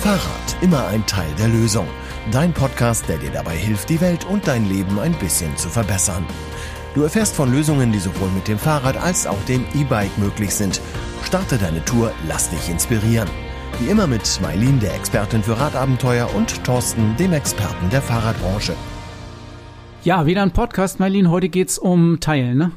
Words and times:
Fahrrad, 0.00 0.56
immer 0.62 0.86
ein 0.86 1.04
Teil 1.04 1.28
der 1.38 1.48
Lösung. 1.48 1.86
Dein 2.32 2.54
Podcast, 2.54 3.06
der 3.06 3.18
dir 3.18 3.30
dabei 3.30 3.54
hilft, 3.54 3.90
die 3.90 4.00
Welt 4.00 4.24
und 4.24 4.48
dein 4.48 4.66
Leben 4.66 4.98
ein 4.98 5.12
bisschen 5.12 5.54
zu 5.58 5.68
verbessern. 5.68 6.24
Du 6.94 7.02
erfährst 7.02 7.36
von 7.36 7.52
Lösungen, 7.52 7.92
die 7.92 7.98
sowohl 7.98 8.30
mit 8.30 8.48
dem 8.48 8.58
Fahrrad 8.58 8.96
als 8.96 9.26
auch 9.26 9.44
dem 9.44 9.62
E-Bike 9.74 10.16
möglich 10.16 10.54
sind. 10.54 10.80
Starte 11.22 11.58
deine 11.58 11.84
Tour, 11.84 12.12
lass 12.26 12.48
dich 12.48 12.70
inspirieren. 12.70 13.28
Wie 13.78 13.90
immer 13.90 14.06
mit 14.06 14.40
Mailin, 14.40 14.80
der 14.80 14.94
Expertin 14.94 15.42
für 15.42 15.60
Radabenteuer, 15.60 16.34
und 16.34 16.64
Thorsten, 16.64 17.14
dem 17.18 17.34
Experten 17.34 17.90
der 17.90 18.00
Fahrradbranche. 18.00 18.72
Ja, 20.02 20.24
wieder 20.24 20.40
ein 20.40 20.52
Podcast, 20.52 20.98
Mailin. 20.98 21.28
Heute 21.28 21.50
geht's 21.50 21.78
um 21.78 22.20
Teilen, 22.20 22.56
ne? 22.56 22.72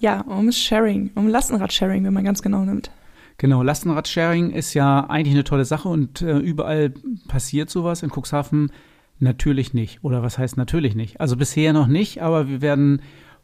Ja, 0.00 0.20
um 0.20 0.52
Sharing, 0.52 1.12
um 1.14 1.28
Lastenrad-Sharing, 1.28 2.04
wenn 2.04 2.12
man 2.12 2.24
ganz 2.24 2.42
genau 2.42 2.60
nimmt. 2.66 2.90
Genau, 3.38 3.62
Lastenrad-Sharing 3.62 4.50
ist 4.50 4.74
ja 4.74 5.08
eigentlich 5.08 5.34
eine 5.34 5.44
tolle 5.44 5.64
Sache 5.64 5.88
und 5.88 6.22
äh, 6.22 6.38
überall 6.38 6.92
passiert 7.28 7.70
sowas. 7.70 8.02
In 8.02 8.10
Cuxhaven 8.10 8.72
natürlich 9.20 9.74
nicht. 9.74 10.02
Oder 10.02 10.24
was 10.24 10.38
heißt 10.38 10.56
natürlich 10.56 10.96
nicht? 10.96 11.20
Also 11.20 11.36
bisher 11.36 11.72
noch 11.72 11.86
nicht, 11.86 12.20
aber 12.20 12.48
wir 12.48 12.60
werden 12.62 13.00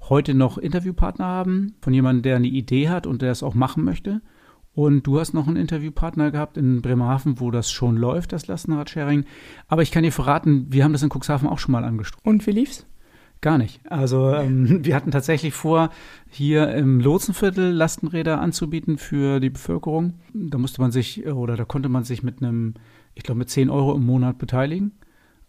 heute 0.09 0.35
noch 0.35 0.59
Interviewpartner 0.59 1.25
haben 1.25 1.77
von 1.81 1.95
jemandem, 1.95 2.23
der 2.23 2.37
eine 2.37 2.49
Idee 2.49 2.89
hat 2.89 3.07
und 3.07 3.23
der 3.23 3.31
es 3.31 3.45
auch 3.45 3.55
machen 3.55 3.85
möchte. 3.85 4.21
Und 4.75 5.07
du 5.07 5.21
hast 5.21 5.33
noch 5.33 5.47
einen 5.47 5.57
Interviewpartner 5.57 6.33
gehabt 6.33 6.57
in 6.57 6.83
Bremerhaven, 6.83 7.39
wo 7.39 7.53
das 7.53 7.71
schon 7.71 7.97
läuft, 7.97 8.33
das 8.33 8.49
Lastenrad-Sharing. 8.49 9.25
Aber 9.69 9.83
ich 9.83 9.93
kann 9.93 10.03
dir 10.03 10.11
verraten, 10.11 10.67
wir 10.71 10.83
haben 10.83 10.93
das 10.93 11.05
in 11.05 11.11
Cuxhaven 11.11 11.49
auch 11.49 11.61
schon 11.61 11.71
mal 11.71 11.85
angestoßen. 11.85 12.29
Und 12.29 12.45
wie 12.49 12.51
lief's? 12.51 12.85
Gar 13.45 13.59
nicht. 13.59 13.79
Also 13.91 14.33
ähm, 14.33 14.79
wir 14.87 14.97
hatten 14.97 15.11
tatsächlich 15.11 15.53
vor, 15.53 15.91
hier 16.31 16.71
im 16.71 16.99
Lotsenviertel 16.99 17.73
Lastenräder 17.73 18.41
anzubieten 18.41 18.97
für 18.97 19.39
die 19.39 19.51
Bevölkerung. 19.51 20.15
Da 20.33 20.57
musste 20.57 20.81
man 20.81 20.93
sich 20.93 21.27
oder 21.27 21.55
da 21.55 21.67
konnte 21.67 21.91
man 21.91 22.05
sich 22.05 22.23
mit 22.23 22.41
einem, 22.41 22.73
ich 23.15 23.23
glaube 23.23 23.41
mit 23.41 23.51
10 23.51 23.69
Euro 23.69 23.95
im 23.95 24.07
Monat 24.07 24.39
beteiligen. 24.39 24.93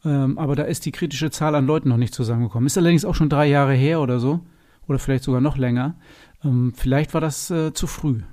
Ähm, 0.03 0.37
aber 0.37 0.57
da 0.57 0.63
ist 0.63 0.85
die 0.85 0.91
kritische 0.91 1.31
Zahl 1.31 1.55
an 1.55 1.67
Leuten 1.67 1.87
noch 1.87 1.95
nicht 1.95 2.13
zusammengekommen. 2.13 2.67
Ist 2.67 2.77
allerdings 2.77 3.05
auch 3.05 3.15
schon 3.15 3.29
drei 3.29 3.45
Jahre 3.47 3.75
her 3.75 4.01
oder 4.01 4.19
so. 4.19 4.41
Oder 4.89 4.99
vielleicht 4.99 5.23
sogar 5.23 5.39
noch 5.39 5.55
länger. 5.55 5.95
Ähm, 6.43 6.73
vielleicht 6.75 7.13
war 7.13 7.21
das 7.21 7.49
äh, 7.49 7.71
zu 7.71 7.87
früh. 7.87 8.23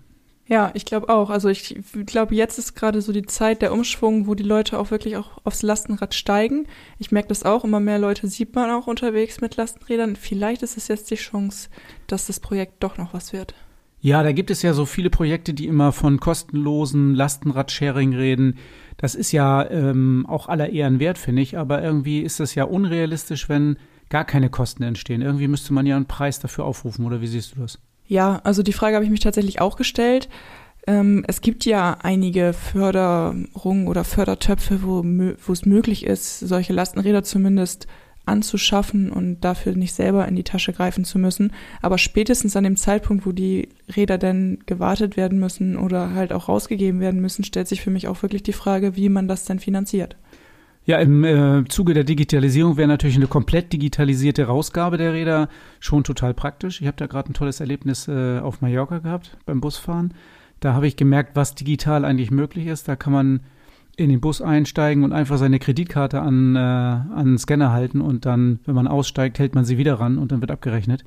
Ja, 0.53 0.71
ich 0.75 0.85
glaube 0.85 1.09
auch. 1.09 1.31
Also 1.31 1.49
ich 1.49 1.81
glaube, 2.05 2.35
jetzt 2.35 2.59
ist 2.59 2.75
gerade 2.75 3.01
so 3.01 3.11
die 3.11 3.25
Zeit 3.25 3.63
der 3.63 3.73
Umschwung, 3.73 4.27
wo 4.27 4.35
die 4.35 4.43
Leute 4.43 4.79
auch 4.79 4.91
wirklich 4.91 5.17
auch 5.17 5.39
aufs 5.45 5.63
Lastenrad 5.63 6.13
steigen. 6.13 6.67
Ich 6.99 7.11
merke 7.11 7.29
das 7.29 7.43
auch, 7.43 7.65
immer 7.65 7.81
mehr 7.81 7.99
Leute 7.99 8.29
sieht 8.29 8.55
man 8.55 8.69
auch 8.69 8.87
unterwegs 8.87 9.41
mit 9.41 9.57
Lastenrädern. 9.57 10.15
Vielleicht 10.15 10.63
ist 10.63 10.77
es 10.77 10.89
jetzt 10.89 11.11
die 11.11 11.15
Chance, 11.15 11.71
dass 12.07 12.27
das 12.27 12.39
Projekt 12.39 12.83
doch 12.83 12.99
noch 12.99 13.15
was 13.15 13.33
wird. 13.33 13.55
Ja, 14.03 14.23
da 14.23 14.33
gibt 14.33 14.51
es 14.51 14.61
ja 14.61 14.75
so 14.75 14.85
viele 14.85 15.09
Projekte, 15.09 15.55
die 15.55 15.67
immer 15.67 15.91
von 15.91 16.21
kostenlosen 16.21 17.15
Lastenrad-Sharing 17.15 18.15
reden. 18.15 18.59
Das 18.99 19.15
ist 19.15 19.33
ja 19.33 19.67
ähm, 19.71 20.27
auch 20.29 20.49
aller 20.49 20.69
Ehren 20.69 21.01
wert, 21.01 21.17
finde 21.17 21.41
ich, 21.41 21.57
aber 21.57 21.83
irgendwie 21.83 22.21
ist 22.21 22.41
das 22.41 22.55
ja 22.55 22.65
unrealistisch, 22.65 23.49
wenn 23.49 23.79
gar 24.11 24.27
keine 24.27 24.51
Kosten 24.51 24.83
entstehen. 24.83 25.23
Irgendwie 25.23 25.49
müsste 25.49 25.73
man 25.73 25.87
ja 25.87 25.97
einen 25.97 26.05
Preis 26.05 26.41
dafür 26.41 26.67
aufrufen, 26.67 27.07
oder 27.07 27.23
wie 27.23 27.27
siehst 27.27 27.57
du 27.57 27.61
das? 27.61 27.79
Ja, 28.13 28.43
also 28.45 28.63
die 28.63 28.75
Frage 28.75 28.97
habe 28.97 29.07
ich 29.07 29.11
mich 29.11 29.21
tatsächlich 29.21 29.63
auch 29.63 29.77
gestellt. 29.77 30.29
Ähm, 30.87 31.25
es 31.29 31.41
gibt 31.41 31.65
ja 31.65 31.97
einige 32.03 32.53
Förderungen 32.53 33.89
oder 33.89 34.05
Fördertöpfe, 34.05 34.83
wo, 34.83 35.03
wo 35.03 35.53
es 35.53 35.65
möglich 35.65 36.05
ist, 36.05 36.41
solche 36.41 36.75
Lastenräder 36.75 37.23
zumindest 37.23 37.87
anzuschaffen 38.27 39.11
und 39.11 39.41
dafür 39.41 39.75
nicht 39.75 39.95
selber 39.95 40.29
in 40.29 40.37
die 40.37 40.45
Tasche 40.45 40.75
greifen 40.75 41.07
zu 41.07 41.19
müssen. 41.19 41.55
Aber 41.81 41.97
spätestens 41.97 42.55
an 42.55 42.65
dem 42.65 42.77
Zeitpunkt, 42.77 43.25
wo 43.25 43.33
die 43.33 43.71
Räder 43.97 44.19
denn 44.19 44.59
gewartet 44.67 45.17
werden 45.17 45.41
müssen 45.41 45.79
oder 45.79 46.13
halt 46.13 46.35
auch 46.35 46.51
rausgegeben 46.51 47.01
werden 47.01 47.23
müssen, 47.23 47.45
stellt 47.45 47.67
sich 47.67 47.81
für 47.81 47.91
mich 47.91 48.09
auch 48.09 48.21
wirklich 48.21 48.43
die 48.43 48.53
Frage, 48.53 48.95
wie 48.95 49.09
man 49.09 49.27
das 49.27 49.47
denn 49.47 49.59
finanziert. 49.59 50.17
Ja, 50.85 50.99
im 50.99 51.23
äh, 51.23 51.65
Zuge 51.69 51.95
der 51.95 52.03
Digitalisierung 52.03 52.77
wäre 52.77 52.89
natürlich 52.89 53.15
eine 53.15 53.29
komplett 53.29 53.73
digitalisierte 53.73 54.47
Rausgabe 54.47 54.97
der 54.97 55.13
Räder 55.13 55.49
schon 55.79 56.03
total 56.03 56.35
praktisch. 56.35 56.81
Ich 56.81 56.89
habe 56.89 56.97
da 56.97 57.07
gerade 57.07 57.31
ein 57.31 57.35
tolles 57.35 57.61
Erlebnis 57.61 58.09
äh, 58.09 58.41
auf 58.41 58.61
Mallorca 58.61 58.99
gehabt 58.99 59.37
beim 59.47 59.61
Busfahren. 59.61 60.13
Da 60.59 60.75
habe 60.75 60.89
ich 60.89 60.97
gemerkt, 60.97 61.37
was 61.37 61.55
digital 61.55 62.05
eigentlich 62.05 62.33
möglich 62.33 62.67
ist. 62.67 62.89
Da 62.89 62.97
kann 62.97 63.13
man 63.13 63.41
in 63.97 64.11
den 64.11 64.21
Bus 64.21 64.43
einsteigen 64.43 65.05
und 65.05 65.13
einfach 65.13 65.39
seine 65.39 65.61
Kreditkarte 65.61 66.21
an, 66.21 66.57
äh, 66.57 66.59
an 66.59 67.27
den 67.27 67.39
Scanner 67.39 67.73
halten 67.73 68.01
und 68.01 68.27
dann, 68.27 68.59
wenn 68.65 68.75
man 68.75 68.89
aussteigt, 68.89 69.39
hält 69.39 69.55
man 69.55 69.65
sie 69.65 69.79
wieder 69.79 69.95
ran 69.95 70.19
und 70.19 70.33
dann 70.33 70.41
wird 70.41 70.51
abgerechnet. 70.51 71.05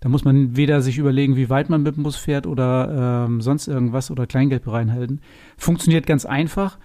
Da 0.00 0.08
muss 0.08 0.24
man 0.24 0.56
weder 0.56 0.82
sich 0.82 0.98
überlegen, 0.98 1.36
wie 1.36 1.48
weit 1.48 1.70
man 1.70 1.84
mit 1.84 1.94
dem 1.94 2.02
Bus 2.02 2.16
fährt 2.16 2.44
oder 2.44 3.26
ähm, 3.28 3.40
sonst 3.40 3.68
irgendwas 3.68 4.10
oder 4.10 4.26
Kleingeld 4.26 4.66
reinhalten. 4.66 5.20
Funktioniert 5.56 6.06
ganz 6.06 6.24
einfach 6.24 6.78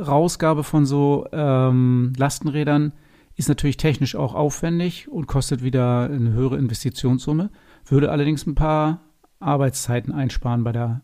Digital-Rausgabe 0.00 0.64
von 0.64 0.86
so 0.86 1.26
ähm, 1.32 2.12
Lastenrädern 2.16 2.92
ist 3.36 3.48
natürlich 3.48 3.76
technisch 3.76 4.16
auch 4.16 4.34
aufwendig 4.34 5.08
und 5.08 5.26
kostet 5.26 5.62
wieder 5.62 6.04
eine 6.10 6.32
höhere 6.32 6.56
Investitionssumme, 6.56 7.50
würde 7.86 8.10
allerdings 8.10 8.46
ein 8.46 8.54
paar 8.54 9.00
Arbeitszeiten 9.38 10.12
einsparen 10.12 10.64
bei 10.64 10.72
der 10.72 11.02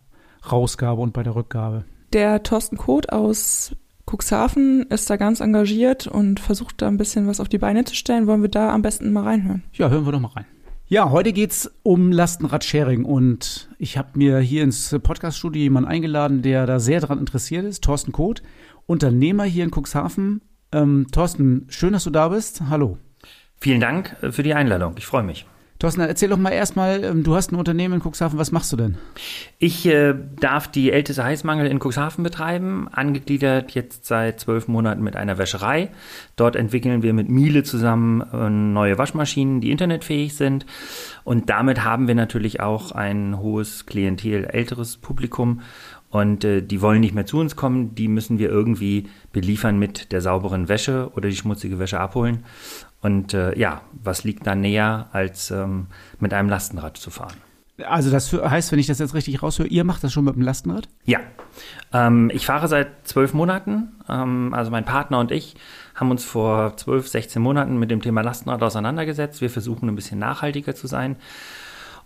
Rausgabe 0.50 1.00
und 1.00 1.12
bei 1.12 1.22
der 1.22 1.34
Rückgabe. 1.34 1.84
Der 2.12 2.42
Thorsten 2.42 2.76
Koth 2.76 3.12
aus 3.12 3.74
Cuxhaven 4.10 4.86
ist 4.88 5.10
da 5.10 5.16
ganz 5.16 5.40
engagiert 5.40 6.06
und 6.06 6.40
versucht 6.40 6.80
da 6.80 6.88
ein 6.88 6.98
bisschen 6.98 7.26
was 7.26 7.40
auf 7.40 7.48
die 7.48 7.58
Beine 7.58 7.84
zu 7.84 7.94
stellen. 7.94 8.26
Wollen 8.26 8.42
wir 8.42 8.48
da 8.48 8.72
am 8.72 8.82
besten 8.82 9.12
mal 9.12 9.24
reinhören? 9.24 9.64
Ja, 9.72 9.88
hören 9.88 10.04
wir 10.04 10.12
doch 10.12 10.20
mal 10.20 10.28
rein. 10.28 10.46
Ja, 10.88 11.10
heute 11.10 11.32
geht's 11.32 11.68
um 11.82 12.12
Lastenrad-Sharing 12.12 13.04
und 13.04 13.68
ich 13.76 13.98
habe 13.98 14.10
mir 14.14 14.38
hier 14.38 14.62
ins 14.62 14.96
Podcaststudio 15.02 15.62
jemanden 15.62 15.90
eingeladen, 15.90 16.42
der 16.42 16.64
da 16.64 16.78
sehr 16.78 17.00
daran 17.00 17.18
interessiert 17.18 17.64
ist, 17.64 17.82
Thorsten 17.82 18.12
Koth, 18.12 18.40
Unternehmer 18.86 19.44
hier 19.44 19.64
in 19.64 19.70
Cuxhaven. 19.70 20.40
Ähm, 20.72 21.06
Thorsten, 21.10 21.66
schön, 21.68 21.92
dass 21.92 22.04
du 22.04 22.10
da 22.10 22.28
bist. 22.28 22.62
Hallo. 22.68 22.98
Vielen 23.60 23.80
Dank 23.80 24.16
äh, 24.22 24.32
für 24.32 24.42
die 24.42 24.54
Einladung. 24.54 24.94
Ich 24.96 25.06
freue 25.06 25.24
mich. 25.24 25.46
Thorsten, 25.78 26.00
erzähl 26.00 26.30
doch 26.30 26.38
mal 26.38 26.52
erstmal, 26.52 27.04
ähm, 27.04 27.22
du 27.22 27.34
hast 27.34 27.52
ein 27.52 27.56
Unternehmen 27.56 27.94
in 27.94 28.00
Cuxhaven, 28.00 28.38
was 28.38 28.50
machst 28.50 28.72
du 28.72 28.76
denn? 28.76 28.96
Ich 29.58 29.84
äh, 29.84 30.14
darf 30.40 30.68
die 30.68 30.90
älteste 30.90 31.22
Heißmangel 31.22 31.66
in 31.66 31.80
Cuxhaven 31.80 32.24
betreiben, 32.24 32.88
angegliedert 32.90 33.72
jetzt 33.72 34.06
seit 34.06 34.40
zwölf 34.40 34.68
Monaten 34.68 35.02
mit 35.02 35.16
einer 35.16 35.36
Wäscherei. 35.36 35.90
Dort 36.36 36.56
entwickeln 36.56 37.02
wir 37.02 37.12
mit 37.12 37.28
Miele 37.28 37.62
zusammen 37.62 38.22
äh, 38.32 38.48
neue 38.48 38.96
Waschmaschinen, 38.96 39.60
die 39.60 39.70
internetfähig 39.70 40.34
sind. 40.34 40.64
Und 41.24 41.50
damit 41.50 41.84
haben 41.84 42.08
wir 42.08 42.14
natürlich 42.14 42.60
auch 42.60 42.92
ein 42.92 43.38
hohes 43.38 43.84
Klientel, 43.84 44.46
älteres 44.46 44.96
Publikum. 44.96 45.60
Und 46.16 46.44
äh, 46.44 46.62
die 46.62 46.80
wollen 46.80 47.02
nicht 47.02 47.14
mehr 47.14 47.26
zu 47.26 47.38
uns 47.38 47.56
kommen, 47.56 47.94
die 47.94 48.08
müssen 48.08 48.38
wir 48.38 48.48
irgendwie 48.48 49.06
beliefern 49.32 49.78
mit 49.78 50.12
der 50.12 50.22
sauberen 50.22 50.66
Wäsche 50.66 51.10
oder 51.14 51.28
die 51.28 51.36
schmutzige 51.36 51.78
Wäsche 51.78 52.00
abholen. 52.00 52.46
Und 53.02 53.34
äh, 53.34 53.54
ja, 53.58 53.82
was 54.02 54.24
liegt 54.24 54.46
da 54.46 54.54
näher, 54.54 55.10
als 55.12 55.50
ähm, 55.50 55.88
mit 56.18 56.32
einem 56.32 56.48
Lastenrad 56.48 56.96
zu 56.96 57.10
fahren? 57.10 57.36
Also 57.86 58.10
das 58.10 58.32
heißt, 58.32 58.72
wenn 58.72 58.78
ich 58.78 58.86
das 58.86 58.98
jetzt 58.98 59.12
richtig 59.12 59.42
raushöre, 59.42 59.68
ihr 59.68 59.84
macht 59.84 60.02
das 60.04 60.14
schon 60.14 60.24
mit 60.24 60.34
dem 60.34 60.40
Lastenrad? 60.40 60.88
Ja, 61.04 61.20
ähm, 61.92 62.30
ich 62.32 62.46
fahre 62.46 62.66
seit 62.66 63.06
zwölf 63.06 63.34
Monaten. 63.34 63.92
Ähm, 64.08 64.54
also 64.54 64.70
mein 64.70 64.86
Partner 64.86 65.18
und 65.18 65.30
ich 65.30 65.54
haben 65.94 66.10
uns 66.10 66.24
vor 66.24 66.78
zwölf, 66.78 67.08
16 67.08 67.42
Monaten 67.42 67.78
mit 67.78 67.90
dem 67.90 68.00
Thema 68.00 68.22
Lastenrad 68.22 68.62
auseinandergesetzt. 68.62 69.42
Wir 69.42 69.50
versuchen 69.50 69.86
ein 69.90 69.94
bisschen 69.94 70.18
nachhaltiger 70.18 70.74
zu 70.74 70.86
sein. 70.86 71.16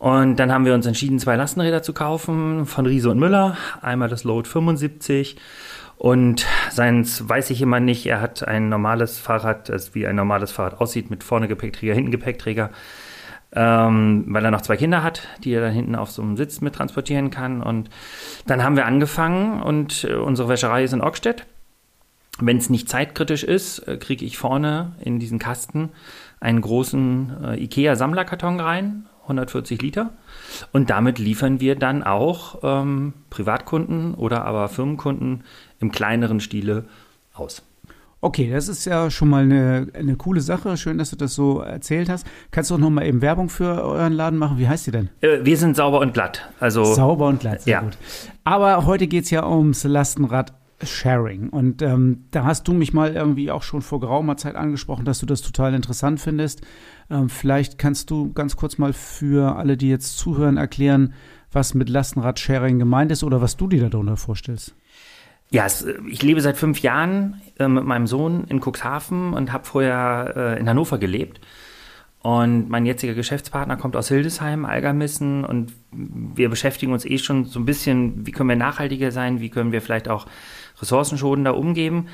Und 0.01 0.37
dann 0.37 0.51
haben 0.51 0.65
wir 0.65 0.73
uns 0.73 0.87
entschieden, 0.87 1.19
zwei 1.19 1.37
Lastenräder 1.37 1.83
zu 1.83 1.93
kaufen 1.93 2.65
von 2.65 2.87
Riese 2.87 3.11
und 3.11 3.19
Müller. 3.19 3.59
Einmal 3.83 4.09
das 4.09 4.25
Load 4.25 4.49
75 4.49 5.37
und 5.99 6.47
seins 6.71 7.29
weiß 7.29 7.51
ich 7.51 7.61
immer 7.61 7.81
nicht. 7.81 8.07
Er 8.07 8.23
hat 8.23 8.49
ein 8.49 8.71
normales 8.71 9.19
Fahrrad, 9.19 9.69
das 9.69 9.95
wie 9.95 10.07
ein 10.07 10.17
normales 10.17 10.53
Fahrrad 10.53 10.81
aussieht, 10.81 11.11
mit 11.11 11.23
vorne 11.23 11.49
Gepäckträger, 11.49 11.93
hinten 11.93 12.13
Gepäckträger, 12.13 12.71
ähm, 13.53 14.25
weil 14.29 14.43
er 14.43 14.51
noch 14.51 14.63
zwei 14.63 14.79
Kinder 14.79 15.03
hat, 15.03 15.29
die 15.45 15.53
er 15.53 15.61
dann 15.61 15.75
hinten 15.75 15.95
auf 15.95 16.11
so 16.11 16.23
einem 16.23 16.39
Sitz 16.39 16.63
mit 16.63 16.75
transportieren 16.75 17.29
kann. 17.29 17.63
Und 17.63 17.91
dann 18.47 18.65
haben 18.65 18.77
wir 18.77 18.87
angefangen 18.87 19.61
und 19.61 20.05
äh, 20.05 20.15
unsere 20.15 20.49
Wäscherei 20.49 20.83
ist 20.83 20.95
in 20.95 21.03
Ockstedt. 21.03 21.45
Wenn 22.39 22.57
es 22.57 22.71
nicht 22.71 22.89
zeitkritisch 22.89 23.45
ist, 23.45 23.81
äh, 23.81 23.99
kriege 23.99 24.25
ich 24.25 24.39
vorne 24.39 24.93
in 25.05 25.19
diesen 25.19 25.39
Kasten 25.39 25.91
einen 26.41 26.63
großen 26.63 27.45
äh, 27.45 27.63
IKEA-Sammlerkarton 27.65 28.61
rein, 28.61 29.10
140 29.31 29.81
Liter. 29.81 30.11
Und 30.73 30.91
damit 30.91 31.19
liefern 31.19 31.61
wir 31.61 31.77
dann 31.77 32.03
auch 32.03 32.61
ähm, 32.63 33.15
Privatkunden 33.31 34.15
oder 34.15 34.45
aber 34.45 34.69
Firmenkunden 34.69 35.45
im 35.81 35.91
kleineren 35.93 36.41
Stile 36.41 36.85
aus. 37.35 37.63
Okay, 38.23 38.51
das 38.51 38.69
ist 38.69 38.85
ja 38.85 39.11
schon 39.11 39.31
mal 39.31 39.45
eine, 39.45 39.87
eine 39.95 40.15
coole 40.17 40.43
Sache. 40.43 40.77
Schön, 40.77 40.99
dass 40.99 41.09
du 41.09 41.17
das 41.17 41.35
so 41.35 41.61
erzählt 41.61 42.11
hast. 42.11 42.27
Kannst 42.51 42.71
du 42.71 42.75
auch 42.75 42.79
noch 42.79 42.91
mal 42.91 43.07
eben 43.07 43.23
Werbung 43.23 43.49
für 43.49 43.83
euren 43.83 44.13
Laden 44.13 44.39
machen? 44.39 44.59
Wie 44.59 44.69
heißt 44.69 44.87
die 44.87 44.91
denn? 44.91 45.09
Äh, 45.23 45.39
wir 45.43 45.57
sind 45.57 45.75
sauber 45.75 46.01
und 46.01 46.13
glatt. 46.13 46.51
Also 46.61 46.85
sauber 46.85 47.29
und 47.29 47.41
glatt, 47.41 47.63
sehr 47.63 47.73
ja. 47.73 47.81
gut. 47.81 47.97
Aber 48.45 48.85
heute 48.85 49.07
geht 49.07 49.25
es 49.25 49.31
ja 49.31 49.49
ums 49.49 49.85
Lastenrad 49.85 50.53
Sharing. 50.83 51.49
Und 51.51 51.83
ähm, 51.83 52.25
da 52.31 52.45
hast 52.45 52.67
du 52.69 52.73
mich 52.73 52.93
mal 52.93 53.15
irgendwie 53.15 53.51
auch 53.51 53.63
schon 53.63 53.83
vor 53.83 54.01
geraumer 54.01 54.37
Zeit 54.37 54.57
angesprochen, 54.57 55.05
dass 55.05 55.21
du 55.21 55.27
das 55.27 55.43
total 55.43 55.75
interessant 55.75 56.21
findest. 56.21 56.63
Ähm, 57.11 57.29
vielleicht 57.29 57.79
kannst 57.79 58.11
du 58.11 58.33
ganz 58.33 58.57
kurz 58.57 58.79
mal 58.79 58.93
für 58.93 59.57
alle, 59.57 59.77
die 59.77 59.89
jetzt 59.89 60.19
zuhören, 60.19 60.57
erklären, 60.57 61.15
was 61.53 61.75
mit 61.75 61.89
Lastenrad 61.89 62.39
Sharing 62.39 62.79
gemeint 62.79 63.13
ist 63.13 63.25
oder 63.25 63.41
was 63.41 63.57
du 63.57 63.67
dir 63.67 63.89
darunter 63.89 64.17
vorstellst. 64.17 64.75
Ja, 65.51 65.67
es, 65.67 65.85
ich 66.09 66.23
lebe 66.23 66.41
seit 66.41 66.57
fünf 66.57 66.81
Jahren 66.81 67.41
äh, 67.59 67.67
mit 67.67 67.85
meinem 67.85 68.07
Sohn 68.07 68.45
in 68.45 68.61
Cuxhaven 68.61 69.33
und 69.33 69.53
habe 69.53 69.65
vorher 69.65 70.33
äh, 70.37 70.61
in 70.61 70.69
Hannover 70.69 70.99
gelebt. 70.99 71.41
Und 72.23 72.69
mein 72.69 72.85
jetziger 72.85 73.15
Geschäftspartner 73.15 73.79
kommt 73.79 73.97
aus 73.97 74.09
Hildesheim, 74.09 74.67
Algermissen. 74.67 75.43
Und 75.45 75.73
wir 75.91 76.51
beschäftigen 76.51 76.93
uns 76.93 77.07
eh 77.07 77.17
schon 77.17 77.47
so 77.47 77.59
ein 77.59 77.65
bisschen, 77.65 78.27
wie 78.27 78.31
können 78.31 78.51
wir 78.51 78.57
nachhaltiger 78.57 79.11
sein, 79.11 79.41
wie 79.41 79.49
können 79.49 79.73
wir 79.73 79.81
vielleicht 79.81 80.09
auch 80.09 80.27
ressourcenschonender 80.81 81.57
umgehen. 81.57 82.09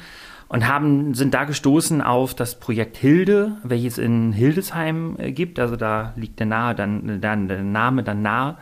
Und 0.48 0.68
haben, 0.68 1.14
sind 1.14 1.34
da 1.34 1.42
gestoßen 1.42 2.00
auf 2.00 2.32
das 2.32 2.60
Projekt 2.60 2.96
Hilde, 2.96 3.56
welches 3.64 3.98
in 3.98 4.32
Hildesheim 4.32 5.16
äh, 5.18 5.32
gibt. 5.32 5.58
Also 5.58 5.74
da 5.74 6.12
liegt 6.14 6.38
der, 6.38 6.46
nahe, 6.46 6.76
dann, 6.76 7.20
der 7.20 7.36
Name 7.36 8.04
dann 8.04 8.22
nahe 8.22 8.56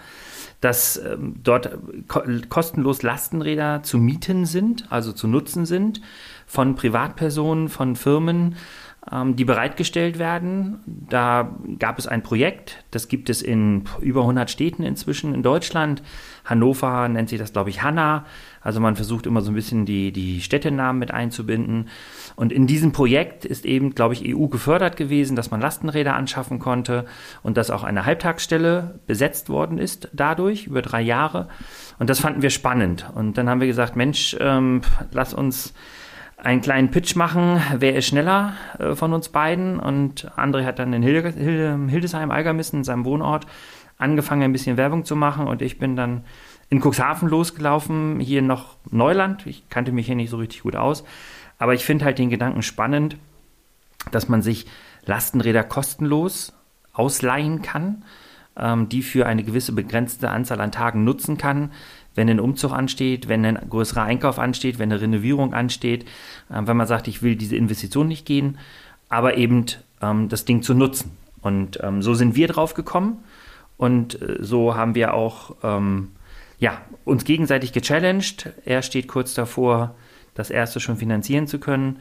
dass 0.64 0.96
ähm, 0.96 1.34
dort 1.42 1.76
ko 2.08 2.22
kostenlos 2.48 3.02
Lastenräder 3.02 3.82
zu 3.82 3.98
mieten 3.98 4.46
sind, 4.46 4.90
also 4.90 5.12
zu 5.12 5.28
nutzen 5.28 5.66
sind, 5.66 6.00
von 6.46 6.74
Privatpersonen, 6.74 7.68
von 7.68 7.96
Firmen, 7.96 8.56
ähm, 9.12 9.36
die 9.36 9.44
bereitgestellt 9.44 10.18
werden. 10.18 10.78
Da 10.86 11.54
gab 11.78 11.98
es 11.98 12.06
ein 12.06 12.22
Projekt, 12.22 12.82
das 12.92 13.08
gibt 13.08 13.28
es 13.28 13.42
in 13.42 13.84
über 14.00 14.22
100 14.22 14.50
Städten 14.50 14.84
inzwischen 14.84 15.34
in 15.34 15.42
Deutschland. 15.42 16.02
Hannover 16.46 17.08
nennt 17.08 17.28
sich 17.28 17.38
das, 17.38 17.52
glaube 17.52 17.68
ich, 17.68 17.82
Hanna. 17.82 18.24
Also 18.64 18.80
man 18.80 18.96
versucht 18.96 19.26
immer 19.26 19.42
so 19.42 19.52
ein 19.52 19.54
bisschen 19.54 19.84
die, 19.84 20.10
die 20.10 20.40
Städtenamen 20.40 20.98
mit 20.98 21.12
einzubinden. 21.12 21.88
Und 22.34 22.50
in 22.50 22.66
diesem 22.66 22.92
Projekt 22.92 23.44
ist 23.44 23.66
eben, 23.66 23.94
glaube 23.94 24.14
ich, 24.14 24.34
EU 24.34 24.46
gefördert 24.46 24.96
gewesen, 24.96 25.36
dass 25.36 25.50
man 25.50 25.60
Lastenräder 25.60 26.16
anschaffen 26.16 26.58
konnte 26.58 27.04
und 27.42 27.56
dass 27.56 27.70
auch 27.70 27.84
eine 27.84 28.06
Halbtagsstelle 28.06 28.98
besetzt 29.06 29.50
worden 29.50 29.78
ist 29.78 30.08
dadurch 30.12 30.66
über 30.66 30.82
drei 30.82 31.02
Jahre. 31.02 31.48
Und 31.98 32.10
das 32.10 32.20
fanden 32.20 32.42
wir 32.42 32.50
spannend. 32.50 33.06
Und 33.14 33.38
dann 33.38 33.48
haben 33.48 33.60
wir 33.60 33.68
gesagt, 33.68 33.94
Mensch, 33.94 34.34
ähm, 34.40 34.80
lass 35.12 35.34
uns 35.34 35.74
einen 36.38 36.60
kleinen 36.60 36.90
Pitch 36.90 37.16
machen, 37.16 37.60
wer 37.78 37.94
ist 37.96 38.06
schneller 38.06 38.54
äh, 38.78 38.94
von 38.94 39.12
uns 39.12 39.28
beiden. 39.28 39.78
Und 39.78 40.30
André 40.36 40.64
hat 40.64 40.78
dann 40.78 40.92
in 40.92 41.02
Hilde, 41.02 41.30
Hilde, 41.30 41.78
Hildesheim, 41.88 42.30
Algermissen, 42.30 42.80
in 42.80 42.84
seinem 42.84 43.04
Wohnort, 43.04 43.46
angefangen, 43.98 44.42
ein 44.42 44.52
bisschen 44.52 44.76
Werbung 44.76 45.04
zu 45.04 45.16
machen. 45.16 45.46
Und 45.46 45.62
ich 45.62 45.78
bin 45.78 45.96
dann 45.96 46.24
in 46.74 46.80
Cuxhaven 46.80 47.28
losgelaufen, 47.28 48.18
hier 48.18 48.42
noch 48.42 48.76
Neuland. 48.90 49.46
Ich 49.46 49.68
kannte 49.68 49.92
mich 49.92 50.06
hier 50.06 50.16
nicht 50.16 50.30
so 50.30 50.38
richtig 50.38 50.62
gut 50.62 50.74
aus. 50.74 51.04
Aber 51.58 51.72
ich 51.72 51.84
finde 51.84 52.04
halt 52.04 52.18
den 52.18 52.30
Gedanken 52.30 52.62
spannend, 52.62 53.16
dass 54.10 54.28
man 54.28 54.42
sich 54.42 54.66
Lastenräder 55.06 55.62
kostenlos 55.62 56.52
ausleihen 56.92 57.62
kann, 57.62 58.04
ähm, 58.56 58.88
die 58.88 59.02
für 59.02 59.26
eine 59.26 59.44
gewisse 59.44 59.70
begrenzte 59.70 60.30
Anzahl 60.30 60.60
an 60.60 60.72
Tagen 60.72 61.04
nutzen 61.04 61.38
kann, 61.38 61.70
wenn 62.16 62.28
ein 62.28 62.40
Umzug 62.40 62.72
ansteht, 62.72 63.28
wenn 63.28 63.44
ein 63.44 63.58
größerer 63.68 64.02
Einkauf 64.02 64.40
ansteht, 64.40 64.80
wenn 64.80 64.90
eine 64.90 65.00
Renovierung 65.00 65.54
ansteht, 65.54 66.04
äh, 66.50 66.60
wenn 66.64 66.76
man 66.76 66.88
sagt, 66.88 67.06
ich 67.06 67.22
will 67.22 67.36
diese 67.36 67.54
Investition 67.54 68.08
nicht 68.08 68.26
gehen, 68.26 68.58
aber 69.08 69.36
eben 69.36 69.66
ähm, 70.02 70.28
das 70.28 70.44
Ding 70.44 70.62
zu 70.62 70.74
nutzen. 70.74 71.16
Und 71.40 71.78
ähm, 71.84 72.02
so 72.02 72.14
sind 72.14 72.34
wir 72.34 72.48
drauf 72.48 72.74
gekommen 72.74 73.18
und 73.76 74.20
äh, 74.20 74.38
so 74.40 74.74
haben 74.74 74.96
wir 74.96 75.14
auch 75.14 75.54
ähm, 75.62 76.10
ja, 76.58 76.82
uns 77.04 77.24
gegenseitig 77.24 77.72
gechallenged. 77.72 78.52
Er 78.64 78.82
steht 78.82 79.08
kurz 79.08 79.34
davor, 79.34 79.94
das 80.34 80.50
erste 80.50 80.80
schon 80.80 80.96
finanzieren 80.96 81.46
zu 81.46 81.58
können. 81.58 81.98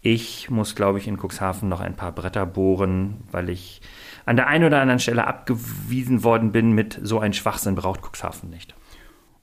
Ich 0.00 0.48
muss, 0.48 0.74
glaube 0.74 0.98
ich, 0.98 1.08
in 1.08 1.18
Cuxhaven 1.18 1.68
noch 1.68 1.80
ein 1.80 1.96
paar 1.96 2.12
Bretter 2.12 2.46
bohren, 2.46 3.24
weil 3.32 3.48
ich 3.48 3.80
an 4.26 4.36
der 4.36 4.46
einen 4.46 4.64
oder 4.64 4.80
anderen 4.80 5.00
Stelle 5.00 5.26
abgewiesen 5.26 6.22
worden 6.22 6.52
bin 6.52 6.72
mit 6.72 7.00
so 7.02 7.18
ein 7.18 7.32
Schwachsinn 7.32 7.74
braucht 7.74 8.02
Cuxhaven 8.02 8.50
nicht. 8.50 8.74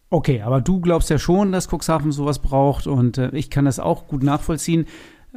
Okay, 0.10 0.42
aber 0.42 0.62
du 0.62 0.80
glaubst 0.80 1.10
ja 1.10 1.18
schon, 1.18 1.52
dass 1.52 1.68
Cuxhaven 1.68 2.12
sowas 2.12 2.40
braucht 2.40 2.88
und 2.88 3.18
äh, 3.18 3.32
ich 3.34 3.50
kann 3.50 3.66
das 3.66 3.80
auch 3.80 4.08
gut 4.08 4.24
nachvollziehen. 4.24 4.86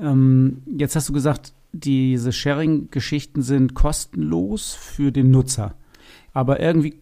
Ähm, 0.00 0.62
jetzt 0.76 0.94
hast 0.94 1.08
du 1.08 1.12
gesagt, 1.12 1.52
diese 1.72 2.32
Sharing-Geschichten 2.32 3.42
sind 3.42 3.74
kostenlos 3.74 4.74
für 4.74 5.10
den 5.10 5.30
Nutzer. 5.30 5.74
Aber 6.32 6.60
irgendwie, 6.60 7.00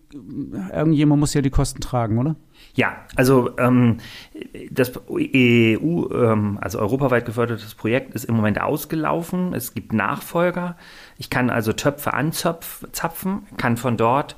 irgendjemand 0.72 1.20
muss 1.20 1.34
ja 1.34 1.42
die 1.42 1.50
Kosten 1.50 1.80
tragen, 1.80 2.18
oder? 2.18 2.36
Ja, 2.74 2.96
also 3.14 3.56
ähm, 3.58 3.98
das 4.70 4.92
EU, 4.96 6.06
ähm, 6.12 6.58
also 6.60 6.78
europaweit 6.78 7.24
gefördertes 7.24 7.74
Projekt 7.74 8.14
ist 8.14 8.24
im 8.24 8.34
Moment 8.34 8.60
ausgelaufen. 8.60 9.54
Es 9.54 9.74
gibt 9.74 9.92
Nachfolger. 9.92 10.76
Ich 11.16 11.30
kann 11.30 11.50
also 11.50 11.72
Töpfe 11.72 12.12
anzapfen, 12.12 13.46
kann 13.56 13.76
von 13.76 13.96
dort 13.96 14.36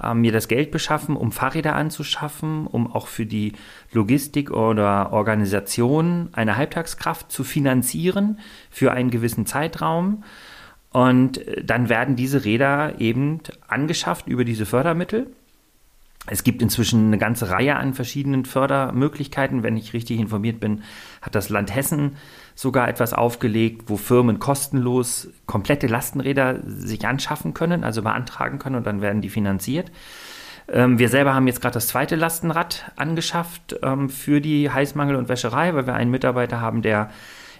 äh, 0.00 0.14
mir 0.14 0.32
das 0.32 0.48
Geld 0.48 0.70
beschaffen, 0.70 1.16
um 1.16 1.32
Fahrräder 1.32 1.74
anzuschaffen, 1.74 2.66
um 2.66 2.92
auch 2.92 3.06
für 3.06 3.26
die 3.26 3.54
Logistik 3.92 4.50
oder 4.50 5.12
Organisation 5.12 6.28
eine 6.32 6.56
Halbtagskraft 6.56 7.32
zu 7.32 7.44
finanzieren 7.44 8.38
für 8.70 8.92
einen 8.92 9.10
gewissen 9.10 9.46
Zeitraum. 9.46 10.22
Und 10.92 11.46
äh, 11.46 11.64
dann 11.64 11.88
werden 11.88 12.16
diese 12.16 12.44
Räder 12.44 13.00
eben 13.00 13.40
angeschafft 13.68 14.26
über 14.26 14.44
diese 14.44 14.66
Fördermittel. 14.66 15.28
Es 16.26 16.44
gibt 16.44 16.60
inzwischen 16.60 17.06
eine 17.06 17.18
ganze 17.18 17.48
Reihe 17.50 17.76
an 17.76 17.94
verschiedenen 17.94 18.44
Fördermöglichkeiten. 18.44 19.62
Wenn 19.62 19.76
ich 19.76 19.94
richtig 19.94 20.20
informiert 20.20 20.60
bin, 20.60 20.82
hat 21.22 21.34
das 21.34 21.48
Land 21.48 21.74
Hessen 21.74 22.16
sogar 22.54 22.88
etwas 22.88 23.14
aufgelegt, 23.14 23.84
wo 23.86 23.96
Firmen 23.96 24.38
kostenlos 24.38 25.28
komplette 25.46 25.86
Lastenräder 25.86 26.60
sich 26.66 27.06
anschaffen 27.06 27.54
können, 27.54 27.84
also 27.84 28.02
beantragen 28.02 28.58
können 28.58 28.76
und 28.76 28.86
dann 28.86 29.00
werden 29.00 29.22
die 29.22 29.30
finanziert. 29.30 29.90
Ähm, 30.68 30.98
wir 30.98 31.08
selber 31.08 31.34
haben 31.34 31.46
jetzt 31.46 31.62
gerade 31.62 31.74
das 31.74 31.88
zweite 31.88 32.16
Lastenrad 32.16 32.92
angeschafft 32.96 33.76
ähm, 33.82 34.10
für 34.10 34.42
die 34.42 34.70
Heißmangel 34.70 35.16
und 35.16 35.30
Wäscherei, 35.30 35.74
weil 35.74 35.86
wir 35.86 35.94
einen 35.94 36.10
Mitarbeiter 36.10 36.60
haben, 36.60 36.82
der 36.82 37.10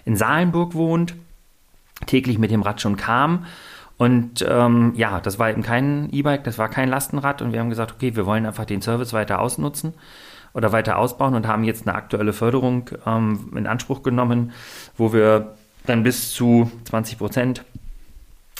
in 0.05 0.15
Salenburg 0.15 0.75
wohnt 0.75 1.15
täglich 2.05 2.37
mit 2.37 2.51
dem 2.51 2.61
Rad 2.61 2.81
schon 2.81 2.97
kam. 2.97 3.45
Und 3.97 4.43
ähm, 4.49 4.93
ja, 4.95 5.19
das 5.19 5.37
war 5.37 5.51
eben 5.51 5.61
kein 5.61 6.09
E-Bike, 6.11 6.43
das 6.43 6.57
war 6.57 6.69
kein 6.69 6.89
Lastenrad. 6.89 7.41
Und 7.41 7.53
wir 7.53 7.59
haben 7.59 7.69
gesagt, 7.69 7.91
okay, 7.91 8.15
wir 8.15 8.25
wollen 8.25 8.45
einfach 8.45 8.65
den 8.65 8.81
Service 8.81 9.13
weiter 9.13 9.39
ausnutzen 9.39 9.93
oder 10.53 10.71
weiter 10.71 10.97
ausbauen 10.97 11.35
und 11.35 11.47
haben 11.47 11.63
jetzt 11.63 11.87
eine 11.87 11.95
aktuelle 11.95 12.33
Förderung 12.33 12.89
ähm, 13.05 13.51
in 13.55 13.67
Anspruch 13.67 14.03
genommen, 14.03 14.53
wo 14.97 15.13
wir 15.13 15.55
dann 15.85 16.03
bis 16.03 16.31
zu 16.31 16.71
20 16.85 17.17
Prozent, 17.17 17.63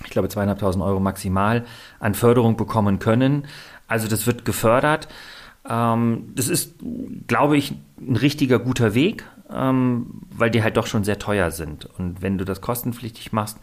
ich 0.04 0.12
glaube 0.12 0.30
zweieinhalbtausend 0.30 0.84
Euro 0.84 1.00
maximal, 1.00 1.66
an 2.00 2.14
Förderung 2.14 2.56
bekommen 2.56 3.00
können. 3.00 3.46
Also 3.88 4.08
das 4.08 4.28
wird 4.28 4.46
gefördert. 4.46 5.08
Ähm, 5.68 6.32
das 6.36 6.48
ist, 6.48 6.76
glaube 7.28 7.58
ich, 7.58 7.74
ein 8.00 8.16
richtiger 8.16 8.60
guter 8.60 8.94
Weg 8.94 9.26
ähm, 9.54 10.22
weil 10.36 10.52
die 10.52 10.64
halt 10.64 10.78
doch 10.78 10.88
schon 10.88 11.04
sehr 11.04 11.20
teuer 11.20 11.52
sind. 11.52 11.86
Und 11.98 12.22
wenn 12.22 12.38
du 12.38 12.46
das 12.46 12.62
kostenpflichtig 12.62 13.32
machst, 13.32 13.58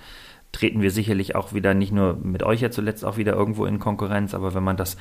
treten 0.52 0.80
wir 0.80 0.90
sicherlich 0.90 1.35
auch 1.35 1.52
wieder 1.52 1.75
nicht 1.75 1.92
nur 1.92 2.14
mit 2.14 2.42
euch 2.42 2.61
ja 2.61 2.71
zuletzt 2.71 3.04
auch 3.04 3.16
wieder 3.16 3.35
irgendwo 3.35 3.66
in 3.66 3.78
Konkurrenz, 3.78 4.35
aber 4.35 4.54
wenn 4.54 4.64
man 4.64 4.76
das, 4.76 4.97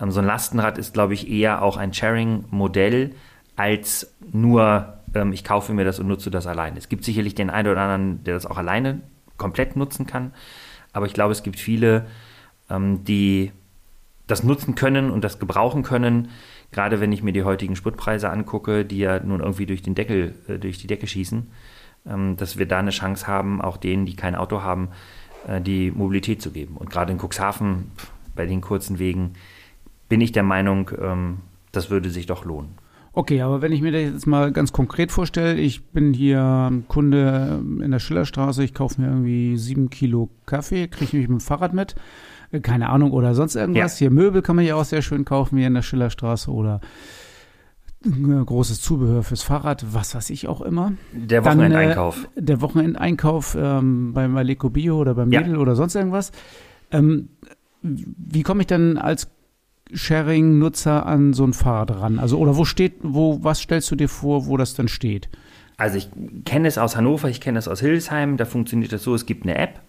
ähm, 0.00 0.10
so 0.10 0.20
ein 0.20 0.26
Lastenrad 0.26 0.78
ist, 0.78 0.92
glaube 0.92 1.14
ich, 1.14 1.30
eher 1.30 1.62
auch 1.62 1.76
ein 1.76 1.94
Sharing-Modell 1.94 3.14
als 3.56 4.14
nur, 4.32 4.98
ähm, 5.14 5.32
ich 5.32 5.44
kaufe 5.44 5.72
mir 5.72 5.84
das 5.84 6.00
und 6.00 6.08
nutze 6.08 6.30
das 6.30 6.46
alleine. 6.46 6.78
Es 6.78 6.88
gibt 6.88 7.04
sicherlich 7.04 7.34
den 7.34 7.50
einen 7.50 7.68
oder 7.68 7.80
anderen, 7.80 8.24
der 8.24 8.34
das 8.34 8.46
auch 8.46 8.58
alleine 8.58 9.00
komplett 9.36 9.76
nutzen 9.76 10.06
kann, 10.06 10.32
aber 10.92 11.06
ich 11.06 11.14
glaube, 11.14 11.32
es 11.32 11.42
gibt 11.42 11.60
viele, 11.60 12.06
ähm, 12.68 13.04
die 13.04 13.52
das 14.26 14.42
nutzen 14.42 14.74
können 14.74 15.10
und 15.10 15.22
das 15.22 15.38
gebrauchen 15.38 15.82
können, 15.82 16.28
gerade 16.70 17.00
wenn 17.00 17.12
ich 17.12 17.22
mir 17.22 17.32
die 17.32 17.44
heutigen 17.44 17.76
Spritpreise 17.76 18.30
angucke, 18.30 18.84
die 18.84 18.98
ja 18.98 19.20
nun 19.20 19.40
irgendwie 19.40 19.66
durch 19.66 19.82
den 19.82 19.94
Deckel, 19.94 20.34
äh, 20.48 20.58
durch 20.58 20.78
die 20.78 20.86
Decke 20.86 21.06
schießen, 21.06 21.46
ähm, 22.06 22.36
dass 22.36 22.58
wir 22.58 22.66
da 22.66 22.78
eine 22.78 22.90
Chance 22.90 23.26
haben, 23.26 23.60
auch 23.60 23.76
denen, 23.76 24.06
die 24.06 24.16
kein 24.16 24.34
Auto 24.34 24.62
haben, 24.62 24.88
äh, 25.46 25.60
die 25.60 25.90
Mobilität 25.90 26.42
zu 26.42 26.50
geben. 26.50 26.76
Und 26.76 26.90
gerade 26.90 27.12
in 27.12 27.18
Cuxhaven, 27.18 27.90
bei 28.34 28.46
den 28.46 28.60
kurzen 28.60 28.98
Wegen, 28.98 29.34
bin 30.08 30.20
ich 30.20 30.32
der 30.32 30.42
Meinung, 30.42 30.90
ähm, 31.00 31.38
das 31.72 31.90
würde 31.90 32.10
sich 32.10 32.26
doch 32.26 32.44
lohnen. 32.44 32.70
Okay, 33.12 33.40
aber 33.40 33.62
wenn 33.62 33.72
ich 33.72 33.82
mir 33.82 33.90
das 33.90 34.02
jetzt 34.02 34.26
mal 34.26 34.52
ganz 34.52 34.72
konkret 34.72 35.10
vorstelle, 35.10 35.54
ich 35.54 35.86
bin 35.86 36.12
hier 36.14 36.70
Kunde 36.86 37.60
in 37.82 37.90
der 37.90 37.98
Schillerstraße, 37.98 38.62
ich 38.62 38.74
kaufe 38.74 39.00
mir 39.00 39.08
irgendwie 39.08 39.56
sieben 39.56 39.90
Kilo 39.90 40.30
Kaffee, 40.46 40.86
kriege 40.86 41.16
mich 41.16 41.28
mit 41.28 41.40
dem 41.40 41.40
Fahrrad 41.40 41.74
mit 41.74 41.96
keine 42.62 42.88
Ahnung, 42.88 43.12
oder 43.12 43.34
sonst 43.34 43.54
irgendwas. 43.54 43.98
Ja. 43.98 44.06
Hier 44.06 44.10
Möbel 44.10 44.42
kann 44.42 44.56
man 44.56 44.64
ja 44.64 44.74
auch 44.74 44.84
sehr 44.84 45.02
schön 45.02 45.24
kaufen, 45.24 45.58
hier 45.58 45.66
in 45.66 45.74
der 45.74 45.82
Schillerstraße 45.82 46.50
oder 46.50 46.80
äh, 48.04 48.08
großes 48.44 48.80
Zubehör 48.80 49.22
fürs 49.22 49.42
Fahrrad, 49.42 49.84
was 49.92 50.14
weiß 50.14 50.30
ich 50.30 50.48
auch 50.48 50.60
immer. 50.60 50.92
Der 51.12 51.44
Wochenendeinkauf. 51.44 52.28
Äh, 52.36 52.42
der 52.42 52.60
Wochenendeinkauf 52.60 53.56
ähm, 53.60 54.12
beim 54.12 54.36
Aleco 54.36 54.70
Bio 54.70 54.98
oder 54.98 55.14
beim 55.14 55.30
Lidl 55.30 55.52
ja. 55.52 55.58
oder 55.58 55.74
sonst 55.76 55.94
irgendwas. 55.94 56.32
Ähm, 56.90 57.30
wie 57.82 58.42
komme 58.42 58.62
ich 58.62 58.66
denn 58.66 58.98
als 58.98 59.28
Sharing-Nutzer 59.92 61.06
an 61.06 61.32
so 61.32 61.44
ein 61.44 61.52
Fahrrad 61.52 61.90
ran? 62.00 62.18
Also, 62.18 62.38
oder 62.38 62.56
wo 62.56 62.64
steht, 62.64 62.94
wo, 63.02 63.42
was 63.42 63.60
stellst 63.60 63.90
du 63.90 63.96
dir 63.96 64.08
vor, 64.08 64.46
wo 64.46 64.56
das 64.56 64.74
dann 64.74 64.88
steht? 64.88 65.28
Also 65.76 65.96
ich 65.96 66.10
kenne 66.44 66.66
es 66.66 66.76
aus 66.76 66.96
Hannover, 66.96 67.28
ich 67.28 67.40
kenne 67.40 67.58
es 67.58 67.68
aus 67.68 67.80
Hildesheim, 67.80 68.36
da 68.36 68.44
funktioniert 68.44 68.92
das 68.92 69.04
so, 69.04 69.14
es 69.14 69.26
gibt 69.26 69.44
eine 69.44 69.56
App, 69.56 69.80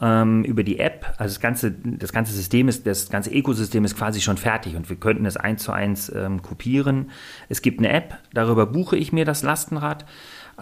ähm, 0.00 0.44
über 0.44 0.64
die 0.64 0.78
App. 0.78 1.06
Also 1.18 1.34
das 1.34 1.40
ganze, 1.40 1.70
das 1.70 2.12
ganze 2.12 2.32
System 2.32 2.68
ist, 2.68 2.86
das 2.86 3.10
ganze 3.10 3.30
Ökosystem 3.30 3.84
ist 3.84 3.96
quasi 3.96 4.20
schon 4.20 4.36
fertig 4.36 4.76
und 4.76 4.88
wir 4.88 4.96
könnten 4.96 5.26
es 5.26 5.36
eins 5.36 5.62
zu 5.62 5.72
eins 5.72 6.12
ähm, 6.14 6.42
kopieren. 6.42 7.10
Es 7.48 7.62
gibt 7.62 7.78
eine 7.78 7.90
App, 7.90 8.18
darüber 8.32 8.66
buche 8.66 8.96
ich 8.96 9.12
mir 9.12 9.24
das 9.24 9.42
Lastenrad. 9.42 10.04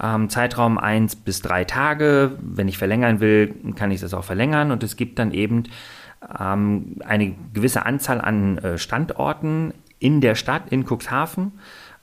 Ähm, 0.00 0.30
Zeitraum 0.30 0.78
eins 0.78 1.16
bis 1.16 1.42
drei 1.42 1.64
Tage. 1.64 2.38
Wenn 2.40 2.68
ich 2.68 2.78
verlängern 2.78 3.20
will, 3.20 3.54
kann 3.76 3.90
ich 3.90 4.00
das 4.00 4.14
auch 4.14 4.24
verlängern. 4.24 4.70
Und 4.70 4.82
es 4.82 4.96
gibt 4.96 5.18
dann 5.18 5.32
eben 5.32 5.64
ähm, 6.38 6.96
eine 7.04 7.34
gewisse 7.52 7.84
Anzahl 7.84 8.20
an 8.20 8.58
äh, 8.58 8.78
Standorten 8.78 9.74
in 9.98 10.20
der 10.20 10.34
Stadt, 10.34 10.70
in 10.70 10.84
Cuxhaven. 10.86 11.52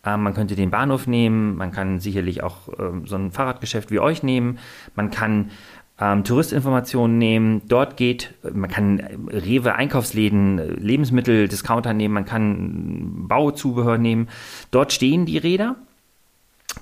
Ähm, 0.06 0.24
man 0.24 0.34
könnte 0.34 0.56
den 0.56 0.72
Bahnhof 0.72 1.08
nehmen, 1.08 1.58
man 1.58 1.72
kann 1.72 2.00
sicherlich 2.00 2.42
auch 2.44 2.70
ähm, 2.80 3.06
so 3.06 3.16
ein 3.16 3.32
Fahrradgeschäft 3.32 3.92
wie 3.92 4.00
euch 4.00 4.24
nehmen, 4.24 4.60
man 4.96 5.12
kann 5.12 5.52
ähm, 6.00 6.24
Touristinformationen 6.24 7.18
nehmen. 7.18 7.62
Dort 7.68 7.98
geht, 7.98 8.34
man 8.54 8.70
kann 8.70 9.00
Rewe, 9.30 9.76
Einkaufsläden, 9.76 10.78
Lebensmittel, 10.78 11.48
Discounter 11.48 11.94
nehmen, 11.94 12.14
man 12.14 12.26
kann 12.26 13.28
Bauzubehör 13.28 13.98
nehmen. 13.98 14.30
Dort 14.72 14.94
stehen 14.94 15.26
die 15.26 15.38
Räder. 15.38 15.76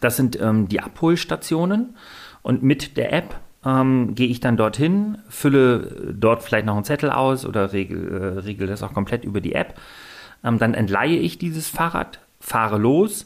Das 0.01 0.17
sind 0.17 0.39
ähm, 0.39 0.67
die 0.67 0.81
Abholstationen. 0.81 1.95
Und 2.43 2.63
mit 2.63 2.97
der 2.97 3.13
App 3.13 3.39
ähm, 3.65 4.15
gehe 4.15 4.27
ich 4.27 4.39
dann 4.39 4.57
dorthin, 4.57 5.17
fülle 5.27 6.13
dort 6.13 6.43
vielleicht 6.43 6.65
noch 6.65 6.75
einen 6.75 6.85
Zettel 6.85 7.09
aus 7.09 7.45
oder 7.45 7.73
regel, 7.73 8.37
äh, 8.37 8.39
regel 8.39 8.67
das 8.67 8.83
auch 8.83 8.93
komplett 8.93 9.25
über 9.25 9.41
die 9.41 9.53
App. 9.53 9.79
Ähm, 10.43 10.59
dann 10.59 10.73
entleihe 10.73 11.17
ich 11.17 11.37
dieses 11.37 11.67
Fahrrad, 11.67 12.19
fahre 12.39 12.77
los 12.77 13.25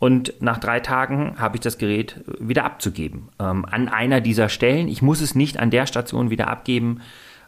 und 0.00 0.32
nach 0.40 0.58
drei 0.58 0.80
Tagen 0.80 1.34
habe 1.36 1.58
ich 1.58 1.60
das 1.60 1.76
Gerät 1.76 2.24
wieder 2.40 2.64
abzugeben. 2.64 3.28
Ähm, 3.38 3.66
an 3.66 3.88
einer 3.88 4.22
dieser 4.22 4.48
Stellen. 4.48 4.88
Ich 4.88 5.02
muss 5.02 5.20
es 5.20 5.34
nicht 5.34 5.60
an 5.60 5.70
der 5.70 5.86
Station 5.86 6.30
wieder 6.30 6.48
abgeben, 6.48 7.02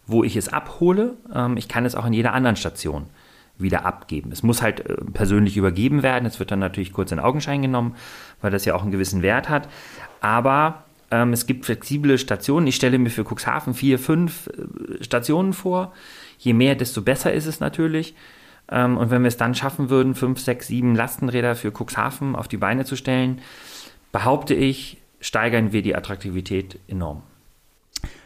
wo 0.07 0.23
ich 0.23 0.37
es 0.37 0.53
abhole. 0.53 1.15
Ähm, 1.35 1.57
ich 1.57 1.67
kann 1.67 1.87
es 1.87 1.95
auch 1.95 2.05
an 2.05 2.13
jeder 2.13 2.35
anderen 2.35 2.57
Station 2.57 3.07
wieder 3.57 3.87
abgeben. 3.87 4.33
Es 4.33 4.43
muss 4.43 4.61
halt 4.61 4.81
äh, 4.81 4.97
persönlich 5.15 5.57
übergeben 5.57 6.03
werden. 6.03 6.27
Es 6.27 6.39
wird 6.41 6.51
dann 6.51 6.59
natürlich 6.59 6.93
kurz 6.93 7.11
in 7.11 7.21
Augenschein 7.21 7.63
genommen, 7.63 7.97
weil 8.43 8.51
das 8.51 8.67
ja 8.67 8.75
auch 8.75 8.83
einen 8.83 8.93
gewissen 8.93 9.23
Wert 9.23 9.49
hat. 9.49 9.67
Aber 10.21 10.85
ähm, 11.11 11.33
es 11.33 11.47
gibt 11.47 11.65
flexible 11.65 12.19
Stationen. 12.19 12.67
Ich 12.67 12.77
stelle 12.77 12.99
mir 12.99 13.09
für 13.09 13.25
Cuxhaven 13.25 13.73
vier, 13.73 13.99
fünf 13.99 14.49
äh, 14.49 15.03
Stationen 15.03 15.55
vor. 15.55 15.95
Je 16.37 16.53
mehr, 16.53 16.75
desto 16.75 17.01
besser 17.01 17.33
ist 17.33 17.47
es 17.47 17.61
natürlich. 17.61 18.15
Ähm, 18.73 18.97
und 18.97 19.11
wenn 19.11 19.23
wir 19.23 19.29
es 19.29 19.37
dann 19.37 19.55
schaffen 19.55 19.91
würden, 19.91 20.15
fünf, 20.15 20.41
sechs, 20.41 20.69
sieben 20.69 20.97
Lastenräder 20.97 21.55
für 21.55 21.71
Cuxhaven 21.71 22.35
auf 22.35 22.49
die 22.49 22.57
Beine 22.57 22.85
zu 22.85 22.97
stellen, 22.97 23.41
behaupte 24.11 24.55
ich, 24.55 24.99
steigern 25.21 25.73
wir 25.73 25.83
die 25.83 25.95
Attraktivität 25.95 26.79
enorm. 26.89 27.23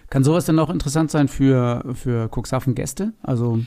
Kann 0.08 0.22
sowas 0.24 0.46
denn 0.46 0.58
auch 0.58 0.70
interessant 0.70 1.10
sein 1.10 1.28
für, 1.28 1.84
für 1.94 2.28
Cuxhaven-Gäste? 2.28 3.12
Also 3.22 3.60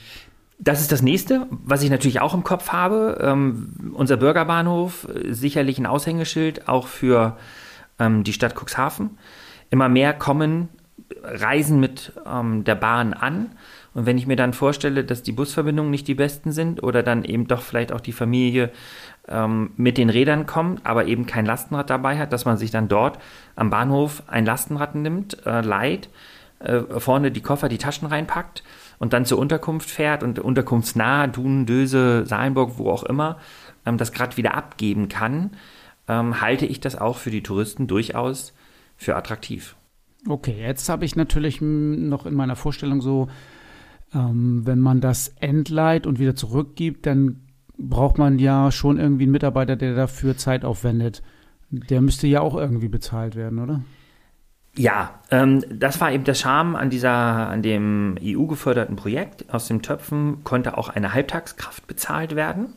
das 0.58 0.80
ist 0.80 0.90
das 0.90 1.02
nächste, 1.02 1.46
was 1.50 1.82
ich 1.82 1.90
natürlich 1.90 2.20
auch 2.20 2.34
im 2.34 2.44
Kopf 2.44 2.70
habe. 2.70 3.18
Ähm, 3.22 3.92
unser 3.94 4.16
Bürgerbahnhof, 4.16 5.06
äh, 5.08 5.32
sicherlich 5.32 5.78
ein 5.78 5.86
Aushängeschild 5.86 6.68
auch 6.68 6.86
für 6.86 7.36
ähm, 7.98 8.24
die 8.24 8.32
Stadt 8.32 8.54
Cuxhaven. 8.54 9.18
Immer 9.70 9.88
mehr 9.88 10.12
kommen, 10.12 10.68
reisen 11.22 11.78
mit 11.78 12.12
ähm, 12.26 12.64
der 12.64 12.74
Bahn 12.74 13.12
an 13.12 13.50
und 13.92 14.06
wenn 14.06 14.18
ich 14.18 14.26
mir 14.26 14.36
dann 14.36 14.52
vorstelle, 14.52 15.04
dass 15.04 15.22
die 15.22 15.32
Busverbindungen 15.32 15.90
nicht 15.90 16.06
die 16.06 16.14
besten 16.14 16.52
sind 16.52 16.82
oder 16.82 17.02
dann 17.02 17.24
eben 17.24 17.48
doch 17.48 17.62
vielleicht 17.62 17.92
auch 17.92 18.00
die 18.00 18.12
Familie 18.12 18.70
ähm, 19.28 19.70
mit 19.76 19.98
den 19.98 20.10
Rädern 20.10 20.46
kommt, 20.46 20.86
aber 20.86 21.06
eben 21.06 21.26
kein 21.26 21.44
Lastenrad 21.44 21.90
dabei 21.90 22.18
hat, 22.18 22.32
dass 22.32 22.44
man 22.44 22.56
sich 22.56 22.70
dann 22.70 22.88
dort 22.88 23.18
am 23.56 23.70
Bahnhof 23.70 24.22
ein 24.28 24.46
Lastenrad 24.46 24.94
nimmt, 24.94 25.44
äh, 25.44 25.60
leiht, 25.60 26.08
äh, 26.60 26.82
vorne 26.98 27.32
die 27.32 27.40
Koffer, 27.40 27.68
die 27.68 27.78
Taschen 27.78 28.06
reinpackt 28.06 28.62
und 28.98 29.12
dann 29.12 29.24
zur 29.24 29.38
Unterkunft 29.38 29.90
fährt 29.90 30.22
und 30.22 30.38
unterkunftsnah, 30.38 31.26
Dun, 31.26 31.66
Döse, 31.66 32.24
Salenburg, 32.26 32.78
wo 32.78 32.90
auch 32.90 33.02
immer, 33.02 33.38
ähm, 33.86 33.98
das 33.98 34.12
gerade 34.12 34.36
wieder 34.36 34.54
abgeben 34.54 35.08
kann, 35.08 35.50
ähm, 36.06 36.40
halte 36.40 36.66
ich 36.66 36.78
das 36.78 36.96
auch 36.96 37.16
für 37.16 37.30
die 37.30 37.42
Touristen 37.42 37.88
durchaus 37.88 38.52
für 38.96 39.16
attraktiv. 39.16 39.74
Okay, 40.28 40.54
jetzt 40.60 40.88
habe 40.88 41.04
ich 41.04 41.16
natürlich 41.16 41.60
noch 41.60 42.26
in 42.26 42.34
meiner 42.34 42.56
Vorstellung 42.56 43.00
so 43.00 43.28
ähm, 44.14 44.66
wenn 44.66 44.80
man 44.80 45.00
das 45.00 45.28
entleiht 45.40 46.06
und 46.06 46.18
wieder 46.18 46.34
zurückgibt, 46.34 47.06
dann 47.06 47.42
braucht 47.78 48.18
man 48.18 48.38
ja 48.38 48.70
schon 48.70 48.98
irgendwie 48.98 49.24
einen 49.24 49.32
Mitarbeiter, 49.32 49.76
der 49.76 49.94
dafür 49.94 50.36
Zeit 50.36 50.64
aufwendet. 50.64 51.22
Der 51.70 52.00
müsste 52.00 52.26
ja 52.26 52.40
auch 52.40 52.56
irgendwie 52.56 52.88
bezahlt 52.88 53.36
werden, 53.36 53.58
oder? 53.58 53.82
Ja, 54.76 55.20
ähm, 55.30 55.64
das 55.68 56.00
war 56.00 56.12
eben 56.12 56.24
der 56.24 56.34
Charme 56.34 56.76
an 56.76 56.90
dieser, 56.90 57.12
an 57.12 57.62
dem 57.62 58.16
EU-geförderten 58.22 58.96
Projekt. 58.96 59.52
Aus 59.52 59.66
den 59.66 59.82
Töpfen 59.82 60.44
konnte 60.44 60.78
auch 60.78 60.88
eine 60.88 61.12
Halbtagskraft 61.12 61.86
bezahlt 61.86 62.36
werden. 62.36 62.74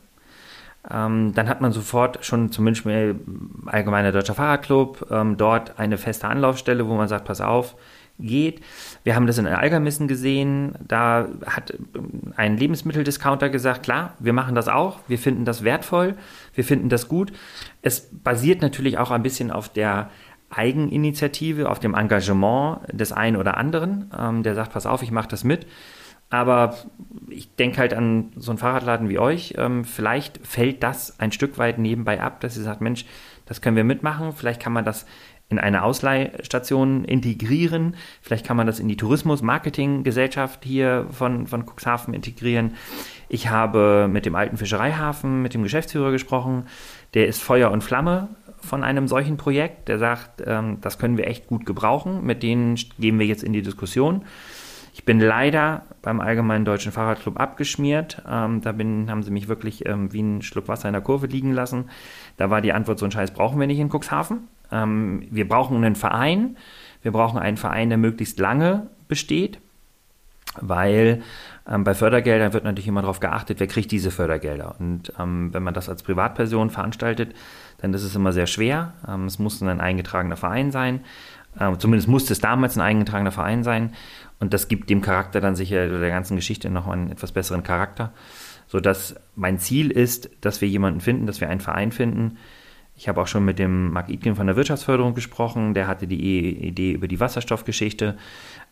Ähm, 0.89 1.33
dann 1.33 1.47
hat 1.47 1.61
man 1.61 1.71
sofort 1.71 2.25
schon 2.25 2.51
zum 2.51 2.65
Beispiel 2.65 3.19
Allgemeiner 3.67 4.11
Deutscher 4.11 4.33
Fahrradclub 4.33 5.07
ähm, 5.11 5.37
dort 5.37 5.79
eine 5.79 5.97
feste 5.97 6.27
Anlaufstelle, 6.27 6.87
wo 6.87 6.95
man 6.95 7.07
sagt, 7.07 7.25
pass 7.25 7.41
auf, 7.41 7.75
geht. 8.19 8.61
Wir 9.03 9.15
haben 9.15 9.27
das 9.27 9.37
in 9.37 9.47
Algermissen 9.47 10.07
gesehen. 10.07 10.75
Da 10.87 11.27
hat 11.45 11.73
ein 12.35 12.57
Lebensmitteldiscounter 12.57 13.49
gesagt, 13.49 13.83
klar, 13.83 14.13
wir 14.19 14.33
machen 14.33 14.55
das 14.55 14.67
auch. 14.67 14.99
Wir 15.07 15.17
finden 15.17 15.45
das 15.45 15.63
wertvoll. 15.63 16.15
Wir 16.53 16.63
finden 16.63 16.89
das 16.89 17.07
gut. 17.07 17.33
Es 17.81 18.09
basiert 18.11 18.61
natürlich 18.61 18.97
auch 18.97 19.11
ein 19.11 19.23
bisschen 19.23 19.51
auf 19.51 19.69
der 19.69 20.09
Eigeninitiative, 20.49 21.69
auf 21.69 21.79
dem 21.79 21.95
Engagement 21.95 22.81
des 22.91 23.11
einen 23.11 23.37
oder 23.37 23.57
anderen, 23.57 24.11
ähm, 24.17 24.43
der 24.43 24.55
sagt, 24.55 24.73
pass 24.73 24.85
auf, 24.85 25.01
ich 25.01 25.11
mache 25.11 25.27
das 25.27 25.43
mit. 25.43 25.65
Aber 26.29 26.75
ich 27.29 27.55
denke 27.55 27.77
halt 27.77 27.93
an 27.93 28.31
so 28.35 28.51
einen 28.51 28.57
Fahrradladen 28.57 29.07
wie 29.09 29.19
euch. 29.19 29.53
Ähm, 29.57 29.85
vielleicht 29.85 30.45
fällt 30.45 30.81
das 30.81 31.19
ein 31.19 31.31
Stück 31.31 31.57
weit 31.59 31.77
nebenbei 31.77 32.21
ab, 32.21 32.41
dass 32.41 32.57
ihr 32.57 32.63
sagt, 32.63 32.81
Mensch, 32.81 33.05
das 33.45 33.61
können 33.61 33.75
wir 33.75 33.83
mitmachen. 33.83 34.33
Vielleicht 34.33 34.61
kann 34.61 34.73
man 34.73 34.85
das 34.85 35.05
in 35.53 35.59
eine 35.59 35.83
Ausleihstation 35.83 37.05
integrieren. 37.05 37.95
Vielleicht 38.21 38.45
kann 38.45 38.57
man 38.57 38.67
das 38.67 38.79
in 38.79 38.87
die 38.87 38.97
Tourismus-Marketing-Gesellschaft 38.97 40.63
hier 40.63 41.07
von, 41.11 41.47
von 41.47 41.65
Cuxhaven 41.65 42.13
integrieren. 42.13 42.71
Ich 43.29 43.49
habe 43.49 44.07
mit 44.11 44.25
dem 44.25 44.35
alten 44.35 44.57
Fischereihafen, 44.57 45.41
mit 45.41 45.53
dem 45.53 45.63
Geschäftsführer 45.63 46.11
gesprochen. 46.11 46.65
Der 47.13 47.27
ist 47.27 47.41
Feuer 47.41 47.71
und 47.71 47.83
Flamme 47.83 48.29
von 48.59 48.83
einem 48.83 49.07
solchen 49.07 49.37
Projekt. 49.37 49.87
Der 49.87 49.99
sagt, 49.99 50.43
ähm, 50.45 50.79
das 50.81 50.97
können 50.97 51.17
wir 51.17 51.27
echt 51.27 51.47
gut 51.47 51.65
gebrauchen. 51.65 52.25
Mit 52.25 52.43
denen 52.43 52.75
gehen 52.97 53.19
wir 53.19 53.25
jetzt 53.25 53.43
in 53.43 53.53
die 53.53 53.61
Diskussion. 53.61 54.23
Ich 54.95 55.05
bin 55.05 55.19
leider 55.19 55.83
beim 56.03 56.21
Allgemeinen 56.21 56.65
Deutschen 56.65 56.91
Fahrradclub 56.91 57.39
abgeschmiert. 57.39 58.21
Ähm, 58.29 58.61
da 58.61 58.71
bin, 58.71 59.09
haben 59.09 59.23
sie 59.23 59.31
mich 59.31 59.47
wirklich 59.47 59.87
ähm, 59.87 60.13
wie 60.13 60.21
ein 60.21 60.41
Schluck 60.43 60.67
Wasser 60.67 60.87
in 60.87 60.93
der 60.93 61.01
Kurve 61.01 61.25
liegen 61.25 61.51
lassen. 61.51 61.89
Da 62.37 62.49
war 62.49 62.61
die 62.61 62.73
Antwort, 62.73 62.99
so 62.99 63.05
ein 63.05 63.11
Scheiß 63.11 63.31
brauchen 63.31 63.59
wir 63.59 63.67
nicht 63.67 63.79
in 63.79 63.89
Cuxhaven. 63.89 64.47
Ähm, 64.73 65.27
wir 65.29 65.47
brauchen 65.47 65.77
einen 65.77 65.95
Verein. 65.95 66.57
Wir 67.01 67.11
brauchen 67.11 67.39
einen 67.39 67.57
Verein, 67.57 67.89
der 67.89 67.97
möglichst 67.97 68.39
lange 68.39 68.87
besteht, 69.07 69.59
weil 70.59 71.21
ähm, 71.69 71.83
bei 71.83 71.93
Fördergeldern 71.93 72.53
wird 72.53 72.63
natürlich 72.63 72.87
immer 72.87 73.01
darauf 73.01 73.19
geachtet, 73.19 73.59
wer 73.59 73.67
kriegt 73.67 73.91
diese 73.91 74.11
Fördergelder. 74.11 74.75
Und 74.79 75.13
ähm, 75.19 75.53
wenn 75.53 75.63
man 75.63 75.73
das 75.73 75.89
als 75.89 76.03
Privatperson 76.03 76.69
veranstaltet, 76.69 77.35
dann 77.79 77.93
ist 77.93 78.03
es 78.03 78.15
immer 78.15 78.31
sehr 78.31 78.47
schwer. 78.47 78.93
Ähm, 79.07 79.25
es 79.25 79.39
muss 79.39 79.61
ein 79.61 79.81
eingetragener 79.81 80.37
Verein 80.37 80.71
sein. 80.71 81.01
Ähm, 81.59 81.79
zumindest 81.79 82.07
musste 82.07 82.33
es 82.33 82.39
damals 82.39 82.77
ein 82.77 82.81
eingetragener 82.81 83.31
Verein 83.31 83.63
sein. 83.63 83.93
Und 84.39 84.53
das 84.53 84.67
gibt 84.67 84.89
dem 84.89 85.01
Charakter 85.01 85.39
dann 85.39 85.55
sicher 85.55 85.87
der 85.87 86.09
ganzen 86.09 86.35
Geschichte 86.35 86.69
noch 86.69 86.87
einen 86.87 87.11
etwas 87.11 87.31
besseren 87.31 87.63
Charakter. 87.63 88.11
Sodass 88.67 89.15
mein 89.35 89.59
Ziel 89.59 89.91
ist, 89.91 90.29
dass 90.41 90.61
wir 90.61 90.67
jemanden 90.67 91.01
finden, 91.01 91.27
dass 91.27 91.41
wir 91.41 91.49
einen 91.49 91.59
Verein 91.59 91.91
finden, 91.91 92.37
ich 92.95 93.07
habe 93.07 93.21
auch 93.21 93.27
schon 93.27 93.43
mit 93.45 93.59
dem 93.59 93.91
Marc 93.91 94.09
Itgen 94.09 94.35
von 94.35 94.47
der 94.47 94.55
Wirtschaftsförderung 94.55 95.15
gesprochen. 95.15 95.73
Der 95.73 95.87
hatte 95.87 96.07
die 96.07 96.67
Idee 96.67 96.91
über 96.91 97.07
die 97.07 97.19
Wasserstoffgeschichte, 97.19 98.17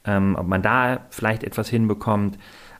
ähm, 0.06 0.36
ob 0.38 0.48
man 0.48 0.62
da 0.62 1.06
vielleicht 1.10 1.44
etwas 1.44 1.70
hinbekommt. 1.70 2.38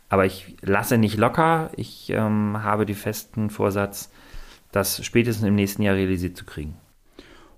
Aber 0.10 0.26
ich 0.26 0.56
lasse 0.62 0.98
nicht 0.98 1.18
locker. 1.18 1.72
Ich 1.76 2.10
ähm, 2.10 2.62
habe 2.62 2.86
den 2.86 2.96
festen 2.96 3.50
Vorsatz, 3.50 4.12
das 4.72 5.04
spätestens 5.04 5.48
im 5.48 5.56
nächsten 5.56 5.82
Jahr 5.82 5.96
realisiert 5.96 6.38
zu 6.38 6.46
kriegen. 6.46 6.76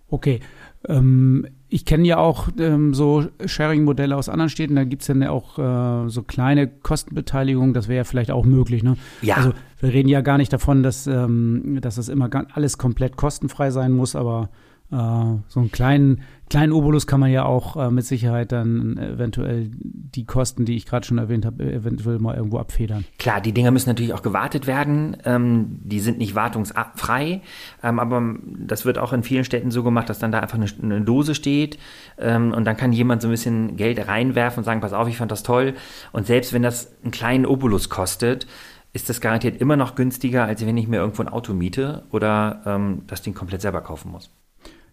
Okay. 0.09 0.39
Ähm, 0.87 1.47
ich 1.73 1.85
kenne 1.85 2.07
ja 2.07 2.17
auch 2.17 2.49
ähm, 2.59 2.93
so 2.93 3.25
Sharing-Modelle 3.43 4.15
aus 4.15 4.29
anderen 4.29 4.51
Städten. 4.51 4.75
Da 4.75 4.83
gibt 4.83 5.01
es 5.01 5.07
dann 5.07 5.23
ja 5.23 5.31
auch 5.31 5.57
äh, 5.57 6.07
so 6.07 6.21
kleine 6.21 6.67
Kostenbeteiligungen. 6.67 7.73
Das 7.73 7.87
wäre 7.87 7.97
ja 7.97 8.03
vielleicht 8.03 8.29
auch 8.29 8.45
möglich. 8.45 8.83
Ne? 8.83 8.95
Ja. 9.23 9.37
Also 9.37 9.53
wir 9.79 9.91
reden 9.91 10.07
ja 10.07 10.21
gar 10.21 10.37
nicht 10.37 10.53
davon, 10.53 10.83
dass, 10.83 11.07
ähm, 11.07 11.79
dass 11.81 11.95
das 11.95 12.09
immer 12.09 12.29
alles 12.53 12.77
komplett 12.77 13.17
kostenfrei 13.17 13.71
sein 13.71 13.91
muss, 13.91 14.15
aber 14.15 14.49
Äh, 14.93 15.39
so 15.47 15.59
einen 15.59 15.71
kleinen, 15.71 16.21
kleinen 16.49 16.71
Obolus 16.71 17.07
kann 17.07 17.19
man 17.19 17.31
ja 17.31 17.45
auch 17.45 17.75
äh, 17.77 17.89
mit 17.89 18.05
Sicherheit 18.05 18.51
dann 18.51 18.97
eventuell 18.97 19.71
die 19.73 20.25
Kosten, 20.25 20.65
die 20.65 20.75
ich 20.75 20.85
gerade 20.85 21.05
schon 21.05 21.17
erwähnt 21.17 21.45
habe, 21.45 21.63
eventuell 21.63 22.19
mal 22.19 22.35
irgendwo 22.35 22.59
abfedern. 22.59 23.05
Klar, 23.17 23.41
die 23.41 23.53
Dinger 23.53 23.71
müssen 23.71 23.89
natürlich 23.89 24.13
auch 24.13 24.21
gewartet 24.21 24.67
werden. 24.67 25.17
Ähm, 25.25 25.79
die 25.83 25.99
sind 25.99 26.19
nicht 26.19 26.35
wartungsfrei, 26.35 27.41
ähm, 27.81 27.99
aber 27.99 28.35
das 28.45 28.85
wird 28.85 28.99
auch 28.99 29.13
in 29.13 29.23
vielen 29.23 29.45
Städten 29.45 29.71
so 29.71 29.81
gemacht, 29.81 30.09
dass 30.09 30.19
dann 30.19 30.31
da 30.31 30.39
einfach 30.39 30.57
eine, 30.57 30.67
eine 30.81 31.01
Dose 31.01 31.33
steht 31.33 31.79
ähm, 32.19 32.53
und 32.53 32.65
dann 32.65 32.77
kann 32.77 32.93
jemand 32.93 33.23
so 33.23 33.29
ein 33.29 33.31
bisschen 33.31 33.75
Geld 33.75 34.07
reinwerfen 34.07 34.59
und 34.59 34.65
sagen, 34.65 34.81
pass 34.81 34.93
auf, 34.93 35.07
ich 35.07 35.17
fand 35.17 35.31
das 35.31 35.41
toll. 35.41 35.73
Und 36.11 36.27
selbst 36.27 36.53
wenn 36.53 36.61
das 36.61 36.93
einen 37.01 37.11
kleinen 37.11 37.47
Obolus 37.47 37.89
kostet, 37.89 38.45
ist 38.93 39.09
das 39.09 39.21
garantiert 39.21 39.59
immer 39.59 39.75
noch 39.75 39.95
günstiger, 39.95 40.45
als 40.45 40.63
wenn 40.63 40.77
ich 40.77 40.87
mir 40.87 40.97
irgendwo 40.97 41.23
ein 41.23 41.29
Auto 41.29 41.53
miete 41.53 42.03
oder 42.11 42.61
ähm, 42.67 43.01
das 43.07 43.23
Ding 43.23 43.33
komplett 43.33 43.61
selber 43.61 43.81
kaufen 43.81 44.11
muss. 44.11 44.29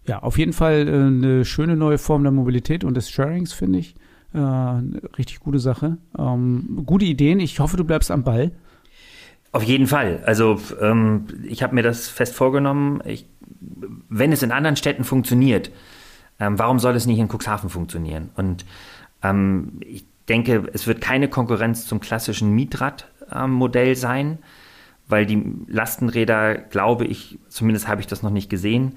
Ja, 0.06 0.20
auf 0.20 0.38
jeden 0.38 0.52
Fall 0.52 0.88
äh, 0.88 0.92
eine 0.92 1.44
schöne 1.44 1.76
neue 1.76 1.98
Form 1.98 2.22
der 2.22 2.32
Mobilität 2.32 2.84
und 2.84 2.96
des 2.96 3.10
Sharings, 3.10 3.52
finde 3.52 3.78
ich. 3.78 3.94
Äh, 4.32 4.38
richtig 4.38 5.40
gute 5.40 5.58
Sache. 5.58 5.98
Ähm, 6.18 6.82
gute 6.86 7.04
Ideen. 7.04 7.40
Ich 7.40 7.60
hoffe, 7.60 7.76
du 7.76 7.84
bleibst 7.84 8.10
am 8.10 8.22
Ball. 8.22 8.52
Auf 9.52 9.64
jeden 9.64 9.86
Fall. 9.86 10.22
Also 10.24 10.60
ähm, 10.80 11.26
ich 11.44 11.62
habe 11.62 11.74
mir 11.74 11.82
das 11.82 12.08
fest 12.08 12.34
vorgenommen. 12.34 13.02
Ich, 13.04 13.26
wenn 14.08 14.32
es 14.32 14.42
in 14.42 14.52
anderen 14.52 14.76
Städten 14.76 15.04
funktioniert, 15.04 15.70
ähm, 16.38 16.58
warum 16.58 16.78
soll 16.78 16.94
es 16.94 17.06
nicht 17.06 17.18
in 17.18 17.28
Cuxhaven 17.28 17.68
funktionieren? 17.68 18.30
Und 18.36 18.64
ähm, 19.22 19.80
ich 19.80 20.06
denke, 20.28 20.68
es 20.72 20.86
wird 20.86 21.00
keine 21.00 21.28
Konkurrenz 21.28 21.86
zum 21.86 21.98
klassischen 21.98 22.54
Mietradmodell 22.54 23.96
sein, 23.96 24.38
weil 25.08 25.26
die 25.26 25.42
Lastenräder, 25.66 26.54
glaube 26.54 27.04
ich, 27.04 27.40
zumindest 27.48 27.88
habe 27.88 28.00
ich 28.00 28.06
das 28.06 28.22
noch 28.22 28.30
nicht 28.30 28.48
gesehen, 28.48 28.96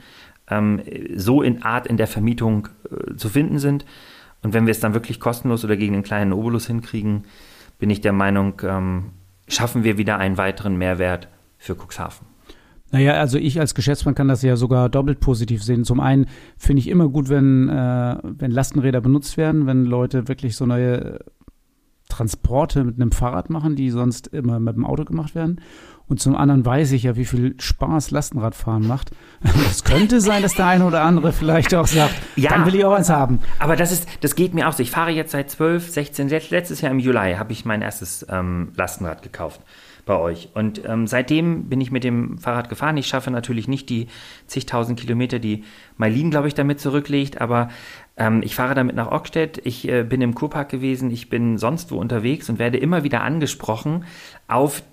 ähm, 0.49 0.81
so 1.15 1.41
in 1.41 1.63
Art 1.63 1.87
in 1.87 1.97
der 1.97 2.07
Vermietung 2.07 2.69
äh, 2.89 3.15
zu 3.15 3.29
finden 3.29 3.59
sind. 3.59 3.85
Und 4.41 4.53
wenn 4.53 4.65
wir 4.65 4.71
es 4.71 4.79
dann 4.79 4.93
wirklich 4.93 5.19
kostenlos 5.19 5.63
oder 5.63 5.77
gegen 5.77 5.93
einen 5.93 6.03
kleinen 6.03 6.33
Obolus 6.33 6.67
hinkriegen, 6.67 7.23
bin 7.79 7.89
ich 7.89 8.01
der 8.01 8.13
Meinung, 8.13 8.61
ähm, 8.63 9.11
schaffen 9.47 9.83
wir 9.83 9.97
wieder 9.97 10.17
einen 10.17 10.37
weiteren 10.37 10.77
Mehrwert 10.77 11.27
für 11.57 11.75
Cuxhaven. 11.75 12.27
Naja, 12.91 13.13
also 13.13 13.39
ich 13.39 13.59
als 13.59 13.73
Geschäftsmann 13.73 14.13
kann 14.13 14.27
das 14.27 14.43
ja 14.43 14.55
sogar 14.55 14.87
doppelt 14.87 15.19
positiv 15.19 15.63
sehen. 15.63 15.83
Zum 15.83 15.99
einen 15.99 16.27
finde 16.57 16.81
ich 16.81 16.87
immer 16.87 17.09
gut, 17.09 17.27
wenn, 17.27 17.67
äh, 17.67 18.17
wenn 18.21 18.51
Lastenräder 18.51 19.01
benutzt 19.01 19.35
werden, 19.35 19.65
wenn 19.65 19.85
Leute 19.85 20.27
wirklich 20.27 20.55
so 20.55 20.67
neue 20.67 21.19
Transporte 22.09 22.83
mit 22.83 22.97
einem 22.97 23.11
Fahrrad 23.11 23.49
machen, 23.49 23.75
die 23.75 23.89
sonst 23.89 24.27
immer 24.27 24.59
mit 24.59 24.75
dem 24.75 24.85
Auto 24.85 25.05
gemacht 25.05 25.33
werden. 25.33 25.59
Und 26.13 26.19
zum 26.19 26.35
anderen 26.35 26.63
weiß 26.63 26.91
ich 26.91 27.01
ja, 27.01 27.15
wie 27.15 27.25
viel 27.25 27.55
Spaß 27.57 28.11
Lastenradfahren 28.11 28.87
macht. 28.87 29.09
Es 29.71 29.83
könnte 29.83 30.21
sein, 30.21 30.43
dass 30.43 30.53
der 30.53 30.67
eine 30.67 30.85
oder 30.85 31.01
andere 31.01 31.33
vielleicht 31.33 31.73
auch 31.73 31.87
sagt, 31.87 32.13
ja, 32.35 32.51
dann 32.51 32.67
will 32.67 32.75
ich 32.75 32.85
auch 32.85 32.93
eins 32.93 33.09
haben. 33.09 33.39
Aber 33.57 33.75
das 33.75 33.91
ist, 33.91 34.07
das 34.21 34.35
geht 34.35 34.53
mir 34.53 34.69
auch 34.69 34.73
so. 34.73 34.83
Ich 34.83 34.91
fahre 34.91 35.09
jetzt 35.09 35.31
seit 35.31 35.49
12, 35.49 35.89
16, 35.89 36.29
letztes 36.29 36.81
Jahr 36.81 36.91
im 36.91 36.99
Juli 36.99 37.33
habe 37.33 37.51
ich 37.51 37.65
mein 37.65 37.81
erstes 37.81 38.27
ähm, 38.29 38.73
Lastenrad 38.75 39.23
gekauft 39.23 39.59
bei 40.05 40.15
euch. 40.15 40.49
Und 40.53 40.87
ähm, 40.87 41.07
seitdem 41.07 41.67
bin 41.67 41.81
ich 41.81 41.89
mit 41.89 42.03
dem 42.03 42.37
Fahrrad 42.37 42.69
gefahren. 42.69 42.95
Ich 42.97 43.07
schaffe 43.07 43.31
natürlich 43.31 43.67
nicht 43.67 43.89
die 43.89 44.05
zigtausend 44.45 44.99
Kilometer, 44.99 45.39
die 45.39 45.63
Mailin, 45.97 46.29
glaube 46.29 46.47
ich, 46.47 46.53
damit 46.53 46.79
zurücklegt, 46.79 47.41
aber 47.41 47.69
ähm, 48.17 48.43
ich 48.43 48.53
fahre 48.53 48.75
damit 48.75 48.95
nach 48.95 49.11
Ockstedt. 49.11 49.65
Ich 49.65 49.89
äh, 49.89 50.03
bin 50.03 50.21
im 50.21 50.35
Kurpark 50.35 50.69
gewesen, 50.69 51.09
ich 51.09 51.29
bin 51.29 51.57
sonst 51.57 51.91
wo 51.91 51.97
unterwegs 51.97 52.51
und 52.51 52.59
werde 52.59 52.77
immer 52.77 53.03
wieder 53.03 53.23
angesprochen 53.23 54.05
auf 54.47 54.83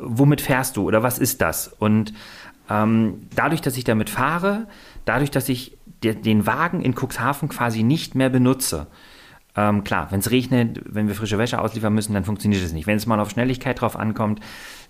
womit 0.00 0.40
fährst 0.40 0.76
du 0.76 0.84
oder 0.86 1.02
was 1.02 1.18
ist 1.18 1.40
das? 1.40 1.68
Und 1.68 2.12
ähm, 2.68 3.26
dadurch, 3.34 3.60
dass 3.60 3.76
ich 3.76 3.84
damit 3.84 4.10
fahre, 4.10 4.66
dadurch, 5.04 5.30
dass 5.30 5.48
ich 5.48 5.76
de 6.02 6.14
den 6.14 6.46
Wagen 6.46 6.82
in 6.82 6.94
Cuxhaven 6.94 7.48
quasi 7.48 7.82
nicht 7.82 8.14
mehr 8.14 8.30
benutze, 8.30 8.86
ähm, 9.56 9.82
klar, 9.82 10.08
wenn 10.10 10.20
es 10.20 10.30
regnet, 10.30 10.80
wenn 10.86 11.08
wir 11.08 11.14
frische 11.14 11.38
Wäsche 11.38 11.60
ausliefern 11.60 11.92
müssen, 11.92 12.14
dann 12.14 12.24
funktioniert 12.24 12.62
es 12.62 12.72
nicht. 12.72 12.86
Wenn 12.86 12.96
es 12.96 13.06
mal 13.06 13.18
auf 13.18 13.30
Schnelligkeit 13.30 13.80
drauf 13.80 13.96
ankommt, 13.96 14.40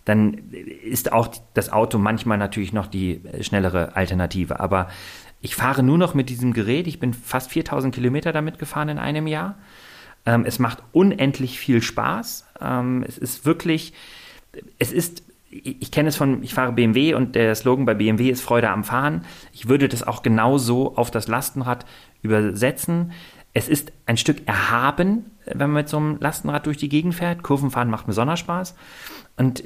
dann 0.05 0.35
ist 0.85 1.13
auch 1.13 1.29
das 1.55 1.73
Auto 1.73 1.99
manchmal 1.99 2.39
natürlich 2.39 2.73
noch 2.73 2.87
die 2.87 3.25
äh, 3.25 3.43
schnellere 3.43 3.97
Alternative. 3.97 4.61
Aber 4.61 4.89
ich 5.41 5.57
fahre 5.57 5.83
nur 5.83 5.97
noch 5.97 6.15
mit 6.15 6.29
diesem 6.29 6.53
Gerät. 6.53 6.87
Ich 6.87 7.01
bin 7.01 7.15
fast 7.15 7.51
4000 7.51 7.95
Kilometer 7.95 8.33
damit 8.33 8.59
gefahren 8.59 8.91
in 8.91 8.99
einem 8.99 9.27
Jahr. 9.27 9.57
Ähm, 10.27 10.45
es 10.45 10.59
macht 10.59 10.83
unendlich 10.93 11.59
viel 11.59 11.81
Spaß. 11.81 12.47
Ähm, 12.61 13.05
es 13.07 13.17
ist 13.17 13.47
wirklich, 13.47 13.95
es 14.79 14.93
ist, 14.93 15.23
ich 15.51 15.91
kenne 15.91 16.09
es 16.09 16.17
von, 16.17 16.43
ich 16.43 16.55
fahre 16.55 16.73
BMW 16.73 17.15
und 17.15 17.35
der 17.35 17.55
Slogan 17.55 17.85
bei 17.85 17.95
BMW 17.95 18.31
ist 18.31 18.41
Freude 18.41 18.71
am 18.71 18.85
Fahren. 18.85 19.25
Ich 19.53 19.69
würde 19.69 19.89
das 19.89 20.07
auch 20.07 20.23
genauso 20.23 20.97
auf 20.97 21.11
das 21.11 21.29
Lastenrad 21.29 21.87
übersetzen. 22.23 23.13
Es 23.53 23.69
ist 23.69 23.93
ein 24.07 24.17
Stück 24.17 24.47
erhaben, 24.47 25.27
wenn 25.47 25.59
man 25.59 25.73
mit 25.73 25.89
so 25.89 25.97
einem 25.97 26.19
Lastenrad 26.21 26.67
durch 26.67 26.77
die 26.77 26.89
Gegend 26.89 27.15
fährt. 27.15 27.43
Kurvenfahren 27.43 27.91
macht 27.91 28.07
besonders 28.07 28.39
Spaß. 28.39 28.77
Und 29.37 29.65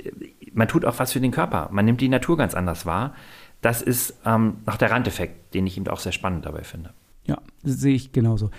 man 0.55 0.69
tut 0.69 0.85
auch 0.87 0.99
was 0.99 1.13
für 1.13 1.21
den 1.21 1.33
Körper. 1.33 1.69
Man 1.71 1.85
nimmt 1.85 2.01
die 2.01 2.09
Natur 2.09 2.39
ganz 2.39 2.55
anders 2.55 2.87
wahr. 2.87 3.15
Das 3.61 3.83
ist 3.83 4.19
ähm, 4.25 4.59
noch 4.67 4.77
der 4.77 4.91
Randeffekt, 4.91 5.55
den 5.55 5.67
ich 5.67 5.77
eben 5.77 5.89
auch 5.89 6.01
sehr 6.01 6.13
spannend 6.13 6.47
dabei 6.47 6.65
finde. 6.65 6.95
Ja, 7.27 7.39
sehe 7.63 7.95
ich 7.95 8.13
genauso. 8.13 8.51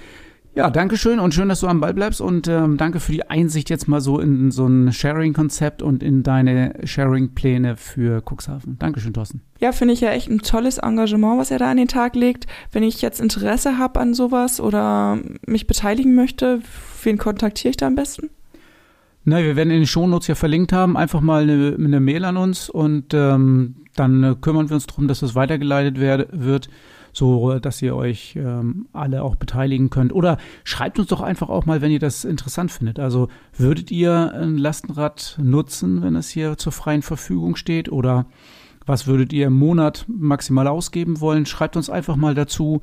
Ja, 0.56 0.70
danke 0.70 0.96
schön 0.96 1.20
und 1.20 1.34
schön, 1.34 1.50
dass 1.50 1.60
du 1.60 1.68
am 1.68 1.82
Ball 1.82 1.94
bleibst 1.94 2.22
und 2.22 2.48
ähm, 2.48 2.78
danke 2.78 3.02
für 3.02 3.12
die 3.12 3.30
Einsicht 3.30 3.70
jetzt 3.70 3.90
mal 3.90 4.00
so 4.00 4.22
in 4.22 4.52
so 4.52 4.66
ein 4.66 4.94
Sharing-Konzept 4.94 5.82
und 5.82 6.02
in 6.02 6.24
deine 6.24 6.76
Sharing-Pläne 6.82 7.76
für 7.76 8.22
Cuxhaven. 8.22 8.80
Dankeschön, 8.80 9.14
Thorsten. 9.14 9.42
Ja, 9.60 9.74
finde 9.74 9.94
ich 9.94 10.00
ja 10.00 10.12
echt 10.12 10.30
ein 10.30 10.40
tolles 10.40 10.78
Engagement, 10.78 11.40
was 11.40 11.52
er 11.52 11.60
da 11.60 11.70
an 11.70 11.76
den 11.76 11.90
Tag 11.90 12.16
legt. 12.16 12.48
Wenn 12.72 12.84
ich 12.84 13.02
jetzt 13.02 13.20
Interesse 13.20 13.78
habe 13.78 14.00
an 14.00 14.14
sowas 14.14 14.62
oder 14.62 15.20
mich 15.46 15.68
beteiligen 15.68 16.16
möchte, 16.16 16.62
wen 17.04 17.18
kontaktiere 17.18 17.72
ich 17.72 17.78
da 17.78 17.88
am 17.88 17.96
besten? 17.96 18.30
Na, 19.26 19.44
wir 19.44 19.58
werden 19.58 19.72
in 19.72 19.80
den 19.80 19.88
Shownotes 19.88 20.28
ja 20.28 20.36
verlinkt 20.36 20.72
haben. 20.72 20.96
Einfach 20.96 21.20
mal 21.20 21.44
eine, 21.44 21.76
eine 21.78 22.00
Mail 22.00 22.24
an 22.24 22.38
uns 22.38 22.70
und 22.70 23.14
ähm, 23.14 23.76
dann 23.98 24.24
äh, 24.24 24.36
kümmern 24.40 24.70
wir 24.70 24.76
uns 24.76 24.88
darum, 24.88 25.10
dass 25.10 25.20
das 25.20 25.36
weitergeleitet 25.36 26.00
werd, 26.00 26.30
wird 26.32 26.70
so 27.16 27.60
dass 27.60 27.82
ihr 27.82 27.96
euch 27.96 28.36
ähm, 28.36 28.88
alle 28.92 29.24
auch 29.24 29.36
beteiligen 29.36 29.90
könnt. 29.90 30.14
Oder 30.14 30.38
schreibt 30.64 31.00
uns 31.00 31.08
doch 31.08 31.22
einfach 31.22 31.50
auch 31.50 31.66
mal, 31.66 31.82
wenn 31.82 31.92
ihr 31.92 32.00
das 32.00 32.26
interessant 32.26 32.72
findet. 32.72 33.00
Also 33.00 33.30
würdet 33.58 33.90
ihr 33.90 34.34
ein 34.34 34.58
Lastenrad 34.58 35.38
nutzen, 35.42 36.04
wenn 36.04 36.16
es 36.16 36.30
hier 36.30 36.58
zur 36.58 36.74
freien 36.74 37.02
Verfügung 37.02 37.56
steht? 37.56 37.90
Oder 37.90 38.26
was 38.86 39.08
würdet 39.08 39.32
ihr 39.34 39.48
im 39.48 39.54
Monat 39.54 40.06
maximal 40.08 40.68
ausgeben 40.68 41.22
wollen? 41.22 41.46
Schreibt 41.46 41.78
uns 41.78 41.90
einfach 41.90 42.18
mal 42.18 42.36
dazu. 42.36 42.82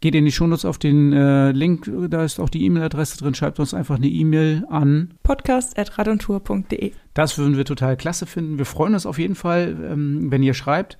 Geht 0.00 0.14
in 0.14 0.24
die 0.24 0.32
Shownotes 0.32 0.64
auf 0.64 0.78
den 0.78 1.12
äh, 1.12 1.50
Link, 1.52 1.90
da 2.08 2.24
ist 2.24 2.40
auch 2.40 2.48
die 2.48 2.64
E-Mail-Adresse 2.64 3.18
drin. 3.18 3.34
Schreibt 3.34 3.60
uns 3.60 3.74
einfach 3.74 3.96
eine 3.96 4.08
E-Mail 4.08 4.64
an 4.70 5.10
podcast.radontour.de. 5.22 6.92
Das 7.12 7.36
würden 7.36 7.58
wir 7.58 7.66
total 7.66 7.98
klasse 7.98 8.24
finden. 8.24 8.56
Wir 8.56 8.64
freuen 8.64 8.94
uns 8.94 9.04
auf 9.04 9.18
jeden 9.18 9.34
Fall, 9.34 9.76
ähm, 9.92 10.30
wenn 10.30 10.42
ihr 10.42 10.54
schreibt. 10.54 10.96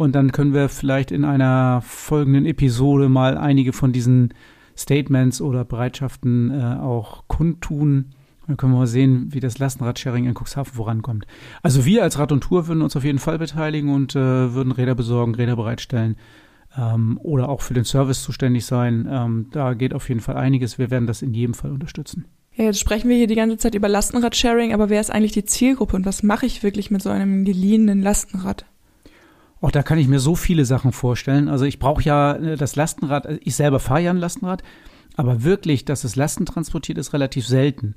Und 0.00 0.14
dann 0.14 0.32
können 0.32 0.54
wir 0.54 0.70
vielleicht 0.70 1.10
in 1.10 1.26
einer 1.26 1.82
folgenden 1.82 2.46
Episode 2.46 3.10
mal 3.10 3.36
einige 3.36 3.74
von 3.74 3.92
diesen 3.92 4.32
Statements 4.74 5.42
oder 5.42 5.66
Bereitschaften 5.66 6.50
äh, 6.50 6.78
auch 6.80 7.24
kundtun. 7.28 8.14
Dann 8.46 8.56
können 8.56 8.72
wir 8.72 8.78
mal 8.78 8.86
sehen, 8.86 9.28
wie 9.34 9.40
das 9.40 9.58
Lastenradsharing 9.58 10.24
in 10.24 10.32
Cuxhaven 10.32 10.72
vorankommt. 10.72 11.26
Also 11.62 11.84
wir 11.84 12.02
als 12.02 12.18
Rad 12.18 12.32
und 12.32 12.40
Tour 12.40 12.66
würden 12.66 12.80
uns 12.80 12.96
auf 12.96 13.04
jeden 13.04 13.18
Fall 13.18 13.36
beteiligen 13.36 13.92
und 13.92 14.16
äh, 14.16 14.54
würden 14.54 14.72
Räder 14.72 14.94
besorgen, 14.94 15.34
Räder 15.34 15.56
bereitstellen 15.56 16.16
ähm, 16.78 17.20
oder 17.22 17.50
auch 17.50 17.60
für 17.60 17.74
den 17.74 17.84
Service 17.84 18.22
zuständig 18.22 18.64
sein. 18.64 19.06
Ähm, 19.06 19.48
da 19.52 19.74
geht 19.74 19.92
auf 19.92 20.08
jeden 20.08 20.22
Fall 20.22 20.38
einiges. 20.38 20.78
Wir 20.78 20.90
werden 20.90 21.08
das 21.08 21.20
in 21.20 21.34
jedem 21.34 21.52
Fall 21.52 21.72
unterstützen. 21.72 22.24
Ja, 22.54 22.64
jetzt 22.64 22.80
sprechen 22.80 23.10
wir 23.10 23.18
hier 23.18 23.26
die 23.26 23.34
ganze 23.34 23.58
Zeit 23.58 23.74
über 23.74 23.90
Lastenradsharing, 23.90 24.72
aber 24.72 24.88
wer 24.88 25.02
ist 25.02 25.10
eigentlich 25.10 25.32
die 25.32 25.44
Zielgruppe 25.44 25.94
und 25.94 26.06
was 26.06 26.22
mache 26.22 26.46
ich 26.46 26.62
wirklich 26.62 26.90
mit 26.90 27.02
so 27.02 27.10
einem 27.10 27.44
geliehenen 27.44 28.00
Lastenrad? 28.00 28.64
Auch 29.60 29.70
da 29.70 29.82
kann 29.82 29.98
ich 29.98 30.08
mir 30.08 30.20
so 30.20 30.34
viele 30.34 30.64
Sachen 30.64 30.92
vorstellen. 30.92 31.48
Also 31.48 31.64
ich 31.64 31.78
brauche 31.78 32.02
ja 32.02 32.34
äh, 32.34 32.56
das 32.56 32.76
Lastenrad, 32.76 33.26
äh, 33.26 33.38
ich 33.42 33.54
selber 33.54 33.80
fahre 33.80 34.02
ja 34.02 34.10
ein 34.10 34.16
Lastenrad, 34.16 34.62
aber 35.16 35.42
wirklich, 35.42 35.84
dass 35.84 36.04
es 36.04 36.16
Lasten 36.16 36.46
transportiert, 36.46 36.98
ist 36.98 37.12
relativ 37.12 37.46
selten. 37.46 37.94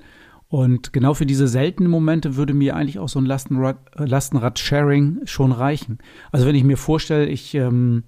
Und 0.48 0.92
genau 0.92 1.14
für 1.14 1.26
diese 1.26 1.48
seltenen 1.48 1.90
Momente 1.90 2.36
würde 2.36 2.54
mir 2.54 2.76
eigentlich 2.76 2.98
auch 2.98 3.08
so 3.08 3.18
ein 3.18 3.26
Lastenrad, 3.26 3.78
äh, 3.96 4.04
Lastenrad-Sharing 4.04 5.20
schon 5.24 5.52
reichen. 5.52 5.98
Also 6.32 6.46
wenn 6.46 6.54
ich 6.54 6.64
mir 6.64 6.76
vorstelle, 6.76 7.26
ich 7.26 7.54
ähm, 7.54 8.04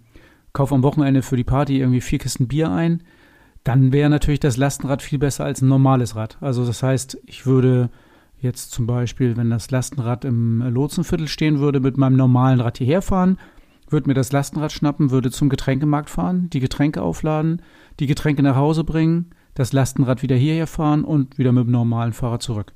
kaufe 0.53 0.75
am 0.75 0.83
Wochenende 0.83 1.23
für 1.23 1.37
die 1.37 1.45
Party 1.45 1.81
irgendwie 1.81 2.01
vier 2.01 2.19
Kisten 2.19 2.49
Bier 2.49 2.71
ein, 2.71 3.03
dann 3.65 3.91
wäre 3.91 4.11
natürlich 4.11 4.39
das 4.39 4.57
Lastenrad 4.57 5.03
viel 5.03 5.19
besser 5.19 5.45
als 5.45 5.61
ein 5.61 5.69
normales 5.69 6.15
Rad. 6.15 6.37
Also 6.41 6.65
das 6.65 6.83
heißt, 6.83 7.19
ich 7.27 7.47
würde 7.47 7.91
jetzt 8.41 8.71
zum 8.73 8.87
Beispiel, 8.87 9.37
wenn 9.37 9.51
das 9.51 9.71
Lastenrad 9.71 10.25
im 10.25 10.63
Lotsenviertel 10.63 11.29
stehen 11.29 11.59
würde, 11.59 11.81
mit 11.81 11.97
meinem 11.97 12.17
normalen 12.17 12.61
Rad 12.61 12.79
hierher 12.79 13.03
fahren, 13.03 13.39
würde 13.89 14.09
mir 14.09 14.15
das 14.15 14.33
Lastenrad 14.33 14.73
schnappen, 14.73 15.11
würde 15.11 15.31
zum 15.31 15.49
Getränkemarkt 15.49 16.11
fahren, 16.11 16.51
die 16.51 16.61
Getränke 16.61 17.03
aufladen, 17.03 17.63
die 18.01 18.07
Getränke 18.07 18.43
nach 18.43 18.57
Hause 18.57 18.85
bringen, 18.85 19.31
das 19.55 19.73
Lastenrad 19.73 20.23
wieder 20.23 20.37
hierher 20.37 20.67
fahren 20.67 21.05
und 21.05 21.39
wieder 21.39 21.53
mit 21.53 21.65
dem 21.65 21.73
normalen 21.73 22.13
Fahrrad 22.13 22.43
zurück. 22.43 22.73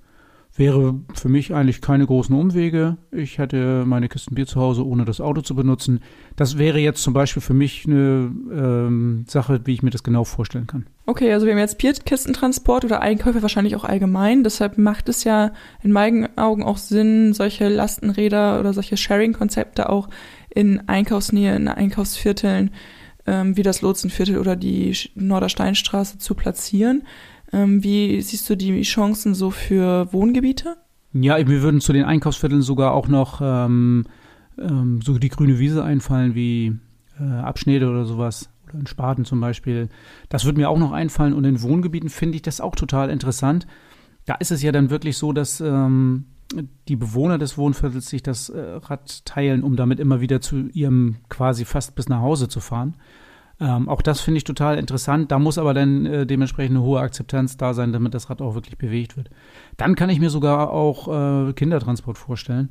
Wäre 0.61 0.94
für 1.14 1.31
mich 1.31 1.55
eigentlich 1.55 1.81
keine 1.81 2.07
großen 2.07 2.35
Umwege. 2.37 2.99
Ich 3.11 3.38
hätte 3.38 3.85
meine 3.87 4.09
Kisten 4.09 4.35
Bier 4.35 4.46
zu 4.46 4.61
Hause, 4.61 4.87
ohne 4.87 5.07
das 5.07 5.20
Auto 5.20 5.40
zu 5.40 5.57
benutzen. 5.57 6.01
Das 6.37 6.59
wäre 6.59 6.79
jetzt 6.79 7.03
zum 7.03 7.14
Beispiel 7.14 7.40
für 7.40 7.55
mich 7.55 7.87
eine 7.87 8.31
ähm, 8.53 9.25
Sache, 9.27 9.62
wie 9.64 9.73
ich 9.73 9.83
mir 9.83 9.90
das 9.90 10.03
genau 10.03 10.25
vorstellen 10.25 10.66
kann. 10.66 10.87
Okay, 11.07 11.33
also 11.33 11.46
wir 11.46 11.55
haben 11.55 11.61
jetzt 11.61 11.79
Bierkistentransport 11.79 12.85
oder 12.85 13.01
Einkäufe 13.01 13.40
wahrscheinlich 13.40 13.75
auch 13.75 13.85
allgemein. 13.85 14.44
Deshalb 14.44 14.77
macht 14.77 15.09
es 15.09 15.25
ja 15.25 15.53
in 15.83 15.92
meinen 15.92 16.37
Augen 16.37 16.62
auch 16.62 16.77
Sinn, 16.77 17.33
solche 17.33 17.68
Lastenräder 17.68 18.61
oder 18.61 18.75
solche 18.75 18.99
Sharing-Konzepte 18.99 19.88
auch 19.88 20.11
in 20.51 20.87
Einkaufsnähe, 20.87 21.57
in 21.57 21.68
Einkaufsvierteln 21.68 22.70
ähm, 23.27 23.57
wie 23.57 23.62
das 23.62 23.81
Lotsenviertel 23.81 24.38
oder 24.38 24.57
die 24.57 24.94
Nordersteinstraße 25.14 26.18
zu 26.18 26.35
platzieren. 26.35 27.05
Ähm, 27.52 27.82
wie 27.82 28.20
siehst 28.20 28.48
du 28.48 28.56
die 28.56 28.82
Chancen 28.82 29.34
so 29.34 29.50
für 29.50 30.12
Wohngebiete? 30.12 30.76
Ja, 31.12 31.36
mir 31.38 31.62
würden 31.62 31.80
zu 31.80 31.92
den 31.92 32.04
Einkaufsvierteln 32.04 32.62
sogar 32.62 32.92
auch 32.92 33.08
noch 33.08 33.40
ähm, 33.42 34.04
ähm, 34.58 35.00
so 35.02 35.18
die 35.18 35.28
grüne 35.28 35.58
Wiese 35.58 35.82
einfallen 35.82 36.34
wie 36.34 36.76
äh, 37.18 37.24
Abschnede 37.24 37.88
oder 37.88 38.04
sowas 38.04 38.50
oder 38.64 38.78
in 38.78 38.86
Spaten 38.86 39.24
zum 39.24 39.40
Beispiel. 39.40 39.88
Das 40.28 40.44
würde 40.44 40.60
mir 40.60 40.70
auch 40.70 40.78
noch 40.78 40.92
einfallen 40.92 41.32
und 41.32 41.44
in 41.44 41.62
Wohngebieten 41.62 42.08
finde 42.08 42.36
ich 42.36 42.42
das 42.42 42.60
auch 42.60 42.76
total 42.76 43.10
interessant. 43.10 43.66
Da 44.26 44.34
ist 44.36 44.52
es 44.52 44.62
ja 44.62 44.70
dann 44.70 44.90
wirklich 44.90 45.16
so, 45.16 45.32
dass 45.32 45.60
ähm, 45.60 46.26
die 46.88 46.96
Bewohner 46.96 47.38
des 47.38 47.58
Wohnviertels 47.58 48.08
sich 48.08 48.22
das 48.22 48.48
äh, 48.48 48.60
Rad 48.60 49.24
teilen, 49.24 49.62
um 49.62 49.76
damit 49.76 49.98
immer 49.98 50.20
wieder 50.20 50.40
zu 50.40 50.68
ihrem 50.72 51.16
quasi 51.28 51.64
fast 51.64 51.94
bis 51.94 52.08
nach 52.08 52.20
Hause 52.20 52.48
zu 52.48 52.60
fahren. 52.60 52.96
Ähm, 53.61 53.88
auch 53.88 54.01
das 54.01 54.20
finde 54.20 54.38
ich 54.38 54.44
total 54.44 54.79
interessant. 54.79 55.31
Da 55.31 55.38
muss 55.38 55.59
aber 55.59 55.75
dann 55.75 56.07
äh, 56.07 56.27
dementsprechend 56.27 56.77
eine 56.77 56.85
hohe 56.85 57.01
Akzeptanz 57.01 57.57
da 57.57 57.75
sein, 57.75 57.92
damit 57.92 58.14
das 58.14 58.31
Rad 58.31 58.40
auch 58.40 58.55
wirklich 58.55 58.79
bewegt 58.79 59.16
wird. 59.16 59.31
Dann 59.77 59.94
kann 59.94 60.11
ich 60.11 60.18
mir 60.18 60.31
sogar 60.31 60.70
auch 60.70 61.49
äh, 61.49 61.53
Kindertransport 61.53 62.16
vorstellen. 62.16 62.70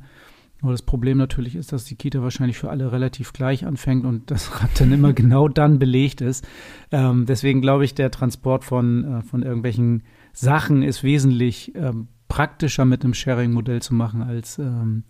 Aber 0.62 0.72
das 0.72 0.82
Problem 0.82 1.16
natürlich 1.16 1.56
ist, 1.56 1.72
dass 1.72 1.84
die 1.84 1.94
Kita 1.94 2.22
wahrscheinlich 2.22 2.58
für 2.58 2.68
alle 2.70 2.92
relativ 2.92 3.32
gleich 3.32 3.64
anfängt 3.64 4.04
und 4.04 4.30
das 4.30 4.60
Rad 4.60 4.80
dann 4.80 4.92
immer 4.92 5.12
genau 5.12 5.48
dann 5.48 5.78
belegt 5.78 6.20
ist. 6.20 6.46
Ähm, 6.90 7.24
deswegen 7.26 7.60
glaube 7.62 7.84
ich, 7.84 7.94
der 7.94 8.10
Transport 8.10 8.64
von, 8.64 9.04
äh, 9.04 9.22
von 9.22 9.42
irgendwelchen 9.42 10.02
Sachen 10.32 10.82
ist 10.82 11.02
wesentlich 11.02 11.74
ähm, 11.76 12.08
praktischer 12.28 12.84
mit 12.84 13.04
einem 13.04 13.14
Sharing-Modell 13.14 13.80
zu 13.80 13.94
machen 13.94 14.22
als 14.22 14.58
ähm, 14.58 15.04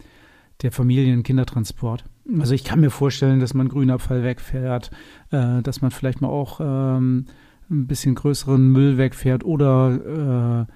der 0.63 0.73
Familien-Kindertransport. 0.73 2.05
Also 2.39 2.55
ich 2.55 2.65
kann 2.65 2.81
mir 2.81 2.91
vorstellen, 2.91 3.41
dass 3.41 3.55
man 3.55 3.69
Grünabfall 3.69 4.23
wegfährt, 4.23 4.91
äh, 5.31 5.63
dass 5.63 5.83
man 5.83 5.91
vielleicht 5.91 6.21
mal 6.21 6.29
auch 6.29 6.61
ähm, 6.61 7.27
ein 7.71 7.87
bisschen 7.87 8.15
größeren 8.15 8.71
Müll 8.71 8.99
wegfährt 8.99 9.45
oder 9.45 10.67
äh, 10.69 10.73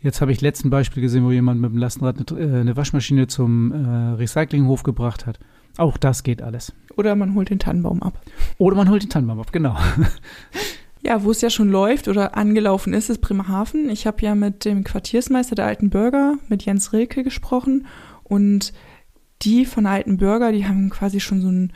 jetzt 0.00 0.20
habe 0.20 0.32
ich 0.32 0.40
letzten 0.40 0.70
Beispiel 0.70 1.02
gesehen, 1.02 1.24
wo 1.24 1.30
jemand 1.30 1.60
mit 1.60 1.70
dem 1.70 1.78
Lastenrad 1.78 2.32
eine, 2.32 2.40
äh, 2.40 2.60
eine 2.60 2.76
Waschmaschine 2.76 3.26
zum 3.26 3.72
äh, 3.72 4.14
Recyclinghof 4.14 4.82
gebracht 4.82 5.26
hat. 5.26 5.38
Auch 5.76 5.96
das 5.98 6.22
geht 6.22 6.40
alles. 6.40 6.72
Oder 6.96 7.14
man 7.14 7.34
holt 7.34 7.50
den 7.50 7.58
Tannenbaum 7.58 8.02
ab. 8.02 8.18
Oder 8.58 8.76
man 8.76 8.88
holt 8.88 9.02
den 9.02 9.10
Tannenbaum 9.10 9.40
ab, 9.40 9.52
genau. 9.52 9.76
Ja, 11.02 11.22
wo 11.22 11.30
es 11.30 11.40
ja 11.40 11.50
schon 11.50 11.70
läuft 11.70 12.08
oder 12.08 12.36
angelaufen 12.36 12.92
ist, 12.92 13.10
ist 13.10 13.20
Bremerhaven. 13.20 13.90
Ich 13.90 14.08
habe 14.08 14.22
ja 14.22 14.34
mit 14.34 14.64
dem 14.64 14.82
Quartiersmeister 14.82 15.54
der 15.54 15.66
Alten 15.66 15.88
Bürger, 15.88 16.34
mit 16.48 16.64
Jens 16.64 16.92
Rilke, 16.92 17.22
gesprochen 17.22 17.86
und 18.24 18.72
die 19.42 19.64
von 19.64 19.86
Alten 19.86 20.16
Bürger, 20.16 20.52
die 20.52 20.66
haben 20.66 20.90
quasi 20.90 21.20
schon 21.20 21.40
so 21.40 21.48
ein 21.48 21.72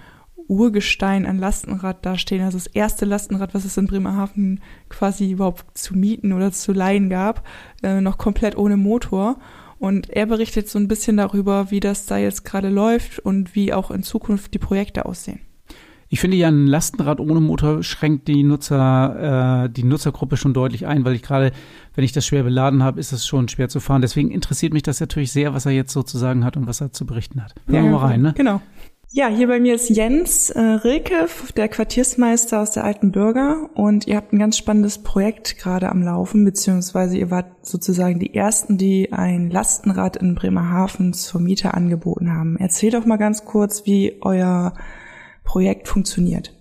Urgestein 0.49 1.27
an 1.27 1.39
Lastenrad 1.39 2.05
dastehen. 2.05 2.43
Also 2.43 2.59
das 2.59 2.67
erste 2.67 3.05
Lastenrad, 3.05 3.55
was 3.55 3.65
es 3.65 3.77
in 3.77 3.87
Bremerhaven 3.87 4.61
quasi 4.89 5.31
überhaupt 5.31 5.79
zu 5.79 5.97
mieten 5.97 6.33
oder 6.33 6.51
zu 6.51 6.73
leihen 6.73 7.09
gab, 7.09 7.47
äh, 7.83 8.01
noch 8.01 8.19
komplett 8.19 8.57
ohne 8.57 8.77
Motor. 8.77 9.39
Und 9.79 10.11
er 10.11 10.27
berichtet 10.27 10.69
so 10.69 10.79
ein 10.79 10.89
bisschen 10.89 11.17
darüber, 11.17 11.71
wie 11.71 11.81
das 11.81 12.05
da 12.07 12.19
jetzt 12.19 12.45
gerade 12.45 12.69
läuft 12.69 13.21
und 13.21 13.55
wie 13.55 13.73
auch 13.73 13.91
in 13.91 14.03
Zukunft 14.03 14.53
die 14.53 14.59
Projekte 14.59 15.07
aussehen. 15.07 15.41
Ich 16.13 16.19
finde 16.19 16.37
ja, 16.37 16.49
ein 16.49 16.67
Lastenrad 16.67 17.21
ohne 17.21 17.39
Motor 17.39 17.85
schränkt 17.85 18.27
die 18.27 18.43
Nutzer, 18.43 19.67
äh, 19.67 19.71
die 19.71 19.85
Nutzergruppe 19.85 20.37
schon 20.37 20.53
deutlich 20.53 20.85
ein, 20.89 21.05
weil 21.05 21.15
ich 21.15 21.23
gerade, 21.23 21.53
wenn 21.95 22.03
ich 22.03 22.11
das 22.11 22.27
schwer 22.27 22.43
beladen 22.43 22.83
habe, 22.83 22.99
ist 22.99 23.13
es 23.13 23.29
schon 23.29 23.47
schwer 23.47 23.69
zu 23.69 23.79
fahren. 23.79 24.03
Deswegen 24.03 24.33
interessiert 24.33 24.73
mich 24.73 24.83
das 24.83 24.99
natürlich 24.99 25.31
sehr, 25.31 25.55
was 25.55 25.67
er 25.67 25.73
jetzt 25.73 25.93
sozusagen 25.93 26.45
hat 26.45 26.57
und 26.57 26.67
was 26.67 26.81
er 26.81 26.91
zu 26.91 27.07
berichten 27.07 27.45
hat. 27.45 27.55
Hören 27.69 27.85
wir 27.85 27.91
mal 27.93 28.07
rein, 28.07 28.23
ne? 28.23 28.35
Genau. 28.37 28.61
Ja, 29.13 29.29
hier 29.29 29.47
bei 29.47 29.61
mir 29.61 29.77
ist 29.77 29.89
Jens 29.89 30.51
äh, 30.51 30.61
Rilke, 30.61 31.29
der 31.57 31.69
Quartiersmeister 31.69 32.61
aus 32.61 32.73
der 32.73 32.85
Alten 32.85 33.13
Bürger 33.13 33.71
und 33.75 34.09
ihr 34.09 34.17
habt 34.17 34.33
ein 34.33 34.39
ganz 34.39 34.57
spannendes 34.57 34.99
Projekt 34.99 35.59
gerade 35.59 35.91
am 35.91 36.03
Laufen, 36.03 36.45
beziehungsweise 36.45 37.19
ihr 37.19 37.31
wart 37.31 37.67
sozusagen 37.67 38.19
die 38.19 38.35
Ersten, 38.35 38.79
die 38.79 39.13
ein 39.13 39.49
Lastenrad 39.49 40.17
in 40.17 40.35
Bremerhaven 40.35 41.13
zur 41.13 41.41
Miete 41.41 41.75
angeboten 41.75 42.33
haben. 42.33 42.57
Erzähl 42.57 42.91
doch 42.91 43.05
mal 43.05 43.17
ganz 43.17 43.45
kurz, 43.45 43.87
wie 43.87 44.17
euer 44.23 44.75
Projekt 45.51 45.89
funktioniert. 45.89 46.55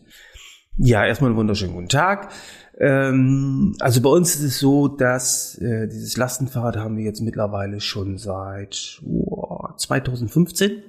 Ja, 0.75 1.05
erstmal 1.05 1.29
einen 1.29 1.37
wunderschönen 1.37 1.75
guten 1.75 1.89
Tag. 1.89 2.31
Ähm, 2.79 3.75
also 3.79 4.01
bei 4.01 4.09
uns 4.09 4.33
ist 4.33 4.41
es 4.41 4.57
so, 4.57 4.87
dass 4.87 5.59
äh, 5.59 5.87
dieses 5.87 6.17
Lastenfahrrad 6.17 6.77
haben 6.77 6.97
wir 6.97 7.03
jetzt 7.03 7.21
mittlerweile 7.21 7.81
schon 7.81 8.17
seit 8.17 8.99
oh, 9.05 9.67
2015. 9.77 10.81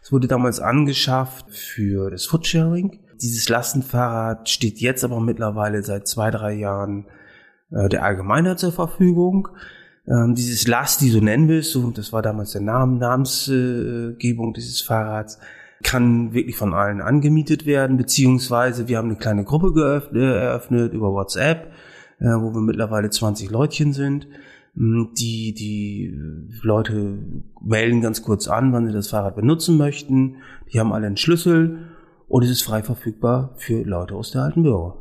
Es 0.00 0.12
wurde 0.12 0.28
damals 0.28 0.60
angeschafft 0.60 1.50
für 1.50 2.12
das 2.12 2.24
Foodsharing. 2.26 3.00
Dieses 3.20 3.48
Lastenfahrrad 3.48 4.48
steht 4.48 4.78
jetzt 4.78 5.02
aber 5.02 5.18
mittlerweile 5.18 5.82
seit 5.82 6.06
zwei, 6.06 6.30
drei 6.30 6.52
Jahren 6.52 7.06
äh, 7.72 7.88
der 7.88 8.04
Allgemeinheit 8.04 8.60
zur 8.60 8.70
Verfügung. 8.70 9.48
Ähm, 10.06 10.36
dieses 10.36 10.68
Last, 10.68 11.00
die 11.00 11.10
so 11.10 11.18
nennen 11.18 11.48
willst, 11.48 11.72
so, 11.72 11.90
das 11.90 12.12
war 12.12 12.22
damals 12.22 12.52
der 12.52 12.60
Name, 12.60 12.96
Namensgebung 12.96 14.54
dieses 14.54 14.82
Fahrrads, 14.82 15.40
kann 15.82 16.32
wirklich 16.34 16.56
von 16.56 16.74
allen 16.74 17.00
angemietet 17.00 17.66
werden, 17.66 17.96
beziehungsweise 17.96 18.88
wir 18.88 18.98
haben 18.98 19.08
eine 19.08 19.18
kleine 19.18 19.44
Gruppe 19.44 19.72
geöffnet, 19.72 20.22
äh, 20.22 20.38
eröffnet 20.38 20.92
über 20.92 21.12
WhatsApp, 21.12 21.72
äh, 22.18 22.26
wo 22.26 22.52
wir 22.52 22.60
mittlerweile 22.60 23.10
20 23.10 23.50
Leutchen 23.50 23.92
sind. 23.92 24.26
Mm, 24.74 25.14
die, 25.18 25.54
die 25.54 26.14
Leute 26.62 27.18
melden 27.62 28.00
ganz 28.00 28.22
kurz 28.22 28.46
an, 28.48 28.72
wann 28.72 28.86
sie 28.86 28.92
das 28.92 29.08
Fahrrad 29.08 29.36
benutzen 29.36 29.76
möchten. 29.76 30.36
Die 30.72 30.78
haben 30.78 30.92
alle 30.92 31.06
einen 31.06 31.16
Schlüssel 31.16 31.88
und 32.28 32.44
es 32.44 32.50
ist 32.50 32.62
frei 32.62 32.82
verfügbar 32.82 33.54
für 33.56 33.82
Leute 33.82 34.14
aus 34.14 34.30
der 34.30 34.42
alten 34.42 34.62
Bürger. 34.62 34.96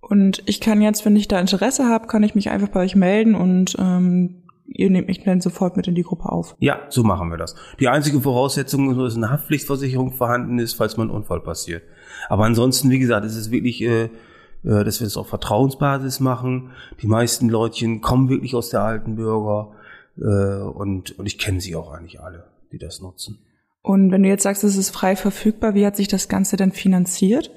Und 0.00 0.42
ich 0.46 0.60
kann 0.60 0.82
jetzt, 0.82 1.04
wenn 1.04 1.16
ich 1.16 1.26
da 1.26 1.40
Interesse 1.40 1.86
habe, 1.86 2.06
kann 2.06 2.22
ich 2.22 2.34
mich 2.34 2.50
einfach 2.50 2.68
bei 2.68 2.80
euch 2.80 2.94
melden 2.94 3.34
und 3.34 3.76
ähm, 3.78 4.42
ihr 4.68 4.90
nehmt 4.90 5.08
mich 5.08 5.22
dann 5.22 5.40
sofort 5.40 5.76
mit 5.76 5.86
in 5.88 5.94
die 5.94 6.02
Gruppe 6.02 6.30
auf. 6.30 6.56
Ja, 6.58 6.80
so 6.88 7.02
machen 7.02 7.30
wir 7.30 7.36
das. 7.36 7.56
Die 7.80 7.88
einzige 7.88 8.20
Voraussetzung 8.20 8.90
ist, 8.90 8.98
dass 8.98 9.16
eine 9.16 9.30
Haftpflichtversicherung 9.30 10.12
vorhanden 10.12 10.58
ist, 10.58 10.74
falls 10.74 10.96
mal 10.96 11.04
ein 11.04 11.10
Unfall 11.10 11.40
passiert. 11.40 11.82
Aber 12.28 12.44
ansonsten, 12.44 12.90
wie 12.90 12.98
gesagt, 12.98 13.24
es 13.24 13.36
ist 13.36 13.50
wirklich, 13.50 13.82
äh, 13.82 14.04
äh, 14.04 14.84
dass 14.84 15.00
wir 15.00 15.06
es 15.06 15.16
auf 15.16 15.28
Vertrauensbasis 15.28 16.20
machen. 16.20 16.70
Die 17.00 17.06
meisten 17.06 17.48
Leutchen 17.48 18.00
kommen 18.00 18.28
wirklich 18.28 18.54
aus 18.54 18.70
der 18.70 18.82
alten 18.82 19.16
Bürger 19.16 19.72
äh, 20.18 20.22
und, 20.22 21.18
und 21.18 21.26
ich 21.26 21.38
kenne 21.38 21.60
sie 21.60 21.76
auch 21.76 21.92
eigentlich 21.92 22.20
alle, 22.20 22.44
die 22.72 22.78
das 22.78 23.00
nutzen. 23.00 23.38
Und 23.82 24.10
wenn 24.10 24.24
du 24.24 24.28
jetzt 24.28 24.42
sagst, 24.42 24.64
es 24.64 24.76
ist 24.76 24.90
frei 24.90 25.14
verfügbar, 25.14 25.74
wie 25.74 25.86
hat 25.86 25.94
sich 25.96 26.08
das 26.08 26.28
Ganze 26.28 26.56
denn 26.56 26.72
finanziert? 26.72 27.52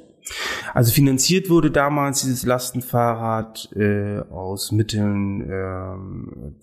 Also 0.74 0.92
finanziert 0.92 1.50
wurde 1.50 1.72
damals 1.72 2.22
dieses 2.22 2.46
Lastenfahrrad 2.46 3.72
äh, 3.76 4.20
aus 4.30 4.72
Mitteln 4.72 5.50
äh, 5.50 5.96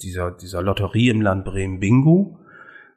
dieser, 0.02 0.30
dieser 0.30 0.62
Lotterie 0.62 1.08
im 1.08 1.20
Land 1.20 1.44
Bremen 1.44 1.80
Bingo. 1.80 2.38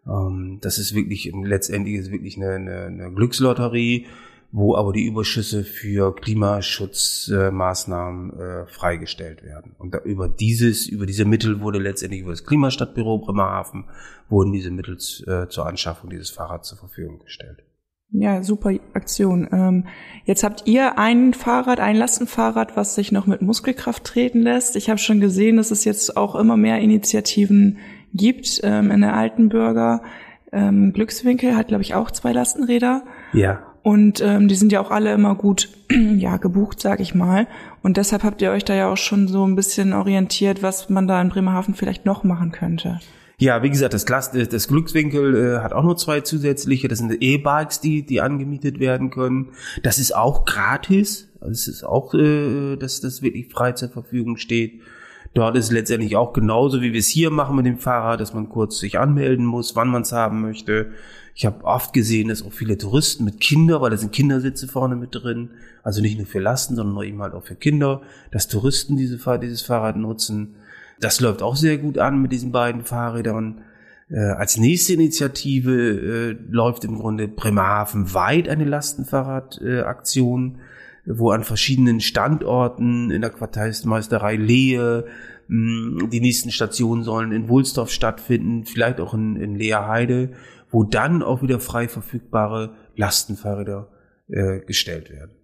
Ähm, 0.07 0.59
das 0.61 0.77
ist 0.77 0.93
wirklich, 0.93 1.31
letztendlich 1.43 1.95
ist 1.95 2.11
wirklich 2.11 2.37
eine, 2.37 2.51
eine, 2.51 2.85
eine 2.85 3.11
Glückslotterie, 3.11 4.05
wo 4.51 4.75
aber 4.75 4.91
die 4.93 5.05
Überschüsse 5.05 5.63
für 5.63 6.15
Klimaschutzmaßnahmen 6.15 8.39
äh, 8.39 8.65
freigestellt 8.65 9.43
werden. 9.43 9.75
Und 9.77 9.93
da, 9.93 9.99
über 9.99 10.27
dieses, 10.27 10.87
über 10.87 11.05
diese 11.05 11.25
Mittel 11.25 11.61
wurde 11.61 11.77
letztendlich 11.77 12.21
über 12.21 12.31
das 12.31 12.45
Klimastadtbüro 12.45 13.19
Bremerhaven 13.19 13.85
wurden 14.27 14.51
diese 14.51 14.71
Mittel 14.71 14.97
äh, 15.27 15.47
zur 15.47 15.67
Anschaffung 15.67 16.09
dieses 16.09 16.31
Fahrrads 16.31 16.69
zur 16.69 16.79
Verfügung 16.79 17.19
gestellt. 17.19 17.63
Ja, 18.11 18.41
super 18.41 18.71
Aktion. 18.93 19.47
Ähm, 19.51 19.85
jetzt 20.25 20.43
habt 20.43 20.63
ihr 20.65 20.97
ein 20.97 21.33
Fahrrad, 21.33 21.79
ein 21.79 21.95
Lastenfahrrad, 21.95 22.75
was 22.75 22.95
sich 22.95 23.11
noch 23.11 23.27
mit 23.27 23.41
Muskelkraft 23.41 24.03
treten 24.03 24.41
lässt. 24.41 24.75
Ich 24.75 24.89
habe 24.89 24.97
schon 24.97 25.19
gesehen, 25.19 25.57
dass 25.57 25.69
es 25.69 25.85
jetzt 25.85 26.17
auch 26.17 26.35
immer 26.35 26.57
mehr 26.57 26.79
Initiativen 26.79 27.77
gibt 28.13 28.61
ähm, 28.63 28.89
in 28.89 29.01
der 29.01 29.15
Altenbürger. 29.15 30.01
Ähm, 30.51 30.91
Glückswinkel 30.93 31.55
hat, 31.55 31.67
glaube 31.67 31.83
ich, 31.83 31.93
auch 31.93 32.09
zwei 32.09 32.31
Lastenräder. 32.31 33.03
Ja. 33.33 33.59
Und 33.83 34.21
ähm, 34.21 34.47
die 34.47 34.55
sind 34.55 34.71
ja 34.71 34.81
auch 34.81 34.89
alle 34.89 35.13
immer 35.13 35.35
gut 35.35 35.69
ja, 36.17 36.37
gebucht, 36.37 36.81
sag 36.81 36.99
ich 36.99 37.13
mal. 37.13 37.45
Und 37.83 37.97
deshalb 37.97 38.23
habt 38.23 38.41
ihr 38.41 38.51
euch 38.51 38.65
da 38.65 38.73
ja 38.73 38.91
auch 38.91 38.97
schon 38.97 39.27
so 39.27 39.45
ein 39.45 39.55
bisschen 39.55 39.93
orientiert, 39.93 40.63
was 40.63 40.89
man 40.89 41.07
da 41.07 41.21
in 41.21 41.29
Bremerhaven 41.29 41.75
vielleicht 41.75 42.05
noch 42.05 42.23
machen 42.23 42.51
könnte. 42.51 42.99
Ja, 43.39 43.63
wie 43.63 43.69
gesagt, 43.69 43.93
das, 43.93 44.05
Glas, 44.05 44.33
äh, 44.35 44.47
das 44.47 44.67
Glückswinkel 44.67 45.35
äh, 45.35 45.59
hat 45.59 45.71
auch 45.71 45.83
nur 45.83 45.95
zwei 45.95 46.19
zusätzliche. 46.19 46.89
Das 46.89 46.99
sind 46.99 47.15
E-Bikes, 47.21 47.79
die, 47.79 48.05
die 48.05 48.19
angemietet 48.19 48.79
werden 48.79 49.11
können. 49.11 49.53
Das 49.81 49.97
ist 49.97 50.13
auch 50.13 50.43
gratis. 50.43 51.29
Also 51.39 51.51
es 51.53 51.67
ist 51.69 51.83
auch, 51.85 52.13
äh, 52.13 52.75
dass 52.75 52.99
das 52.99 53.21
wirklich 53.21 53.47
frei 53.47 53.71
zur 53.71 53.89
Verfügung 53.89 54.35
steht. 54.35 54.81
Dort 55.33 55.55
ist 55.55 55.71
letztendlich 55.71 56.17
auch 56.17 56.33
genauso, 56.33 56.81
wie 56.81 56.91
wir 56.91 56.99
es 56.99 57.07
hier 57.07 57.29
machen 57.29 57.55
mit 57.55 57.65
dem 57.65 57.77
Fahrrad, 57.77 58.19
dass 58.19 58.33
man 58.33 58.49
kurz 58.49 58.79
sich 58.79 58.99
anmelden 58.99 59.45
muss, 59.45 59.75
wann 59.75 59.87
man 59.87 60.01
es 60.01 60.11
haben 60.11 60.41
möchte. 60.41 60.91
Ich 61.33 61.45
habe 61.45 61.63
oft 61.63 61.93
gesehen, 61.93 62.27
dass 62.27 62.43
auch 62.43 62.51
viele 62.51 62.77
Touristen 62.77 63.23
mit 63.23 63.39
Kindern, 63.39 63.79
weil 63.79 63.91
da 63.91 63.95
sind 63.95 64.11
Kindersitze 64.11 64.67
vorne 64.67 64.97
mit 64.97 65.15
drin, 65.15 65.51
also 65.83 66.01
nicht 66.01 66.17
nur 66.17 66.27
für 66.27 66.39
Lasten, 66.39 66.75
sondern 66.75 67.01
eben 67.05 67.21
halt 67.21 67.33
auch 67.33 67.45
für 67.45 67.55
Kinder, 67.55 68.01
dass 68.31 68.49
Touristen 68.49 68.97
diese, 68.97 69.17
dieses 69.39 69.61
Fahrrad 69.61 69.95
nutzen. 69.95 70.55
Das 70.99 71.19
läuft 71.21 71.41
auch 71.41 71.55
sehr 71.55 71.77
gut 71.77 71.97
an 71.97 72.21
mit 72.21 72.31
diesen 72.31 72.51
beiden 72.51 72.83
Fahrrädern. 72.83 73.61
Äh, 74.09 74.19
als 74.19 74.57
nächste 74.57 74.93
Initiative 74.93 75.71
äh, 75.71 76.37
läuft 76.49 76.83
im 76.83 76.97
Grunde 76.97 77.27
Bremerhaven 77.27 78.13
weit 78.13 78.49
eine 78.49 78.65
Lastenfahrradaktion, 78.65 80.55
äh, 80.55 80.59
wo 81.05 81.31
an 81.31 81.43
verschiedenen 81.43 82.01
Standorten 82.01 83.11
in 83.11 83.21
der 83.21 83.29
Quartalsmeisterei 83.29 84.35
Lehe, 84.35 85.05
die 85.51 86.21
nächsten 86.21 86.51
Stationen 86.51 87.01
sollen 87.03 87.31
in 87.31 87.49
Wulsdorf 87.49 87.89
stattfinden, 87.89 88.65
vielleicht 88.65 88.99
auch 88.99 89.15
in, 89.15 89.35
in 89.37 89.55
Leerheide, 89.55 90.33
wo 90.69 90.83
dann 90.83 91.23
auch 91.23 91.41
wieder 91.41 91.59
frei 91.59 91.87
verfügbare 91.87 92.75
Lastenfahrräder 92.95 93.87
gestellt 94.67 95.09
werden. 95.09 95.38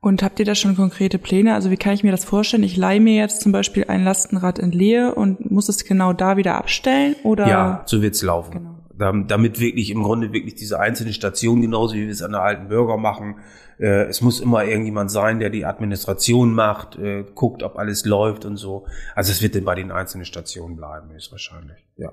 Und 0.00 0.22
habt 0.22 0.38
ihr 0.38 0.44
da 0.44 0.54
schon 0.54 0.76
konkrete 0.76 1.18
Pläne? 1.18 1.54
Also 1.54 1.70
wie 1.70 1.76
kann 1.76 1.92
ich 1.92 2.04
mir 2.04 2.12
das 2.12 2.24
vorstellen? 2.24 2.62
Ich 2.62 2.76
leihe 2.76 3.00
mir 3.00 3.16
jetzt 3.16 3.40
zum 3.40 3.50
Beispiel 3.50 3.84
ein 3.88 4.04
Lastenrad 4.04 4.58
in 4.58 4.70
Lehe 4.70 5.14
und 5.14 5.50
muss 5.50 5.68
es 5.68 5.84
genau 5.84 6.12
da 6.12 6.36
wieder 6.36 6.54
abstellen? 6.54 7.16
Oder? 7.24 7.48
Ja, 7.48 7.82
so 7.86 8.00
wird's 8.00 8.22
laufen. 8.22 8.52
Genau. 8.52 8.74
Damit 9.26 9.60
wirklich 9.60 9.90
im 9.90 10.02
Grunde 10.02 10.32
wirklich 10.32 10.54
diese 10.54 10.80
einzelne 10.80 11.12
Station, 11.12 11.60
genauso 11.60 11.94
wie 11.94 12.06
wir 12.06 12.10
es 12.10 12.22
an 12.22 12.32
der 12.32 12.42
alten 12.42 12.68
Bürger 12.68 12.96
machen, 12.96 13.36
äh, 13.78 14.06
es 14.06 14.20
muss 14.20 14.40
immer 14.40 14.64
irgendjemand 14.64 15.10
sein, 15.10 15.38
der 15.38 15.50
die 15.50 15.64
Administration 15.64 16.52
macht, 16.52 16.96
äh, 16.96 17.24
guckt, 17.34 17.62
ob 17.62 17.76
alles 17.76 18.04
läuft 18.04 18.44
und 18.44 18.56
so. 18.56 18.86
Also 19.14 19.30
es 19.30 19.40
wird 19.40 19.54
dann 19.54 19.64
bei 19.64 19.76
den 19.76 19.92
einzelnen 19.92 20.24
Stationen 20.24 20.76
bleiben, 20.76 21.10
ist 21.16 21.30
wahrscheinlich, 21.30 21.84
ja. 21.96 22.12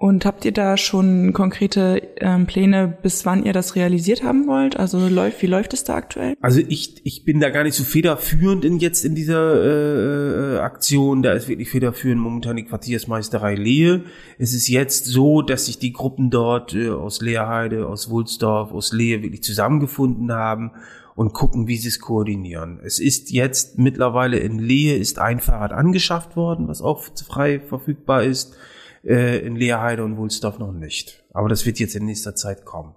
Und 0.00 0.24
habt 0.24 0.44
ihr 0.44 0.52
da 0.52 0.76
schon 0.76 1.32
konkrete 1.32 2.00
ähm, 2.18 2.46
Pläne, 2.46 2.86
bis 3.02 3.26
wann 3.26 3.44
ihr 3.44 3.52
das 3.52 3.74
realisiert 3.74 4.22
haben 4.22 4.46
wollt? 4.46 4.76
Also 4.76 5.08
läuft, 5.08 5.42
wie 5.42 5.48
läuft 5.48 5.74
es 5.74 5.82
da 5.82 5.96
aktuell? 5.96 6.36
Also 6.40 6.60
ich, 6.60 7.04
ich 7.04 7.24
bin 7.24 7.40
da 7.40 7.50
gar 7.50 7.64
nicht 7.64 7.74
so 7.74 7.82
federführend 7.82 8.64
in 8.64 8.78
jetzt 8.78 9.04
in 9.04 9.16
dieser 9.16 9.60
äh, 9.60 10.54
äh, 10.54 10.58
Aktion. 10.60 11.22
Da 11.22 11.32
ist 11.32 11.48
wirklich 11.48 11.68
federführend 11.68 12.20
momentan 12.20 12.54
die 12.54 12.62
Quartiersmeisterei 12.62 13.56
Lehe. 13.56 14.04
Es 14.38 14.54
ist 14.54 14.68
jetzt 14.68 15.06
so, 15.06 15.42
dass 15.42 15.66
sich 15.66 15.80
die 15.80 15.92
Gruppen 15.92 16.30
dort 16.30 16.74
äh, 16.74 16.90
aus 16.90 17.20
Leerheide, 17.20 17.88
aus 17.88 18.08
Wulsdorf, 18.08 18.70
aus 18.70 18.92
Lehe 18.92 19.24
wirklich 19.24 19.42
zusammengefunden 19.42 20.30
haben 20.30 20.70
und 21.16 21.32
gucken, 21.32 21.66
wie 21.66 21.76
sie 21.76 21.88
es 21.88 21.98
koordinieren. 21.98 22.78
Es 22.84 23.00
ist 23.00 23.32
jetzt 23.32 23.78
mittlerweile 23.78 24.38
in 24.38 24.60
Lehe 24.60 24.96
ist 24.96 25.18
ein 25.18 25.40
Fahrrad 25.40 25.72
angeschafft 25.72 26.36
worden, 26.36 26.68
was 26.68 26.82
auch 26.82 27.02
frei 27.26 27.58
verfügbar 27.58 28.22
ist 28.22 28.54
äh, 29.04 29.38
in 29.38 29.56
Leerheide 29.56 30.04
und 30.04 30.16
Wulsdorf 30.16 30.58
noch 30.58 30.72
nicht. 30.72 31.24
Aber 31.32 31.48
das 31.48 31.66
wird 31.66 31.78
jetzt 31.78 31.96
in 31.96 32.04
nächster 32.04 32.34
Zeit 32.34 32.64
kommen. 32.64 32.94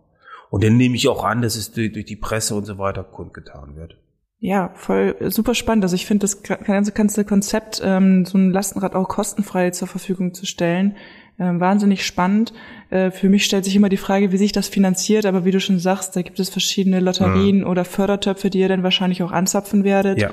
Und 0.50 0.64
dann 0.64 0.78
nehme 0.78 0.96
ich 0.96 1.08
auch 1.08 1.24
an, 1.24 1.42
dass 1.42 1.56
es 1.56 1.72
durch, 1.72 1.94
durch 1.94 2.06
die 2.06 2.18
Presse 2.18 2.56
und 2.56 2.66
so 2.66 2.78
weiter 2.78 3.04
kundgetan 3.04 3.76
wird. 3.76 3.98
Ja, 4.44 4.72
voll 4.74 5.16
super 5.30 5.54
spannend. 5.54 5.86
Also 5.86 5.96
ich 5.96 6.08
finde 6.08 6.24
das 6.24 6.42
ganze, 6.42 6.92
ganze 6.92 7.26
Konzept, 7.26 7.80
ähm, 7.86 8.26
so 8.26 8.40
ein 8.40 8.50
Lastenrad 8.50 8.96
auch 8.96 9.08
kostenfrei 9.08 9.70
zur 9.70 9.88
Verfügung 9.88 10.34
zu 10.34 10.48
stellen, 10.48 10.98
äh, 11.38 11.44
wahnsinnig 11.44 12.04
spannend. 12.04 12.52
Äh, 12.90 13.12
für 13.12 13.30
mich 13.30 13.46
stellt 13.46 13.66
sich 13.66 13.76
immer 13.76 13.90
die 13.90 13.98
Frage, 13.98 14.32
wie 14.32 14.38
sich 14.38 14.52
das 14.52 14.68
finanziert, 14.68 15.28
aber 15.28 15.46
wie 15.46 15.52
du 15.52 15.60
schon 15.60 15.78
sagst, 15.78 16.16
da 16.16 16.24
gibt 16.24 16.40
es 16.40 16.50
verschiedene 16.50 17.00
Lotterien 17.00 17.60
mhm. 17.60 17.68
oder 17.68 17.86
Fördertöpfe, 17.86 18.50
die 18.50 18.60
ihr 18.60 18.68
dann 18.68 18.82
wahrscheinlich 18.82 19.22
auch 19.22 19.32
anzapfen 19.32 19.84
werdet. 19.84 20.20
Ja. 20.20 20.32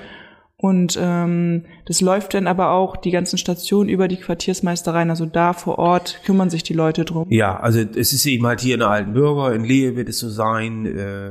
Und 0.60 0.98
ähm, 1.00 1.66
das 1.86 2.00
läuft 2.00 2.34
dann 2.34 2.48
aber 2.48 2.72
auch 2.72 2.96
die 2.96 3.12
ganzen 3.12 3.38
Stationen 3.38 3.88
über 3.88 4.08
die 4.08 4.16
Quartiersmeistereien. 4.16 5.08
Also 5.08 5.24
da 5.24 5.52
vor 5.52 5.78
Ort 5.78 6.20
kümmern 6.24 6.50
sich 6.50 6.64
die 6.64 6.74
Leute 6.74 7.04
drum. 7.04 7.26
Ja, 7.30 7.60
also 7.60 7.78
es 7.80 8.12
ist 8.12 8.26
eben 8.26 8.44
halt 8.44 8.60
hier 8.60 8.74
in 8.74 8.80
der 8.80 8.88
Alten 8.88 9.12
Bürger, 9.12 9.54
in 9.54 9.62
Lehe 9.62 9.94
wird 9.94 10.08
es 10.08 10.18
so 10.18 10.28
sein, 10.28 10.84
äh, 10.84 11.30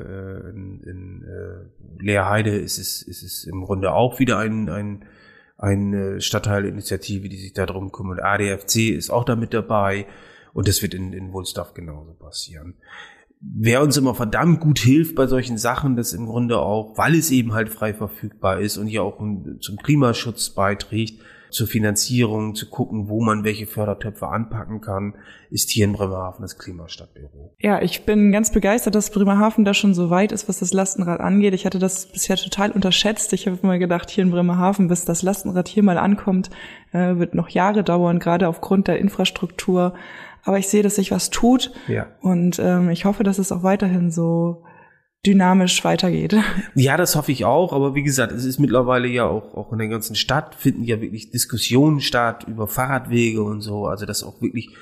in, 0.49 0.81
in 0.81 1.25
äh, 1.25 2.01
Leerheide 2.01 2.55
ist 2.55 2.77
es, 2.77 3.01
ist 3.01 3.21
es 3.21 3.43
im 3.43 3.65
Grunde 3.65 3.91
auch 3.91 4.17
wieder 4.19 4.37
ein, 4.37 4.69
ein, 4.69 5.03
eine 5.57 6.21
Stadtteilinitiative, 6.21 7.27
die 7.27 7.37
sich 7.37 7.51
darum 7.51 7.91
kümmert. 7.91 8.23
ADFC 8.23 8.91
ist 8.91 9.09
auch 9.09 9.25
da 9.25 9.35
mit 9.35 9.53
dabei 9.53 10.05
und 10.53 10.69
das 10.69 10.81
wird 10.81 10.93
in, 10.93 11.11
in 11.11 11.33
Wohlstaff 11.33 11.73
genauso 11.73 12.13
passieren 12.13 12.75
wer 13.41 13.81
uns 13.81 13.97
immer 13.97 14.15
verdammt 14.15 14.59
gut 14.59 14.79
hilft 14.79 15.15
bei 15.15 15.27
solchen 15.27 15.57
Sachen, 15.57 15.95
das 15.95 16.13
im 16.13 16.25
Grunde 16.25 16.59
auch, 16.59 16.97
weil 16.97 17.15
es 17.15 17.31
eben 17.31 17.53
halt 17.53 17.69
frei 17.69 17.93
verfügbar 17.93 18.59
ist 18.59 18.77
und 18.77 18.87
hier 18.87 19.03
auch 19.03 19.19
zum 19.19 19.77
Klimaschutz 19.77 20.49
beiträgt, 20.49 21.21
zur 21.49 21.67
Finanzierung, 21.67 22.55
zu 22.55 22.69
gucken, 22.69 23.07
wo 23.07 23.23
man 23.23 23.43
welche 23.43 23.67
Fördertöpfe 23.67 24.27
anpacken 24.27 24.81
kann, 24.81 25.13
ist 25.49 25.69
hier 25.69 25.85
in 25.85 25.93
Bremerhaven 25.93 26.41
das 26.41 26.57
Klimastadtbüro. 26.57 27.55
Ja, 27.59 27.81
ich 27.81 28.05
bin 28.05 28.31
ganz 28.31 28.51
begeistert, 28.51 28.95
dass 28.95 29.11
Bremerhaven 29.11 29.63
da 29.63 29.73
schon 29.73 29.93
so 29.93 30.09
weit 30.09 30.31
ist, 30.31 30.49
was 30.49 30.59
das 30.59 30.73
Lastenrad 30.73 31.21
angeht. 31.21 31.53
Ich 31.53 31.65
hatte 31.65 31.79
das 31.79 32.05
bisher 32.07 32.35
total 32.35 32.71
unterschätzt. 32.71 33.31
Ich 33.33 33.47
habe 33.47 33.57
immer 33.61 33.79
gedacht, 33.79 34.09
hier 34.09 34.23
in 34.23 34.31
Bremerhaven, 34.31 34.89
bis 34.89 35.05
das 35.05 35.21
Lastenrad 35.21 35.69
hier 35.69 35.83
mal 35.83 35.97
ankommt, 35.97 36.49
äh, 36.91 37.15
wird 37.15 37.33
noch 37.33 37.49
Jahre 37.49 37.83
dauern, 37.83 38.19
gerade 38.19 38.47
aufgrund 38.49 38.87
der 38.87 38.99
Infrastruktur. 38.99 39.93
Aber 40.47 40.57
ich 40.57 40.69
sehe, 40.69 40.81
dass 40.81 40.95
sich 40.95 41.11
was 41.11 41.29
tut. 41.29 41.73
Ja. 41.89 42.07
Und 42.21 42.57
ähm, 42.57 42.89
ich 42.89 43.03
hoffe, 43.03 43.23
dass 43.23 43.37
es 43.37 43.51
auch 43.51 43.63
weiterhin 43.63 44.11
so 44.11 44.63
dynamisch 45.25 45.83
weitergeht. 45.83 46.37
Ja, 46.73 46.95
das 46.95 47.17
hoffe 47.17 47.33
ich 47.33 47.43
auch. 47.43 47.73
Aber 47.73 47.95
wie 47.95 48.03
gesagt, 48.03 48.31
es 48.31 48.45
ist 48.45 48.57
mittlerweile 48.57 49.09
ja 49.09 49.25
auch, 49.25 49.55
auch 49.55 49.73
in 49.73 49.79
der 49.79 49.89
ganzen 49.89 50.15
Stadt 50.15 50.55
finden 50.55 50.83
ja 50.85 51.01
wirklich 51.01 51.31
Diskussionen 51.31 51.99
statt 51.99 52.45
über 52.47 52.65
Fahrradwege 52.65 53.43
und 53.43 53.59
so. 53.59 53.87
Also 53.87 54.05
dass 54.05 54.23
auch 54.23 54.41
wirklich 54.41 54.73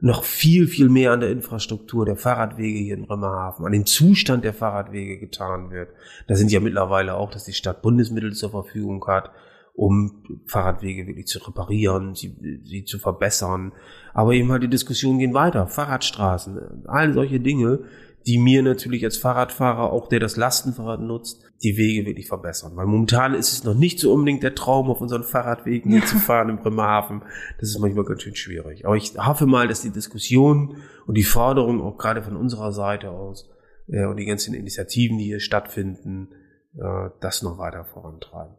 noch 0.00 0.24
viel, 0.24 0.66
viel 0.66 0.88
mehr 0.88 1.12
an 1.12 1.20
der 1.20 1.30
Infrastruktur 1.30 2.04
der 2.04 2.16
Fahrradwege 2.16 2.80
hier 2.80 2.96
in 2.96 3.06
Bremerhaven, 3.06 3.64
an 3.64 3.70
dem 3.70 3.86
Zustand 3.86 4.42
der 4.42 4.54
Fahrradwege 4.54 5.18
getan 5.18 5.70
wird. 5.70 5.90
Da 6.26 6.34
sind 6.34 6.50
ja 6.50 6.58
mittlerweile 6.58 7.14
auch, 7.14 7.30
dass 7.30 7.44
die 7.44 7.52
Stadt 7.52 7.80
Bundesmittel 7.80 8.32
zur 8.32 8.50
Verfügung 8.50 9.06
hat 9.06 9.30
um 9.74 10.22
Fahrradwege 10.46 11.06
wirklich 11.06 11.26
zu 11.26 11.38
reparieren, 11.38 12.14
sie, 12.14 12.36
sie 12.64 12.84
zu 12.84 12.98
verbessern. 12.98 13.72
Aber 14.12 14.32
eben 14.32 14.52
halt 14.52 14.62
die 14.62 14.68
Diskussionen 14.68 15.18
gehen 15.18 15.34
weiter. 15.34 15.66
Fahrradstraßen, 15.66 16.84
all 16.86 17.12
solche 17.14 17.40
Dinge, 17.40 17.80
die 18.26 18.38
mir 18.38 18.62
natürlich 18.62 19.04
als 19.04 19.16
Fahrradfahrer, 19.16 19.92
auch 19.92 20.08
der 20.08 20.20
das 20.20 20.36
Lastenfahrrad 20.36 21.00
nutzt, 21.00 21.44
die 21.62 21.76
Wege 21.76 22.06
wirklich 22.06 22.28
verbessern. 22.28 22.72
Weil 22.76 22.86
momentan 22.86 23.34
ist 23.34 23.52
es 23.52 23.64
noch 23.64 23.74
nicht 23.74 23.98
so 23.98 24.12
unbedingt 24.12 24.42
der 24.42 24.54
Traum, 24.54 24.90
auf 24.90 25.00
unseren 25.00 25.24
Fahrradwegen 25.24 25.90
hier 25.90 26.04
zu 26.04 26.18
fahren 26.18 26.50
in 26.50 26.58
Bremerhaven. 26.58 27.22
Das 27.58 27.70
ist 27.70 27.78
manchmal 27.78 28.04
ganz 28.04 28.22
schön 28.22 28.36
schwierig. 28.36 28.86
Aber 28.86 28.96
ich 28.96 29.14
hoffe 29.16 29.46
mal, 29.46 29.68
dass 29.68 29.82
die 29.82 29.90
Diskussion 29.90 30.76
und 31.06 31.16
die 31.16 31.24
Forderung 31.24 31.80
auch 31.80 31.96
gerade 31.96 32.22
von 32.22 32.36
unserer 32.36 32.72
Seite 32.72 33.10
aus 33.10 33.50
äh, 33.88 34.04
und 34.04 34.18
die 34.18 34.26
ganzen 34.26 34.54
Initiativen, 34.54 35.18
die 35.18 35.24
hier 35.24 35.40
stattfinden, 35.40 36.28
äh, 36.76 37.10
das 37.20 37.42
noch 37.42 37.58
weiter 37.58 37.84
vorantreiben. 37.84 38.54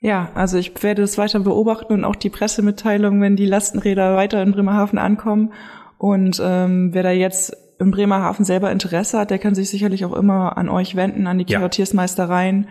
Ja, 0.00 0.30
also 0.34 0.58
ich 0.58 0.80
werde 0.82 1.02
das 1.02 1.18
weiter 1.18 1.40
beobachten 1.40 1.92
und 1.92 2.04
auch 2.04 2.16
die 2.16 2.30
Pressemitteilung, 2.30 3.20
wenn 3.20 3.36
die 3.36 3.46
Lastenräder 3.46 4.16
weiter 4.16 4.42
in 4.42 4.52
Bremerhaven 4.52 4.98
ankommen. 4.98 5.52
Und 5.98 6.40
ähm, 6.44 6.94
wer 6.94 7.02
da 7.02 7.10
jetzt 7.10 7.56
in 7.80 7.90
Bremerhaven 7.90 8.44
selber 8.44 8.70
Interesse 8.70 9.18
hat, 9.18 9.30
der 9.30 9.38
kann 9.38 9.54
sich 9.54 9.70
sicherlich 9.70 10.04
auch 10.04 10.14
immer 10.14 10.56
an 10.56 10.68
euch 10.68 10.94
wenden, 10.94 11.26
an 11.26 11.38
die 11.38 11.46
ja. 11.48 11.58
Quartiersmeistereien. 11.58 12.68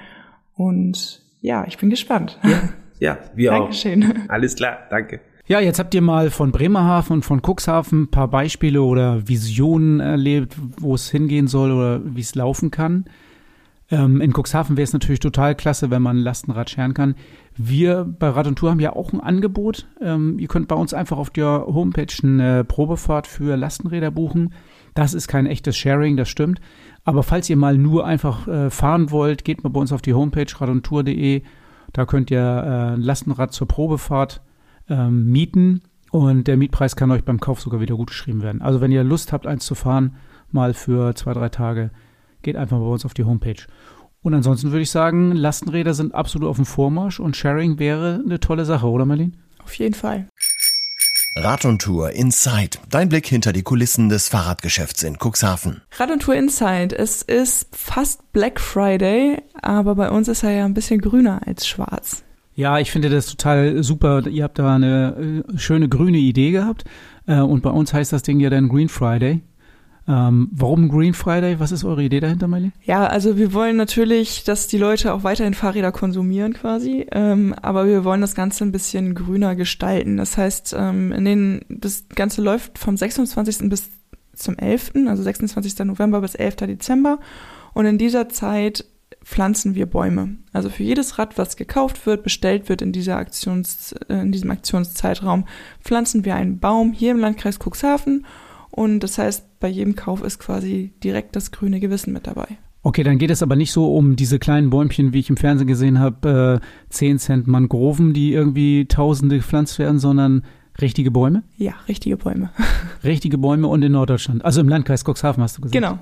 Und 0.56 1.22
ja, 1.42 1.66
ich 1.68 1.78
bin 1.78 1.90
gespannt. 1.90 2.40
Ja, 2.44 2.70
ja 3.00 3.18
wir 3.36 3.52
Dankeschön. 3.52 4.04
auch. 4.04 4.08
Dankeschön. 4.08 4.30
Alles 4.30 4.56
klar, 4.56 4.78
danke. 4.90 5.20
Ja, 5.48 5.62
jetzt 5.62 5.80
habt 5.80 5.94
ihr 5.94 6.02
mal 6.02 6.30
von 6.30 6.52
Bremerhaven 6.52 7.14
und 7.14 7.26
von 7.26 7.42
Cuxhaven 7.42 8.04
ein 8.04 8.12
paar 8.12 8.28
Beispiele 8.28 8.82
oder 8.82 9.30
Visionen 9.30 10.02
erlebt, 10.02 10.56
wo 10.78 10.94
es 10.94 11.10
hingehen 11.10 11.48
soll 11.48 11.72
oder 11.72 12.02
wie 12.04 12.20
es 12.20 12.36
laufen 12.36 12.70
kann. 12.70 13.06
Ähm, 13.90 14.20
in 14.20 14.34
Cuxhaven 14.34 14.76
wäre 14.76 14.84
es 14.84 14.94
natürlich 14.94 15.22
total 15.22 15.56
klasse, 15.56 15.90
wenn 15.90 16.02
man 16.02 16.18
ein 16.18 16.24
Lastenrad 16.24 16.70
scheren 16.70 16.94
kann. 16.94 17.16
Wir 17.56 18.04
bei 18.04 18.30
Rad 18.30 18.48
und 18.48 18.58
Tour 18.58 18.72
haben 18.72 18.80
ja 18.80 18.94
auch 18.94 19.14
ein 19.14 19.22
Angebot. 19.22 19.88
Ähm, 20.02 20.38
ihr 20.40 20.48
könnt 20.48 20.68
bei 20.68 20.76
uns 20.76 20.94
einfach 20.94 21.18
auf 21.18 21.30
der 21.30 21.66
Homepage 21.68 22.14
eine 22.22 22.64
Probefahrt 22.66 23.28
für 23.28 23.56
Lastenräder 23.56 24.12
buchen. 24.12 24.54
Das 24.94 25.14
ist 25.14 25.28
kein 25.28 25.46
echtes 25.46 25.78
Sharing, 25.78 26.18
das 26.18 26.28
stimmt. 26.28 26.60
Aber 27.06 27.24
falls 27.24 27.50
ihr 27.50 27.56
mal 27.56 27.78
nur 27.78 28.06
einfach 28.06 28.48
äh, 28.48 28.70
fahren 28.70 29.12
wollt, 29.12 29.46
geht 29.46 29.64
mal 29.64 29.70
bei 29.70 29.80
uns 29.80 29.94
auf 29.94 30.02
die 30.02 30.14
Homepage 30.14 30.52
radundtour.de. 30.54 31.44
Da 31.94 32.06
könnt 32.06 32.30
ihr 32.30 32.40
äh, 32.40 32.96
ein 32.96 33.02
Lastenrad 33.02 33.54
zur 33.54 33.68
Probefahrt 33.68 34.42
ähm, 34.90 35.32
mieten 35.32 35.82
und 36.12 36.48
der 36.48 36.58
Mietpreis 36.58 36.96
kann 36.96 37.12
euch 37.12 37.24
beim 37.24 37.40
Kauf 37.40 37.62
sogar 37.62 37.80
wieder 37.80 37.96
gut 37.96 38.08
geschrieben 38.08 38.42
werden. 38.42 38.62
Also 38.62 38.82
wenn 38.82 38.92
ihr 38.92 39.04
Lust 39.04 39.32
habt, 39.32 39.48
eins 39.48 39.66
zu 39.66 39.76
fahren, 39.76 40.16
mal 40.52 40.74
für 40.74 41.16
zwei, 41.16 41.34
drei 41.34 41.50
Tage, 41.50 41.92
geht 42.42 42.56
einfach 42.56 42.78
bei 42.78 42.86
uns 42.86 43.06
auf 43.06 43.14
die 43.14 43.24
Homepage. 43.24 43.64
Und 44.22 44.34
ansonsten 44.34 44.72
würde 44.72 44.82
ich 44.82 44.92
sagen, 44.92 45.32
Lastenräder 45.32 45.94
sind 45.94 46.14
absolut 46.14 46.50
auf 46.50 46.58
dem 46.58 46.66
Vormarsch 46.66 47.20
und 47.20 47.36
Sharing 47.36 47.80
wäre 47.80 48.22
eine 48.26 48.40
tolle 48.40 48.66
Sache, 48.66 48.88
oder 48.88 49.06
Marlene? 49.06 49.34
Auf 49.64 49.74
jeden 49.76 49.94
Fall. 49.94 50.28
Rad 51.36 51.66
und 51.66 51.82
Tour 51.82 52.12
Inside. 52.12 52.80
Dein 52.90 53.10
Blick 53.10 53.28
hinter 53.28 53.54
die 53.54 53.62
Kulissen 53.62 54.10
des 54.10 54.28
Fahrradgeschäfts 54.28 55.04
in 55.04 55.18
Cuxhaven. 55.18 55.82
Rad 55.98 56.10
und 56.10 56.24
Tour 56.24 56.36
Inside. 56.36 56.98
Es 56.98 57.22
ist 57.22 57.68
fast 57.76 58.34
Black 58.34 58.60
Friday, 58.60 59.42
aber 59.62 59.94
bei 59.96 60.10
uns 60.10 60.28
ist 60.28 60.44
er 60.44 60.52
ja 60.52 60.66
ein 60.66 60.74
bisschen 60.74 61.00
grüner 61.00 61.42
als 61.46 61.68
schwarz. 61.68 62.24
Ja, 62.56 62.80
ich 62.80 62.90
finde 62.90 63.12
das 63.12 63.28
total 63.28 63.84
super. 63.84 64.26
Ihr 64.26 64.44
habt 64.44 64.58
da 64.58 64.76
eine 64.76 65.44
äh, 65.48 65.58
schöne 65.60 65.88
grüne 65.90 66.18
Idee 66.18 66.50
gehabt. 66.50 66.86
Äh, 67.28 67.40
und 67.40 67.62
bei 67.62 67.70
uns 67.70 67.94
heißt 67.94 68.12
das 68.12 68.24
Ding 68.24 68.40
ja 68.40 68.50
dann 68.50 68.68
Green 68.68 68.90
Friday. 68.90 69.44
Ähm, 70.08 70.50
warum 70.52 70.88
Green 70.88 71.14
Friday? 71.14 71.60
Was 71.60 71.72
ist 71.72 71.84
eure 71.84 72.02
Idee 72.02 72.22
dahinter, 72.22 72.48
Miley? 72.48 72.72
Ja, 72.84 73.06
also 73.08 73.38
wir 73.38 73.54
wollen 73.54 73.76
natürlich, 73.76 74.44
dass 74.46 74.68
die 74.68 74.78
Leute 74.78 75.14
auch 75.14 75.24
weiterhin 75.24 75.54
Fahrräder 75.54 75.92
konsumieren 75.92 76.54
quasi, 76.54 77.06
ähm, 77.12 77.54
aber 77.62 77.86
wir 77.86 78.06
wollen 78.06 78.22
das 78.22 78.34
Ganze 78.34 78.64
ein 78.64 78.72
bisschen 78.72 79.16
grüner 79.16 79.56
gestalten. 79.56 80.18
Das 80.18 80.38
heißt, 80.38 80.76
ähm, 80.78 81.12
in 81.12 81.26
den, 81.26 81.66
das 81.68 82.06
Ganze 82.10 82.42
läuft 82.42 82.78
vom 82.78 82.96
26. 82.96 83.70
bis 83.70 83.90
zum 84.34 84.58
11., 84.58 84.94
also 85.08 85.24
26. 85.24 85.80
November 85.80 86.22
bis 86.22 86.36
11. 86.36 86.56
Dezember. 86.56 87.20
Und 87.74 87.86
in 87.86 87.98
dieser 87.98 88.30
Zeit 88.30 88.86
pflanzen 89.24 89.76
wir 89.76 89.88
Bäume. 89.88 90.38
Also 90.54 90.70
für 90.70 90.84
jedes 90.84 91.20
Rad, 91.20 91.38
was 91.38 91.58
gekauft 91.58 92.06
wird, 92.06 92.24
bestellt 92.24 92.70
wird 92.70 92.82
in, 92.82 92.94
dieser 92.94 93.18
Aktions, 93.18 93.94
äh, 94.08 94.22
in 94.22 94.32
diesem 94.32 94.52
Aktionszeitraum, 94.52 95.46
pflanzen 95.82 96.24
wir 96.24 96.36
einen 96.36 96.60
Baum 96.60 96.94
hier 96.94 97.12
im 97.12 97.20
Landkreis 97.20 97.60
Cuxhaven. 97.60 98.26
Und 98.78 99.00
das 99.00 99.18
heißt, 99.18 99.60
bei 99.60 99.70
jedem 99.70 99.96
Kauf 99.96 100.22
ist 100.22 100.38
quasi 100.38 100.92
direkt 101.04 101.36
das 101.36 101.50
grüne 101.50 101.80
Gewissen 101.80 102.14
mit 102.14 102.28
dabei. 102.28 102.46
Okay, 102.84 103.02
dann 103.02 103.18
geht 103.18 103.32
es 103.32 103.42
aber 103.42 103.56
nicht 103.56 103.72
so 103.72 103.96
um 103.96 104.16
diese 104.16 104.38
kleinen 104.38 104.70
Bäumchen, 104.70 105.14
wie 105.14 105.20
ich 105.20 105.32
im 105.32 105.36
Fernsehen 105.36 105.66
gesehen 105.66 105.98
habe, 105.98 106.62
äh, 106.62 106.92
10 106.92 107.18
Cent 107.18 107.48
Mangroven, 107.48 108.14
die 108.14 108.34
irgendwie 108.34 108.86
tausende 108.86 109.38
gepflanzt 109.38 109.80
werden, 109.80 109.98
sondern 109.98 110.44
richtige 110.80 111.10
Bäume? 111.10 111.42
Ja, 111.58 111.74
richtige 111.88 112.18
Bäume. 112.18 112.52
richtige 113.04 113.40
Bäume 113.40 113.68
und 113.68 113.82
in 113.82 113.94
Norddeutschland. 113.94 114.46
Also 114.46 114.62
im 114.62 114.70
Landkreis 114.70 115.04
Cuxhaven 115.04 115.42
hast 115.42 115.58
du 115.58 115.62
gesagt. 115.62 115.74
Genau. 115.74 115.98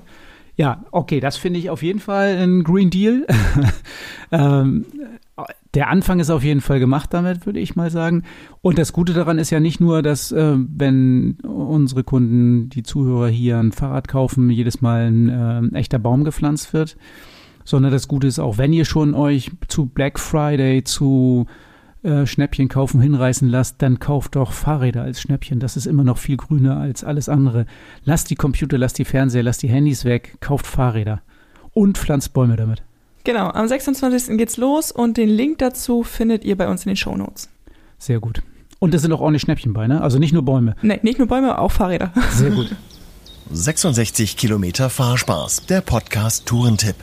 Ja, 0.56 0.84
okay, 0.90 1.20
das 1.20 1.38
finde 1.38 1.58
ich 1.58 1.70
auf 1.70 1.82
jeden 1.82 2.00
Fall 2.00 2.36
ein 2.36 2.62
Green 2.62 2.90
Deal. 2.90 3.26
ähm, 4.32 4.84
der 5.74 5.88
Anfang 5.88 6.20
ist 6.20 6.30
auf 6.30 6.42
jeden 6.42 6.62
Fall 6.62 6.80
gemacht 6.80 7.12
damit, 7.12 7.44
würde 7.44 7.60
ich 7.60 7.76
mal 7.76 7.90
sagen. 7.90 8.22
Und 8.62 8.78
das 8.78 8.92
Gute 8.92 9.12
daran 9.12 9.38
ist 9.38 9.50
ja 9.50 9.60
nicht 9.60 9.80
nur, 9.80 10.02
dass 10.02 10.32
äh, 10.32 10.54
wenn 10.56 11.38
unsere 11.42 12.04
Kunden, 12.04 12.70
die 12.70 12.82
Zuhörer 12.82 13.28
hier 13.28 13.58
ein 13.58 13.72
Fahrrad 13.72 14.08
kaufen, 14.08 14.48
jedes 14.48 14.80
Mal 14.80 15.10
ein 15.10 15.28
äh, 15.74 15.78
echter 15.78 15.98
Baum 15.98 16.24
gepflanzt 16.24 16.72
wird, 16.72 16.96
sondern 17.64 17.92
das 17.92 18.08
Gute 18.08 18.26
ist 18.26 18.38
auch, 18.38 18.56
wenn 18.56 18.72
ihr 18.72 18.86
schon 18.86 19.14
euch 19.14 19.50
zu 19.68 19.86
Black 19.86 20.18
Friday, 20.18 20.84
zu 20.84 21.46
äh, 22.02 22.24
Schnäppchen 22.24 22.68
kaufen 22.68 23.02
hinreißen 23.02 23.48
lasst, 23.48 23.82
dann 23.82 23.98
kauft 23.98 24.36
doch 24.36 24.52
Fahrräder 24.52 25.02
als 25.02 25.20
Schnäppchen. 25.20 25.60
Das 25.60 25.76
ist 25.76 25.86
immer 25.86 26.04
noch 26.04 26.16
viel 26.16 26.38
grüner 26.38 26.78
als 26.78 27.04
alles 27.04 27.28
andere. 27.28 27.66
Lasst 28.04 28.30
die 28.30 28.36
Computer, 28.36 28.78
lasst 28.78 28.98
die 28.98 29.04
Fernseher, 29.04 29.42
lasst 29.42 29.62
die 29.62 29.68
Handys 29.68 30.06
weg, 30.06 30.38
kauft 30.40 30.66
Fahrräder 30.66 31.20
und 31.72 31.98
pflanzt 31.98 32.32
Bäume 32.32 32.56
damit. 32.56 32.85
Genau, 33.26 33.48
am 33.50 33.66
26. 33.66 34.38
geht's 34.38 34.56
los 34.56 34.92
und 34.92 35.16
den 35.16 35.28
Link 35.28 35.58
dazu 35.58 36.04
findet 36.04 36.44
ihr 36.44 36.56
bei 36.56 36.68
uns 36.68 36.84
in 36.84 36.90
den 36.90 36.96
Show 36.96 37.16
Notes. 37.16 37.48
Sehr 37.98 38.20
gut. 38.20 38.40
Und 38.78 38.94
es 38.94 39.02
sind 39.02 39.10
auch 39.10 39.18
ordentlich 39.18 39.42
Schnäppchen 39.42 39.72
bei, 39.72 39.88
ne? 39.88 40.00
Also 40.00 40.20
nicht 40.20 40.32
nur 40.32 40.44
Bäume. 40.44 40.76
Nee, 40.80 41.00
nicht 41.02 41.18
nur 41.18 41.26
Bäume, 41.26 41.58
auch 41.58 41.72
Fahrräder. 41.72 42.12
Sehr 42.30 42.52
gut. 42.52 42.76
66 43.50 44.36
Kilometer 44.36 44.90
Fahrspaß, 44.90 45.66
der 45.66 45.80
Podcast 45.80 46.46
Tourentipp. 46.46 46.94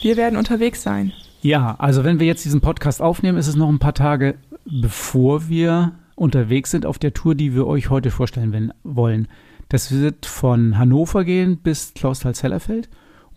Wir 0.00 0.16
werden 0.16 0.36
unterwegs 0.36 0.84
sein. 0.84 1.12
Ja, 1.42 1.74
also 1.80 2.04
wenn 2.04 2.20
wir 2.20 2.28
jetzt 2.28 2.44
diesen 2.44 2.60
Podcast 2.60 3.02
aufnehmen, 3.02 3.36
ist 3.36 3.48
es 3.48 3.56
noch 3.56 3.70
ein 3.70 3.80
paar 3.80 3.94
Tage, 3.94 4.36
bevor 4.66 5.48
wir 5.48 5.96
unterwegs 6.14 6.70
sind 6.70 6.86
auf 6.86 7.00
der 7.00 7.12
Tour, 7.12 7.34
die 7.34 7.56
wir 7.56 7.66
euch 7.66 7.90
heute 7.90 8.12
vorstellen 8.12 8.72
wollen. 8.84 9.26
Das 9.68 9.90
wird 9.90 10.26
von 10.26 10.78
Hannover 10.78 11.24
gehen 11.24 11.56
bis 11.56 11.92
Klausthal-Zellerfeld. 11.94 12.88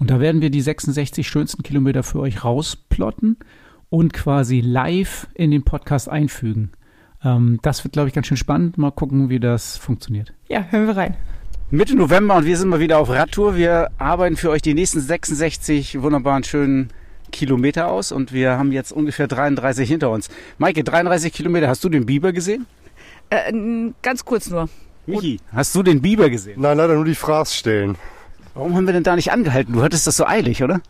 Und 0.04 0.12
da 0.12 0.20
werden 0.20 0.42
wir 0.42 0.50
die 0.50 0.60
66 0.60 1.26
schönsten 1.26 1.64
Kilometer 1.64 2.04
für 2.04 2.20
euch 2.20 2.44
rausplotten 2.44 3.38
und 3.90 4.12
quasi 4.12 4.60
live 4.60 5.28
in 5.34 5.50
den 5.50 5.64
Podcast 5.64 6.10
einfügen. 6.10 6.74
Ähm, 7.24 7.60
das 7.62 7.86
wird, 7.86 7.94
glaube 7.94 8.10
ich, 8.10 8.14
ganz 8.14 8.28
schön 8.28 8.36
spannend. 8.36 8.78
Mal 8.78 8.92
gucken, 8.92 9.30
wie 9.30 9.40
das 9.40 9.78
funktioniert. 9.78 10.34
Ja, 10.50 10.66
hören 10.72 10.88
wir 10.88 10.98
rein. 10.98 11.16
Mitte 11.72 11.96
November 11.96 12.36
und 12.36 12.46
wir 12.46 12.58
sind 12.58 12.68
mal 12.68 12.82
wieder 12.82 13.00
auf 13.00 13.08
Radtour. 13.08 13.56
Wir 13.56 13.92
arbeiten 13.98 14.36
für 14.36 14.50
euch 14.50 14.62
die 14.62 14.74
nächsten 14.74 15.00
66 15.00 16.02
wunderbaren, 16.02 16.44
schönen 16.44 16.90
Kilometer 17.32 17.88
aus 17.88 18.12
und 18.12 18.34
wir 18.34 18.58
haben 18.58 18.74
jetzt 18.74 18.92
ungefähr 18.92 19.30
33 19.30 19.88
hinter 19.88 20.10
uns. 20.10 20.28
Maike, 20.58 20.84
33 20.84 21.32
Kilometer, 21.32 21.70
hast 21.70 21.82
du 21.82 21.88
den 21.88 22.06
Biber 22.06 22.34
gesehen? 22.34 22.66
Äh, 23.30 23.54
ganz 24.02 24.26
kurz 24.26 24.50
nur. 24.50 24.68
Michi, 25.06 25.40
hast 25.54 25.74
du 25.76 25.82
den 25.82 26.02
Biber 26.02 26.30
gesehen? 26.30 26.60
Nein, 26.60 26.76
leider 26.76 26.96
nur 26.96 27.06
die 27.06 27.16
Fraßstellen. 27.16 27.96
Warum 28.54 28.76
haben 28.76 28.86
wir 28.86 28.94
denn 28.94 29.04
da 29.04 29.16
nicht 29.16 29.32
angehalten? 29.32 29.74
Du 29.74 29.82
hattest 29.82 30.06
das 30.08 30.18
so 30.18 30.26
eilig, 30.26 30.64
oder? 30.64 30.82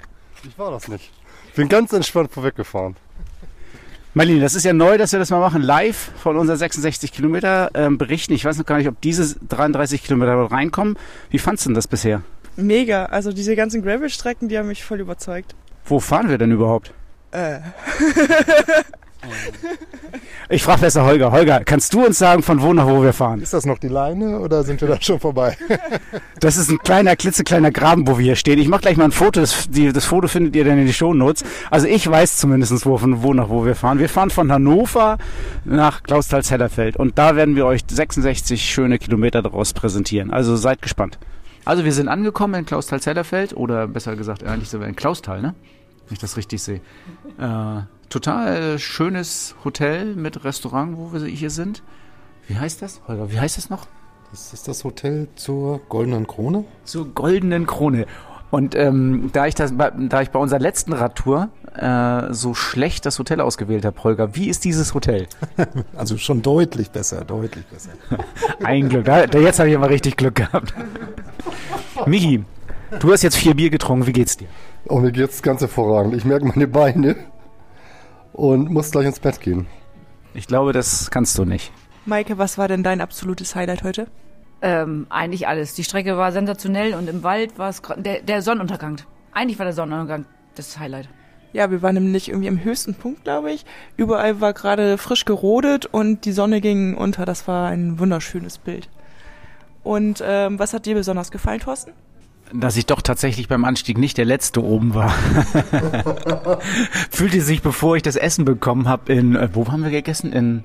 Ich 0.43 0.57
war 0.57 0.71
das 0.71 0.87
nicht. 0.87 1.11
Ich 1.47 1.53
bin 1.53 1.69
ganz 1.69 1.93
entspannt 1.93 2.31
vorweggefahren. 2.31 2.95
Marlene, 4.15 4.41
das 4.41 4.53
ist 4.53 4.63
ja 4.63 4.73
neu, 4.73 4.97
dass 4.97 5.11
wir 5.11 5.19
das 5.19 5.31
mal 5.31 5.39
machen, 5.39 5.61
live 5.61 6.11
von 6.17 6.37
unseren 6.37 6.57
66 6.57 7.11
Kilometer 7.11 7.71
ähm, 7.73 7.97
berichten. 7.97 8.33
Ich 8.33 8.45
weiß 8.45 8.57
noch 8.57 8.65
gar 8.65 8.77
nicht, 8.77 8.87
ob 8.87 9.01
diese 9.01 9.35
33 9.47 10.03
Kilometer 10.03 10.35
reinkommen. 10.35 10.97
Wie 11.31 11.39
fandst 11.39 11.65
du 11.65 11.69
denn 11.69 11.75
das 11.75 11.87
bisher? 11.87 12.21
Mega. 12.55 13.05
Also 13.05 13.31
diese 13.33 13.55
ganzen 13.55 13.81
Gravel-Strecken, 13.81 14.49
die 14.49 14.57
haben 14.57 14.67
mich 14.67 14.83
voll 14.83 14.99
überzeugt. 14.99 15.55
Wo 15.85 15.99
fahren 15.99 16.29
wir 16.29 16.37
denn 16.37 16.51
überhaupt? 16.51 16.93
Äh. 17.31 17.59
Ich 20.49 20.63
frage 20.63 20.81
besser 20.81 21.05
Holger. 21.05 21.31
Holger, 21.31 21.61
kannst 21.63 21.93
du 21.93 22.05
uns 22.05 22.17
sagen, 22.17 22.43
von 22.43 22.61
wo 22.61 22.73
nach 22.73 22.85
wo 22.85 23.01
wir 23.01 23.13
fahren? 23.13 23.41
Ist 23.41 23.53
das 23.53 23.65
noch 23.65 23.79
die 23.79 23.87
Leine 23.87 24.39
oder 24.39 24.63
sind 24.63 24.81
wir 24.81 24.87
da 24.87 25.01
schon 25.01 25.19
vorbei? 25.19 25.57
Das 26.39 26.57
ist 26.57 26.69
ein 26.69 26.77
kleiner, 26.79 27.15
klitzekleiner 27.15 27.71
Graben, 27.71 28.07
wo 28.07 28.17
wir 28.17 28.25
hier 28.25 28.35
stehen. 28.35 28.59
Ich 28.59 28.67
mache 28.67 28.81
gleich 28.81 28.97
mal 28.97 29.05
ein 29.05 29.11
Foto. 29.11 29.39
Das, 29.39 29.69
die, 29.69 29.93
das 29.93 30.05
Foto 30.05 30.27
findet 30.27 30.55
ihr 30.55 30.65
dann 30.65 30.77
in 30.77 30.85
die 30.85 30.93
Shownotes. 30.93 31.43
Also 31.71 31.87
ich 31.87 32.09
weiß 32.09 32.37
zumindest, 32.37 32.85
wo, 32.85 32.97
von 32.97 33.23
wo 33.23 33.33
nach 33.33 33.49
wo 33.49 33.65
wir 33.65 33.75
fahren. 33.75 33.99
Wir 33.99 34.09
fahren 34.09 34.29
von 34.29 34.51
Hannover 34.51 35.17
nach 35.63 36.03
Klausthal-Zellerfeld. 36.03 36.97
Und 36.97 37.17
da 37.17 37.35
werden 37.35 37.55
wir 37.55 37.65
euch 37.65 37.81
66 37.89 38.61
schöne 38.61 38.99
Kilometer 38.99 39.41
daraus 39.41 39.73
präsentieren. 39.73 40.31
Also 40.31 40.55
seid 40.55 40.81
gespannt. 40.81 41.17
Also 41.65 41.85
wir 41.85 41.93
sind 41.93 42.09
angekommen 42.09 42.55
in 42.55 42.65
Klausthal-Zellerfeld. 42.65 43.55
Oder 43.55 43.87
besser 43.87 44.15
gesagt, 44.15 44.43
eigentlich 44.43 44.69
sind 44.69 44.81
wir 44.81 44.87
in 44.87 44.95
Klausthal, 44.95 45.41
ne? 45.41 45.55
Wenn 46.07 46.13
ich 46.13 46.19
das 46.19 46.35
richtig 46.35 46.61
sehe. 46.61 46.81
Äh, 47.39 47.83
total 48.13 48.77
schönes 48.77 49.55
Hotel 49.65 50.13
mit 50.15 50.43
Restaurant, 50.43 50.97
wo 50.97 51.13
wir 51.13 51.25
hier 51.25 51.49
sind. 51.49 51.81
Wie 52.47 52.55
heißt 52.55 52.81
das? 52.83 53.01
Holger, 53.07 53.31
wie 53.31 53.39
heißt 53.39 53.57
das 53.57 53.71
noch? 53.71 53.87
Das 54.29 54.53
ist 54.53 54.67
das 54.67 54.83
Hotel 54.83 55.29
zur 55.35 55.79
Goldenen 55.89 56.27
Krone. 56.27 56.65
Zur 56.83 57.07
Goldenen 57.07 57.65
Krone. 57.65 58.05
Und 58.51 58.75
ähm, 58.75 59.31
da, 59.33 59.47
ich 59.47 59.55
das, 59.55 59.73
da 59.75 60.21
ich 60.21 60.29
bei 60.29 60.37
unserer 60.37 60.59
letzten 60.59 60.93
Radtour 60.93 61.49
äh, 61.75 62.31
so 62.31 62.53
schlecht 62.53 63.07
das 63.07 63.17
Hotel 63.17 63.41
ausgewählt 63.41 63.83
habe, 63.83 64.03
Holger, 64.03 64.35
wie 64.35 64.47
ist 64.47 64.63
dieses 64.63 64.93
Hotel? 64.93 65.25
Also 65.97 66.17
schon 66.17 66.43
deutlich 66.43 66.91
besser, 66.91 67.25
deutlich 67.25 67.65
besser. 67.65 67.91
Ein 68.63 68.89
Glück. 68.89 69.05
Da, 69.05 69.23
jetzt 69.23 69.57
habe 69.57 69.69
ich 69.69 69.75
aber 69.75 69.89
richtig 69.89 70.17
Glück 70.17 70.35
gehabt. 70.35 70.75
Michi, 72.05 72.43
du 72.99 73.11
hast 73.11 73.23
jetzt 73.23 73.37
vier 73.37 73.55
Bier 73.55 73.71
getrunken. 73.71 74.05
Wie 74.05 74.13
geht's 74.13 74.37
dir? 74.37 74.47
Oh, 74.85 74.99
mir 74.99 75.11
geht's 75.11 75.41
ganz 75.41 75.61
hervorragend. 75.61 76.13
Ich 76.13 76.25
merke 76.25 76.45
meine 76.45 76.67
Beine 76.67 77.15
und 78.33 78.69
muss 78.69 78.91
gleich 78.91 79.05
ins 79.05 79.19
Bett 79.19 79.39
gehen. 79.39 79.67
Ich 80.33 80.47
glaube, 80.47 80.73
das 80.73 81.11
kannst 81.11 81.37
du 81.37 81.45
nicht. 81.45 81.71
Maike, 82.05 82.37
was 82.37 82.57
war 82.57 82.67
denn 82.67 82.83
dein 82.83 82.99
absolutes 82.99 83.55
Highlight 83.55 83.83
heute? 83.83 84.07
Ähm, 84.61 85.07
eigentlich 85.09 85.47
alles. 85.47 85.73
Die 85.75 85.83
Strecke 85.83 86.17
war 86.17 86.31
sensationell 86.31 86.95
und 86.95 87.07
im 87.07 87.23
Wald 87.23 87.57
war 87.57 87.69
es 87.69 87.81
der, 87.97 88.21
der 88.21 88.41
Sonnenuntergang. 88.41 88.97
Eigentlich 89.31 89.59
war 89.59 89.65
der 89.65 89.73
Sonnenuntergang 89.73 90.25
das 90.55 90.77
Highlight. 90.79 91.07
Ja, 91.53 91.69
wir 91.69 91.81
waren 91.83 91.93
nämlich 91.93 92.29
irgendwie 92.29 92.47
am 92.47 92.63
höchsten 92.63 92.95
Punkt, 92.95 93.23
glaube 93.23 93.51
ich. 93.51 93.65
Überall 93.95 94.41
war 94.41 94.53
gerade 94.53 94.97
frisch 94.97 95.25
gerodet 95.25 95.85
und 95.85 96.25
die 96.25 96.31
Sonne 96.31 96.61
ging 96.61 96.95
unter. 96.95 97.25
Das 97.25 97.47
war 97.47 97.69
ein 97.69 97.99
wunderschönes 97.99 98.57
Bild. 98.57 98.89
Und 99.83 100.23
ähm, 100.25 100.57
was 100.57 100.73
hat 100.73 100.85
dir 100.85 100.95
besonders 100.95 101.29
gefallen, 101.29 101.59
Thorsten? 101.59 101.91
Dass 102.51 102.77
ich 102.77 102.85
doch 102.85 103.01
tatsächlich 103.01 103.47
beim 103.47 103.65
Anstieg 103.65 103.97
nicht 103.97 104.17
der 104.17 104.25
Letzte 104.25 104.63
oben 104.63 104.93
war. 104.93 105.09
Fühlte 107.09 107.41
sich, 107.41 107.61
bevor 107.61 107.95
ich 107.95 108.03
das 108.03 108.15
Essen 108.15 108.45
bekommen 108.45 108.87
habe, 108.87 109.13
in, 109.13 109.35
äh, 109.35 109.49
wo 109.53 109.67
haben 109.71 109.83
wir 109.83 109.91
gegessen? 109.91 110.33
In 110.33 110.63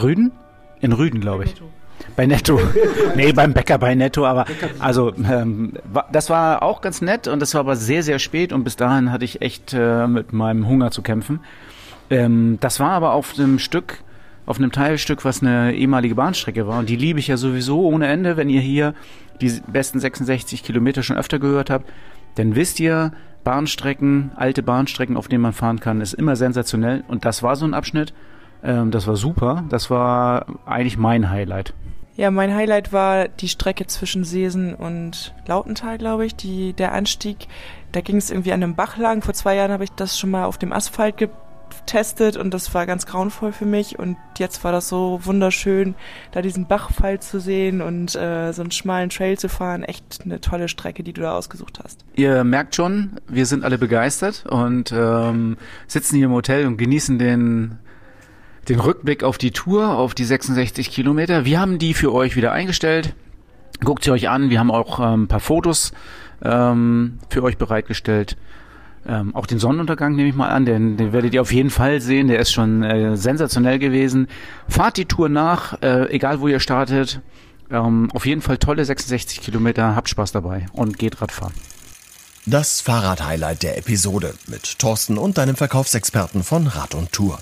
Rüden? 0.00 0.32
In 0.80 0.92
Rüden, 0.92 1.20
glaube 1.20 1.44
ich. 1.44 1.54
Bei 2.16 2.26
Netto. 2.26 2.60
nee, 3.16 3.32
beim 3.32 3.52
Bäcker 3.52 3.78
bei 3.78 3.94
Netto, 3.94 4.24
aber 4.26 4.46
also 4.78 5.12
ähm, 5.28 5.74
das 6.12 6.30
war 6.30 6.62
auch 6.62 6.80
ganz 6.80 7.00
nett 7.00 7.26
und 7.28 7.40
das 7.40 7.54
war 7.54 7.60
aber 7.60 7.76
sehr, 7.76 8.02
sehr 8.02 8.18
spät 8.18 8.52
und 8.52 8.64
bis 8.64 8.76
dahin 8.76 9.10
hatte 9.12 9.24
ich 9.24 9.42
echt 9.42 9.74
äh, 9.74 10.06
mit 10.06 10.32
meinem 10.32 10.68
Hunger 10.68 10.90
zu 10.90 11.02
kämpfen. 11.02 11.40
Ähm, 12.10 12.58
das 12.60 12.80
war 12.80 12.90
aber 12.90 13.12
auf 13.12 13.34
einem 13.38 13.58
Stück, 13.58 13.98
auf 14.46 14.58
einem 14.58 14.72
Teilstück, 14.72 15.24
was 15.24 15.42
eine 15.42 15.74
ehemalige 15.74 16.14
Bahnstrecke 16.14 16.66
war 16.66 16.78
und 16.78 16.88
die 16.88 16.96
liebe 16.96 17.18
ich 17.18 17.26
ja 17.26 17.36
sowieso 17.36 17.82
ohne 17.82 18.06
Ende, 18.06 18.36
wenn 18.36 18.48
ihr 18.48 18.60
hier 18.60 18.94
die 19.40 19.60
besten 19.66 20.00
66 20.00 20.62
Kilometer 20.62 21.02
schon 21.02 21.16
öfter 21.16 21.38
gehört 21.38 21.70
habt, 21.70 21.90
dann 22.34 22.54
wisst 22.54 22.80
ihr, 22.80 23.12
Bahnstrecken, 23.44 24.32
alte 24.36 24.62
Bahnstrecken, 24.62 25.16
auf 25.16 25.28
denen 25.28 25.42
man 25.42 25.52
fahren 25.52 25.80
kann, 25.80 26.00
ist 26.00 26.12
immer 26.12 26.36
sensationell. 26.36 27.04
Und 27.08 27.24
das 27.24 27.42
war 27.42 27.56
so 27.56 27.64
ein 27.64 27.74
Abschnitt. 27.74 28.12
Ähm, 28.62 28.90
das 28.90 29.06
war 29.06 29.16
super. 29.16 29.64
Das 29.68 29.90
war 29.90 30.46
eigentlich 30.66 30.98
mein 30.98 31.30
Highlight. 31.30 31.72
Ja, 32.16 32.32
mein 32.32 32.54
Highlight 32.54 32.92
war 32.92 33.28
die 33.28 33.48
Strecke 33.48 33.86
zwischen 33.86 34.24
Seesen 34.24 34.74
und 34.74 35.34
Lautental, 35.46 35.98
glaube 35.98 36.26
ich. 36.26 36.34
Die, 36.34 36.72
der 36.72 36.92
Anstieg, 36.92 37.46
da 37.92 38.00
ging 38.00 38.16
es 38.16 38.30
irgendwie 38.30 38.52
an 38.52 38.62
einem 38.62 38.74
Bach 38.74 38.96
lang. 38.96 39.22
Vor 39.22 39.34
zwei 39.34 39.54
Jahren 39.54 39.70
habe 39.70 39.84
ich 39.84 39.92
das 39.92 40.18
schon 40.18 40.30
mal 40.30 40.44
auf 40.44 40.58
dem 40.58 40.72
Asphalt 40.72 41.16
getestet 41.70 42.36
und 42.36 42.52
das 42.52 42.74
war 42.74 42.86
ganz 42.86 43.06
grauenvoll 43.06 43.52
für 43.52 43.64
mich 43.64 43.98
und 43.98 44.16
jetzt 44.38 44.62
war 44.64 44.72
das 44.72 44.88
so 44.88 45.20
wunderschön, 45.22 45.94
da 46.32 46.42
diesen 46.42 46.66
Bachfall 46.66 47.20
zu 47.20 47.40
sehen 47.40 47.80
und 47.80 48.14
äh, 48.14 48.52
so 48.52 48.62
einen 48.62 48.70
schmalen 48.70 49.10
Trail 49.10 49.38
zu 49.38 49.48
fahren. 49.48 49.82
Echt 49.82 50.20
eine 50.24 50.40
tolle 50.40 50.68
Strecke, 50.68 51.02
die 51.02 51.12
du 51.12 51.22
da 51.22 51.36
ausgesucht 51.36 51.80
hast. 51.82 52.04
Ihr 52.14 52.44
merkt 52.44 52.74
schon, 52.74 53.20
wir 53.26 53.46
sind 53.46 53.64
alle 53.64 53.78
begeistert 53.78 54.44
und 54.46 54.92
ähm, 54.92 55.56
sitzen 55.86 56.16
hier 56.16 56.26
im 56.26 56.32
Hotel 56.32 56.66
und 56.66 56.76
genießen 56.76 57.18
den 57.18 57.78
den 58.68 58.80
Rückblick 58.80 59.24
auf 59.24 59.38
die 59.38 59.50
Tour, 59.50 59.96
auf 59.96 60.14
die 60.14 60.24
66 60.24 60.90
Kilometer. 60.90 61.44
Wir 61.46 61.58
haben 61.58 61.78
die 61.78 61.94
für 61.94 62.12
euch 62.12 62.36
wieder 62.36 62.52
eingestellt. 62.52 63.14
Guckt 63.82 64.04
sie 64.04 64.10
euch 64.10 64.28
an. 64.28 64.50
Wir 64.50 64.60
haben 64.60 64.70
auch 64.70 65.00
ähm, 65.00 65.22
ein 65.22 65.28
paar 65.28 65.40
Fotos 65.40 65.92
ähm, 66.42 67.18
für 67.30 67.42
euch 67.42 67.56
bereitgestellt. 67.56 68.36
Ähm, 69.08 69.34
auch 69.34 69.46
den 69.46 69.58
Sonnenuntergang 69.58 70.14
nehme 70.14 70.28
ich 70.28 70.34
mal 70.34 70.50
an, 70.50 70.66
den, 70.66 70.98
den 70.98 71.14
werdet 71.14 71.32
ihr 71.32 71.40
auf 71.40 71.50
jeden 71.50 71.70
Fall 71.70 72.00
sehen. 72.02 72.28
Der 72.28 72.38
ist 72.38 72.52
schon 72.52 72.82
äh, 72.82 73.16
sensationell 73.16 73.78
gewesen. 73.78 74.28
Fahrt 74.68 74.98
die 74.98 75.06
Tour 75.06 75.30
nach, 75.30 75.80
äh, 75.82 76.10
egal 76.10 76.40
wo 76.40 76.48
ihr 76.48 76.60
startet. 76.60 77.22
Ähm, 77.70 78.10
auf 78.12 78.26
jeden 78.26 78.42
Fall 78.42 78.58
tolle 78.58 78.84
66 78.84 79.40
Kilometer. 79.40 79.96
Habt 79.96 80.10
Spaß 80.10 80.32
dabei 80.32 80.66
und 80.74 80.98
geht 80.98 81.22
Radfahren. 81.22 81.54
Das 82.44 82.82
Fahrrad-Highlight 82.82 83.62
der 83.62 83.78
Episode 83.78 84.34
mit 84.46 84.78
Thorsten 84.78 85.16
und 85.16 85.38
deinem 85.38 85.56
Verkaufsexperten 85.56 86.42
von 86.42 86.66
Rad 86.66 86.94
und 86.94 87.12
Tour. 87.12 87.38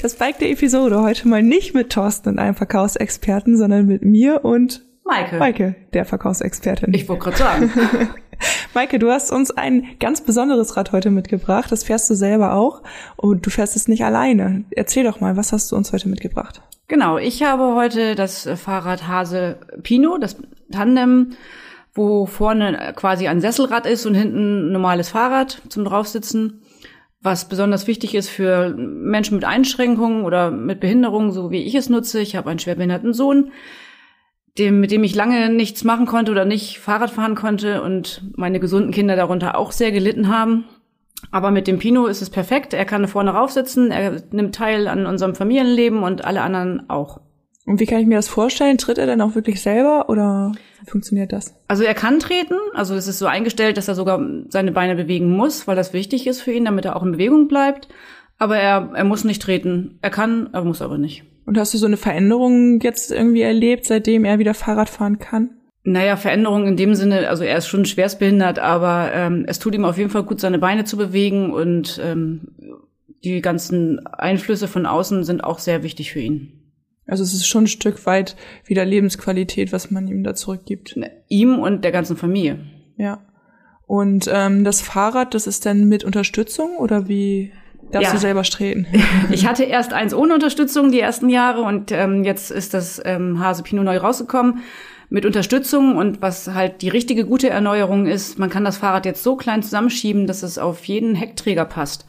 Das 0.00 0.14
Bike 0.14 0.38
der 0.38 0.50
Episode 0.50 1.00
heute 1.02 1.26
mal 1.26 1.42
nicht 1.42 1.74
mit 1.74 1.90
Thorsten 1.90 2.30
und 2.30 2.38
einem 2.38 2.54
Verkaufsexperten, 2.54 3.56
sondern 3.56 3.86
mit 3.86 4.04
mir 4.04 4.44
und 4.44 4.84
Maike. 5.04 5.38
Maike, 5.38 5.76
der 5.92 6.04
Verkaufsexpertin. 6.04 6.92
Ich 6.94 7.08
wollte 7.08 7.24
gerade 7.24 7.36
sagen. 7.36 7.70
Maike, 8.74 8.98
du 8.98 9.10
hast 9.10 9.30
uns 9.30 9.50
ein 9.50 9.86
ganz 10.00 10.20
besonderes 10.20 10.76
Rad 10.76 10.92
heute 10.92 11.10
mitgebracht. 11.10 11.70
Das 11.70 11.84
fährst 11.84 12.08
du 12.10 12.14
selber 12.14 12.54
auch 12.54 12.82
und 13.16 13.44
du 13.46 13.50
fährst 13.50 13.76
es 13.76 13.88
nicht 13.88 14.04
alleine. 14.04 14.64
Erzähl 14.70 15.04
doch 15.04 15.20
mal, 15.20 15.36
was 15.36 15.52
hast 15.52 15.72
du 15.72 15.76
uns 15.76 15.92
heute 15.92 16.08
mitgebracht? 16.08 16.62
Genau, 16.88 17.18
ich 17.18 17.42
habe 17.42 17.74
heute 17.74 18.14
das 18.14 18.48
Fahrrad 18.54 19.08
Hase 19.08 19.58
Pino, 19.82 20.18
das 20.18 20.36
Tandem, 20.70 21.32
wo 21.94 22.26
vorne 22.26 22.92
quasi 22.94 23.26
ein 23.26 23.40
Sesselrad 23.40 23.86
ist 23.86 24.06
und 24.06 24.14
hinten 24.14 24.68
ein 24.68 24.72
normales 24.72 25.08
Fahrrad 25.08 25.62
zum 25.68 25.84
draufsitzen. 25.84 26.62
Was 27.22 27.48
besonders 27.48 27.88
wichtig 27.88 28.14
ist 28.14 28.28
für 28.28 28.68
Menschen 28.76 29.34
mit 29.34 29.44
Einschränkungen 29.44 30.24
oder 30.24 30.52
mit 30.52 30.78
Behinderungen, 30.78 31.32
so 31.32 31.50
wie 31.50 31.64
ich 31.64 31.74
es 31.74 31.88
nutze. 31.88 32.20
Ich 32.20 32.36
habe 32.36 32.50
einen 32.50 32.60
schwerbehinderten 32.60 33.14
Sohn, 33.14 33.50
dem, 34.58 34.80
mit 34.80 34.90
dem 34.90 35.04
ich 35.04 35.14
lange 35.14 35.50
nichts 35.50 35.84
machen 35.84 36.06
konnte 36.06 36.32
oder 36.32 36.44
nicht 36.44 36.78
Fahrrad 36.78 37.10
fahren 37.10 37.34
konnte 37.34 37.82
und 37.82 38.22
meine 38.36 38.60
gesunden 38.60 38.92
Kinder 38.92 39.16
darunter 39.16 39.56
auch 39.58 39.72
sehr 39.72 39.92
gelitten 39.92 40.28
haben. 40.28 40.64
Aber 41.30 41.50
mit 41.50 41.66
dem 41.66 41.78
Pino 41.78 42.06
ist 42.06 42.22
es 42.22 42.30
perfekt. 42.30 42.74
Er 42.74 42.84
kann 42.84 43.08
vorne 43.08 43.30
raufsitzen, 43.30 43.90
er 43.90 44.22
nimmt 44.30 44.54
teil 44.54 44.86
an 44.86 45.06
unserem 45.06 45.34
Familienleben 45.34 46.02
und 46.02 46.24
alle 46.24 46.42
anderen 46.42 46.88
auch. 46.88 47.20
Und 47.64 47.80
wie 47.80 47.86
kann 47.86 47.98
ich 47.98 48.06
mir 48.06 48.16
das 48.16 48.28
vorstellen? 48.28 48.78
Tritt 48.78 48.98
er 48.98 49.06
dann 49.06 49.20
auch 49.20 49.34
wirklich 49.34 49.60
selber 49.60 50.08
oder 50.08 50.52
funktioniert 50.86 51.32
das? 51.32 51.54
Also 51.66 51.82
er 51.82 51.94
kann 51.94 52.20
treten, 52.20 52.54
also 52.74 52.94
es 52.94 53.08
ist 53.08 53.18
so 53.18 53.26
eingestellt, 53.26 53.76
dass 53.76 53.88
er 53.88 53.96
sogar 53.96 54.24
seine 54.48 54.70
Beine 54.70 54.94
bewegen 54.94 55.36
muss, 55.36 55.66
weil 55.66 55.74
das 55.74 55.92
wichtig 55.92 56.28
ist 56.28 56.40
für 56.40 56.52
ihn, 56.52 56.64
damit 56.64 56.84
er 56.84 56.94
auch 56.94 57.02
in 57.02 57.12
Bewegung 57.12 57.48
bleibt. 57.48 57.88
Aber 58.38 58.56
er, 58.56 58.92
er 58.94 59.04
muss 59.04 59.24
nicht 59.24 59.42
treten. 59.42 59.98
Er 60.00 60.10
kann, 60.10 60.50
er 60.52 60.62
muss 60.62 60.80
aber 60.80 60.96
nicht. 60.96 61.24
Und 61.46 61.56
hast 61.56 61.72
du 61.72 61.78
so 61.78 61.86
eine 61.86 61.96
Veränderung 61.96 62.80
jetzt 62.80 63.12
irgendwie 63.12 63.42
erlebt, 63.42 63.86
seitdem 63.86 64.24
er 64.24 64.38
wieder 64.38 64.52
Fahrrad 64.52 64.88
fahren 64.88 65.18
kann? 65.18 65.50
Naja, 65.84 66.16
Veränderung 66.16 66.66
in 66.66 66.76
dem 66.76 66.96
Sinne, 66.96 67.28
also 67.28 67.44
er 67.44 67.56
ist 67.56 67.68
schon 67.68 67.84
schwerstbehindert, 67.84 68.58
aber 68.58 69.12
ähm, 69.14 69.44
es 69.46 69.60
tut 69.60 69.74
ihm 69.74 69.84
auf 69.84 69.96
jeden 69.96 70.10
Fall 70.10 70.24
gut, 70.24 70.40
seine 70.40 70.58
Beine 70.58 70.84
zu 70.84 70.96
bewegen 70.96 71.52
und 71.52 72.00
ähm, 72.04 72.48
die 73.22 73.40
ganzen 73.40 74.04
Einflüsse 74.06 74.66
von 74.66 74.84
außen 74.84 75.22
sind 75.22 75.44
auch 75.44 75.60
sehr 75.60 75.84
wichtig 75.84 76.12
für 76.12 76.18
ihn. 76.18 76.72
Also 77.06 77.22
es 77.22 77.32
ist 77.32 77.46
schon 77.46 77.64
ein 77.64 77.68
Stück 77.68 78.04
weit 78.04 78.36
wieder 78.64 78.84
Lebensqualität, 78.84 79.72
was 79.72 79.92
man 79.92 80.08
ihm 80.08 80.24
da 80.24 80.34
zurückgibt. 80.34 80.98
Ihm 81.28 81.60
und 81.60 81.84
der 81.84 81.92
ganzen 81.92 82.16
Familie. 82.16 82.58
Ja. 82.96 83.24
Und 83.86 84.28
ähm, 84.32 84.64
das 84.64 84.80
Fahrrad, 84.80 85.34
das 85.34 85.46
ist 85.46 85.64
dann 85.66 85.84
mit 85.84 86.02
Unterstützung 86.02 86.76
oder 86.78 87.08
wie 87.08 87.52
darfst 87.92 88.08
Ja. 88.08 88.12
du 88.14 88.18
selber 88.18 88.42
treten? 88.42 88.86
Ich 89.30 89.46
hatte 89.46 89.64
erst 89.64 89.92
eins 89.92 90.14
ohne 90.14 90.34
Unterstützung 90.34 90.90
die 90.90 91.00
ersten 91.00 91.28
Jahre 91.28 91.62
und 91.62 91.92
ähm, 91.92 92.24
jetzt 92.24 92.50
ist 92.50 92.74
das 92.74 93.00
ähm, 93.04 93.40
Hase 93.40 93.62
Pino 93.62 93.82
neu 93.82 93.98
rausgekommen 93.98 94.60
mit 95.08 95.24
Unterstützung 95.24 95.96
und 95.96 96.20
was 96.20 96.52
halt 96.52 96.82
die 96.82 96.88
richtige 96.88 97.24
gute 97.24 97.48
Erneuerung 97.48 98.06
ist, 98.06 98.38
man 98.38 98.50
kann 98.50 98.64
das 98.64 98.76
Fahrrad 98.78 99.06
jetzt 99.06 99.22
so 99.22 99.36
klein 99.36 99.62
zusammenschieben, 99.62 100.26
dass 100.26 100.42
es 100.42 100.58
auf 100.58 100.84
jeden 100.86 101.14
Heckträger 101.14 101.64
passt. 101.64 102.06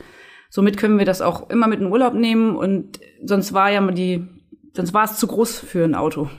Somit 0.49 0.78
können 0.78 0.97
wir 0.97 1.05
das 1.05 1.21
auch 1.21 1.49
immer 1.49 1.67
mit 1.67 1.80
in 1.80 1.91
Urlaub 1.91 2.13
nehmen 2.13 2.55
und 2.55 2.99
sonst 3.23 3.53
war 3.53 3.69
ja 3.69 3.82
mal 3.82 3.93
die, 3.93 4.25
sonst 4.73 4.93
war 4.93 5.03
es 5.03 5.17
zu 5.17 5.28
groß 5.28 5.59
für 5.59 5.84
ein 5.84 5.93
Auto. 5.93 6.30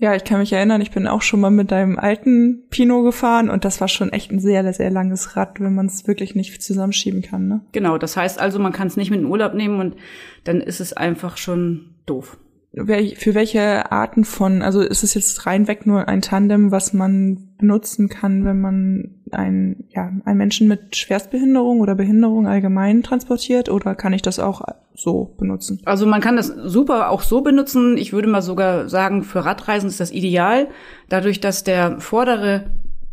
Ja, 0.00 0.14
ich 0.14 0.22
kann 0.22 0.38
mich 0.38 0.52
erinnern, 0.52 0.80
ich 0.80 0.92
bin 0.92 1.08
auch 1.08 1.22
schon 1.22 1.40
mal 1.40 1.50
mit 1.50 1.72
deinem 1.72 1.98
alten 1.98 2.62
Pino 2.70 3.02
gefahren 3.02 3.50
und 3.50 3.64
das 3.64 3.80
war 3.80 3.88
schon 3.88 4.12
echt 4.12 4.30
ein 4.30 4.38
sehr, 4.38 4.72
sehr 4.72 4.90
langes 4.90 5.36
Rad, 5.36 5.58
wenn 5.60 5.74
man 5.74 5.86
es 5.86 6.06
wirklich 6.06 6.36
nicht 6.36 6.62
zusammenschieben 6.62 7.20
kann. 7.20 7.48
Ne? 7.48 7.60
Genau, 7.72 7.98
das 7.98 8.16
heißt 8.16 8.40
also, 8.40 8.60
man 8.60 8.72
kann 8.72 8.86
es 8.86 8.96
nicht 8.96 9.10
mit 9.10 9.18
in 9.18 9.24
den 9.24 9.32
Urlaub 9.32 9.54
nehmen 9.54 9.80
und 9.80 9.96
dann 10.44 10.60
ist 10.60 10.78
es 10.78 10.92
einfach 10.92 11.36
schon 11.36 11.96
doof. 12.06 12.38
Für 12.72 13.34
welche 13.34 13.90
Arten 13.90 14.24
von, 14.24 14.62
also 14.62 14.82
ist 14.82 15.02
es 15.02 15.14
jetzt 15.14 15.46
reinweg 15.46 15.84
nur 15.84 16.06
ein 16.06 16.22
Tandem, 16.22 16.70
was 16.70 16.92
man 16.92 17.48
benutzen 17.58 18.08
kann, 18.08 18.44
wenn 18.44 18.60
man 18.60 19.14
einen, 19.32 19.88
ja, 19.88 20.12
einen 20.24 20.38
Menschen 20.38 20.68
mit 20.68 20.94
Schwerstbehinderung 20.94 21.80
oder 21.80 21.96
Behinderung 21.96 22.46
allgemein 22.46 23.02
transportiert 23.02 23.68
oder 23.68 23.96
kann 23.96 24.12
ich 24.12 24.22
das 24.22 24.38
auch 24.38 24.60
so 24.98 25.34
benutzen? 25.38 25.80
Also 25.84 26.06
man 26.06 26.20
kann 26.20 26.36
das 26.36 26.48
super 26.48 27.10
auch 27.10 27.22
so 27.22 27.40
benutzen. 27.40 27.96
Ich 27.96 28.12
würde 28.12 28.28
mal 28.28 28.42
sogar 28.42 28.88
sagen, 28.88 29.22
für 29.22 29.44
Radreisen 29.44 29.88
ist 29.88 30.00
das 30.00 30.10
ideal. 30.10 30.68
Dadurch, 31.08 31.40
dass 31.40 31.64
der 31.64 32.00
vordere 32.00 32.66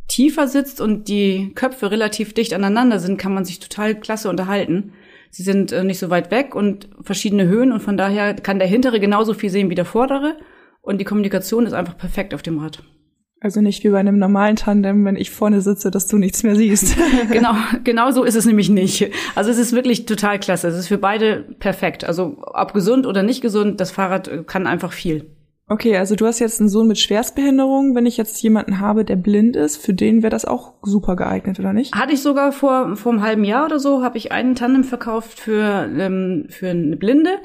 tiefer 0.08 0.48
sitzt 0.48 0.82
und 0.82 1.08
die 1.08 1.52
Köpfe 1.56 1.92
relativ 1.92 2.34
dicht 2.34 2.54
aneinander 2.54 3.00
sind, 3.00 3.18
kann 3.18 3.34
man 3.34 3.46
sich 3.46 3.60
total 3.60 3.96
klasse 3.96 4.30
unterhalten. 4.30 4.94
Sie 5.30 5.44
sind 5.44 5.72
äh, 5.72 5.84
nicht 5.84 6.00
so 6.00 6.10
weit 6.10 6.32
weg 6.32 6.56
und 6.56 6.90
verschiedene 7.02 7.48
Höhen 7.48 7.72
und 7.72 7.82
von 7.82 7.98
daher 7.98 8.34
kann 8.34 8.60
der 8.60 8.68
hintere 8.68 9.00
genauso 9.00 9.34
viel 9.34 9.50
sehen 9.50 9.70
wie 9.70 9.76
der 9.76 9.86
vordere 9.86 10.38
und 10.82 11.00
die 11.00 11.06
Kommunikation 11.06 11.66
ist 11.66 11.74
einfach 11.74 11.98
perfekt 11.98 12.34
auf 12.34 12.42
dem 12.42 12.60
Rad. 12.60 12.84
Also 13.46 13.62
nicht 13.62 13.84
wie 13.84 13.92
bei 13.92 14.00
einem 14.00 14.18
normalen 14.18 14.56
Tandem, 14.56 15.06
wenn 15.06 15.18
ich 15.18 15.30
vorne 15.30 15.62
sitze, 15.62 15.92
dass 15.92 16.08
du 16.08 16.18
nichts 16.18 16.42
mehr 16.42 16.56
siehst. 16.56 16.98
genau, 17.32 17.54
genau 17.84 18.10
so 18.10 18.24
ist 18.24 18.34
es 18.34 18.48
nämlich 18.48 18.70
nicht. 18.70 19.12
Also 19.36 19.52
es 19.52 19.60
ist 19.60 19.72
wirklich 19.72 20.08
total 20.08 20.40
klasse. 20.40 20.68
Es 20.68 20.76
ist 20.76 20.88
für 20.88 20.98
beide 20.98 21.46
perfekt. 21.60 22.06
Also 22.06 22.38
ob 22.40 22.74
gesund 22.74 23.06
oder 23.06 23.22
nicht 23.22 23.42
gesund, 23.42 23.80
das 23.80 23.92
Fahrrad 23.92 24.28
äh, 24.28 24.44
kann 24.44 24.66
einfach 24.66 24.92
viel. 24.92 25.30
Okay, 25.68 25.96
also 25.96 26.16
du 26.16 26.26
hast 26.26 26.40
jetzt 26.40 26.60
einen 26.60 26.70
Sohn 26.70 26.88
mit 26.88 26.98
Schwerstbehinderung. 26.98 27.94
Wenn 27.94 28.08
ich 28.08 28.18
jetzt 28.18 28.42
jemanden 28.42 28.80
habe, 28.80 29.06
der 29.06 29.16
blind 29.16 29.56
ist, 29.56 29.78
für 29.78 29.94
den 29.94 30.24
wäre 30.24 30.32
das 30.32 30.46
auch 30.46 30.74
super 30.82 31.16
geeignet, 31.16 31.60
oder 31.60 31.72
nicht? 31.72 31.94
Hatte 31.94 32.14
ich 32.14 32.24
sogar 32.24 32.52
vor, 32.52 32.96
vor 32.96 33.12
einem 33.12 33.22
halben 33.22 33.44
Jahr 33.44 33.66
oder 33.66 33.78
so, 33.78 34.02
habe 34.02 34.18
ich 34.18 34.32
einen 34.32 34.56
Tandem 34.56 34.84
verkauft 34.84 35.40
für, 35.40 35.88
ähm, 35.96 36.48
für 36.50 36.70
eine 36.70 36.98
Blinde. 36.98 37.38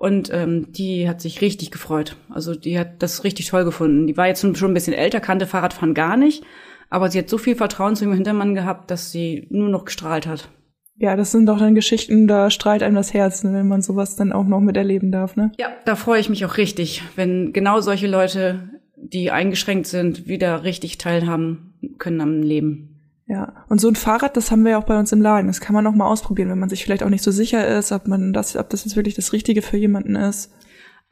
Und 0.00 0.30
ähm, 0.32 0.72
die 0.72 1.06
hat 1.06 1.20
sich 1.20 1.42
richtig 1.42 1.70
gefreut. 1.70 2.16
Also 2.30 2.54
die 2.54 2.78
hat 2.78 3.02
das 3.02 3.22
richtig 3.22 3.48
toll 3.48 3.66
gefunden. 3.66 4.06
Die 4.06 4.16
war 4.16 4.28
jetzt 4.28 4.40
schon 4.40 4.70
ein 4.70 4.74
bisschen 4.74 4.94
älter, 4.94 5.20
kannte 5.20 5.46
Fahrradfahren 5.46 5.92
gar 5.92 6.16
nicht. 6.16 6.42
Aber 6.88 7.10
sie 7.10 7.18
hat 7.18 7.28
so 7.28 7.36
viel 7.36 7.54
Vertrauen 7.54 7.96
zu 7.96 8.04
ihrem 8.04 8.14
Hintermann 8.14 8.54
gehabt, 8.54 8.90
dass 8.90 9.12
sie 9.12 9.46
nur 9.50 9.68
noch 9.68 9.84
gestrahlt 9.84 10.26
hat. 10.26 10.48
Ja, 10.96 11.16
das 11.16 11.32
sind 11.32 11.44
doch 11.44 11.58
dann 11.58 11.74
Geschichten, 11.74 12.26
da 12.26 12.48
strahlt 12.48 12.82
einem 12.82 12.94
das 12.94 13.12
Herz, 13.12 13.44
wenn 13.44 13.68
man 13.68 13.82
sowas 13.82 14.16
dann 14.16 14.32
auch 14.32 14.46
noch 14.46 14.60
miterleben 14.60 15.12
darf, 15.12 15.36
ne? 15.36 15.52
Ja, 15.58 15.68
da 15.84 15.96
freue 15.96 16.20
ich 16.20 16.30
mich 16.30 16.46
auch 16.46 16.56
richtig, 16.56 17.02
wenn 17.14 17.52
genau 17.52 17.82
solche 17.82 18.06
Leute, 18.06 18.70
die 18.96 19.30
eingeschränkt 19.30 19.86
sind, 19.86 20.28
wieder 20.28 20.64
richtig 20.64 20.96
teilhaben 20.96 21.74
können 21.98 22.22
am 22.22 22.42
Leben. 22.42 22.89
Ja, 23.30 23.64
und 23.68 23.80
so 23.80 23.86
ein 23.86 23.94
Fahrrad, 23.94 24.36
das 24.36 24.50
haben 24.50 24.64
wir 24.64 24.72
ja 24.72 24.78
auch 24.78 24.86
bei 24.86 24.98
uns 24.98 25.12
im 25.12 25.22
Laden. 25.22 25.46
Das 25.46 25.60
kann 25.60 25.72
man 25.72 25.86
auch 25.86 25.94
mal 25.94 26.08
ausprobieren, 26.08 26.50
wenn 26.50 26.58
man 26.58 26.68
sich 26.68 26.82
vielleicht 26.82 27.04
auch 27.04 27.08
nicht 27.08 27.22
so 27.22 27.30
sicher 27.30 27.64
ist, 27.78 27.92
ob 27.92 28.08
man 28.08 28.32
das, 28.32 28.56
ob 28.56 28.68
das 28.70 28.84
jetzt 28.84 28.96
wirklich 28.96 29.14
das 29.14 29.32
Richtige 29.32 29.62
für 29.62 29.76
jemanden 29.76 30.16
ist. 30.16 30.52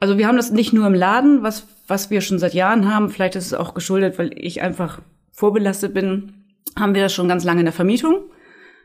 Also 0.01 0.19
wir 0.19 0.27
haben 0.27 0.37
das 0.37 0.51
nicht 0.51 0.73
nur 0.73 0.85
im 0.89 0.95
Laden, 0.95 1.45
was, 1.45 1.69
was 1.87 2.11
wir 2.11 2.21
schon 2.21 2.41
seit 2.41 2.55
Jahren 2.55 2.93
haben. 2.93 3.09
Vielleicht 3.09 3.37
ist 3.37 3.47
es 3.47 3.55
auch 3.55 3.73
geschuldet, 3.73 4.19
weil 4.19 4.33
ich 4.37 4.61
einfach 4.62 5.01
vorbelastet 5.31 5.95
bin, 5.95 6.33
haben 6.77 6.97
wir 6.97 7.03
das 7.03 7.12
schon 7.12 7.29
ganz 7.29 7.45
lange 7.45 7.61
in 7.61 7.66
der 7.66 7.73
Vermietung. 7.73 8.25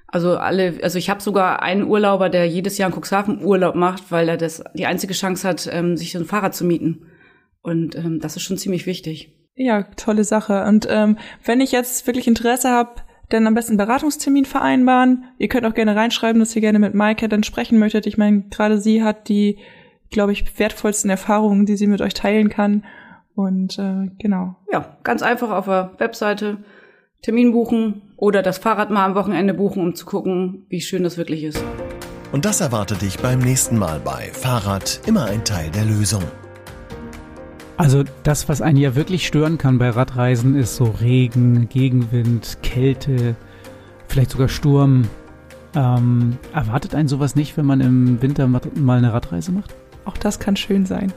Also 0.05 0.37
alle, 0.37 0.75
also 0.83 0.99
ich 0.99 1.09
habe 1.09 1.19
sogar 1.19 1.63
einen 1.63 1.85
Urlauber, 1.85 2.29
der 2.29 2.47
jedes 2.47 2.77
Jahr 2.77 2.91
in 2.91 2.95
Cuxhaven 2.95 3.43
Urlaub 3.43 3.73
macht, 3.73 4.11
weil 4.11 4.29
er 4.29 4.37
das 4.37 4.63
die 4.75 4.85
einzige 4.85 5.15
Chance 5.15 5.47
hat, 5.47 5.67
ähm, 5.71 5.97
sich 5.97 6.11
so 6.11 6.19
ein 6.19 6.25
Fahrrad 6.25 6.53
zu 6.53 6.65
mieten. 6.65 7.07
Und 7.63 7.95
ähm, 7.95 8.19
das 8.19 8.35
ist 8.35 8.43
schon 8.43 8.59
ziemlich 8.59 8.85
wichtig. 8.85 9.33
Ja, 9.55 9.81
tolle 9.97 10.23
Sache. 10.23 10.65
Und 10.65 10.85
ähm, 10.87 11.17
wenn 11.43 11.61
ich 11.61 11.71
jetzt 11.71 12.05
wirklich 12.05 12.27
Interesse 12.27 12.69
habe, 12.69 13.01
dann 13.29 13.47
am 13.47 13.53
besten 13.53 13.71
einen 13.71 13.87
Beratungstermin 13.87 14.45
vereinbaren. 14.45 15.25
Ihr 15.37 15.47
könnt 15.47 15.65
auch 15.65 15.73
gerne 15.73 15.95
reinschreiben, 15.95 16.39
dass 16.39 16.55
ihr 16.55 16.61
gerne 16.61 16.79
mit 16.79 16.93
Maike 16.93 17.29
dann 17.29 17.43
sprechen 17.43 17.79
möchtet. 17.79 18.05
Ich 18.05 18.17
meine, 18.17 18.43
gerade 18.49 18.77
sie 18.77 19.03
hat 19.03 19.27
die, 19.29 19.57
glaube 20.09 20.31
ich, 20.31 20.59
wertvollsten 20.59 21.09
Erfahrungen, 21.09 21.65
die 21.65 21.75
sie 21.75 21.87
mit 21.87 22.01
euch 22.01 22.13
teilen 22.13 22.49
kann. 22.49 22.83
Und 23.35 23.79
äh, 23.79 24.11
genau. 24.19 24.55
Ja, 24.71 24.97
ganz 25.03 25.23
einfach 25.23 25.49
auf 25.49 25.65
der 25.65 25.93
Webseite 25.97 26.57
Termin 27.21 27.53
buchen 27.53 28.13
oder 28.17 28.43
das 28.43 28.57
Fahrrad 28.57 28.91
mal 28.91 29.05
am 29.05 29.15
Wochenende 29.15 29.53
buchen, 29.53 29.81
um 29.81 29.95
zu 29.95 30.05
gucken, 30.05 30.65
wie 30.69 30.81
schön 30.81 31.03
das 31.03 31.17
wirklich 31.17 31.43
ist. 31.43 31.63
Und 32.31 32.45
das 32.45 32.61
erwartet 32.61 33.01
dich 33.01 33.17
beim 33.17 33.39
nächsten 33.39 33.77
Mal 33.77 33.99
bei 33.99 34.29
Fahrrad 34.33 35.01
immer 35.05 35.25
ein 35.25 35.43
Teil 35.45 35.69
der 35.71 35.85
Lösung. 35.85 36.23
Also 37.77 38.03
das, 38.23 38.47
was 38.49 38.61
einen 38.61 38.77
ja 38.77 38.95
wirklich 38.95 39.25
stören 39.25 39.57
kann 39.57 39.79
bei 39.79 39.89
Radreisen, 39.89 40.55
ist 40.55 40.75
so 40.75 40.85
Regen, 41.01 41.67
Gegenwind, 41.69 42.59
Kälte, 42.61 43.35
vielleicht 44.07 44.31
sogar 44.31 44.47
Sturm. 44.47 45.03
Ähm, 45.75 46.37
erwartet 46.53 46.93
einen 46.93 47.07
sowas 47.07 47.35
nicht, 47.35 47.57
wenn 47.57 47.65
man 47.65 47.81
im 47.81 48.21
Winter 48.21 48.47
mal 48.47 48.97
eine 48.97 49.11
Radreise 49.11 49.51
macht? 49.51 49.73
Auch 50.05 50.17
das 50.17 50.39
kann 50.39 50.55
schön 50.55 50.85
sein. 50.85 51.11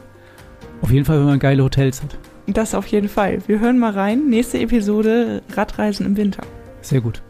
Auf 0.81 0.91
jeden 0.91 1.05
Fall, 1.05 1.19
wenn 1.19 1.27
man 1.27 1.39
geile 1.39 1.63
Hotels 1.63 2.03
hat. 2.03 2.19
Das 2.47 2.75
auf 2.75 2.87
jeden 2.87 3.09
Fall. 3.09 3.39
Wir 3.47 3.61
hören 3.61 3.79
mal 3.79 3.93
rein. 3.93 4.29
Nächste 4.29 4.59
Episode 4.59 5.43
Radreisen 5.55 6.07
im 6.07 6.17
Winter. 6.17 6.43
Sehr 6.81 7.01
gut. 7.01 7.23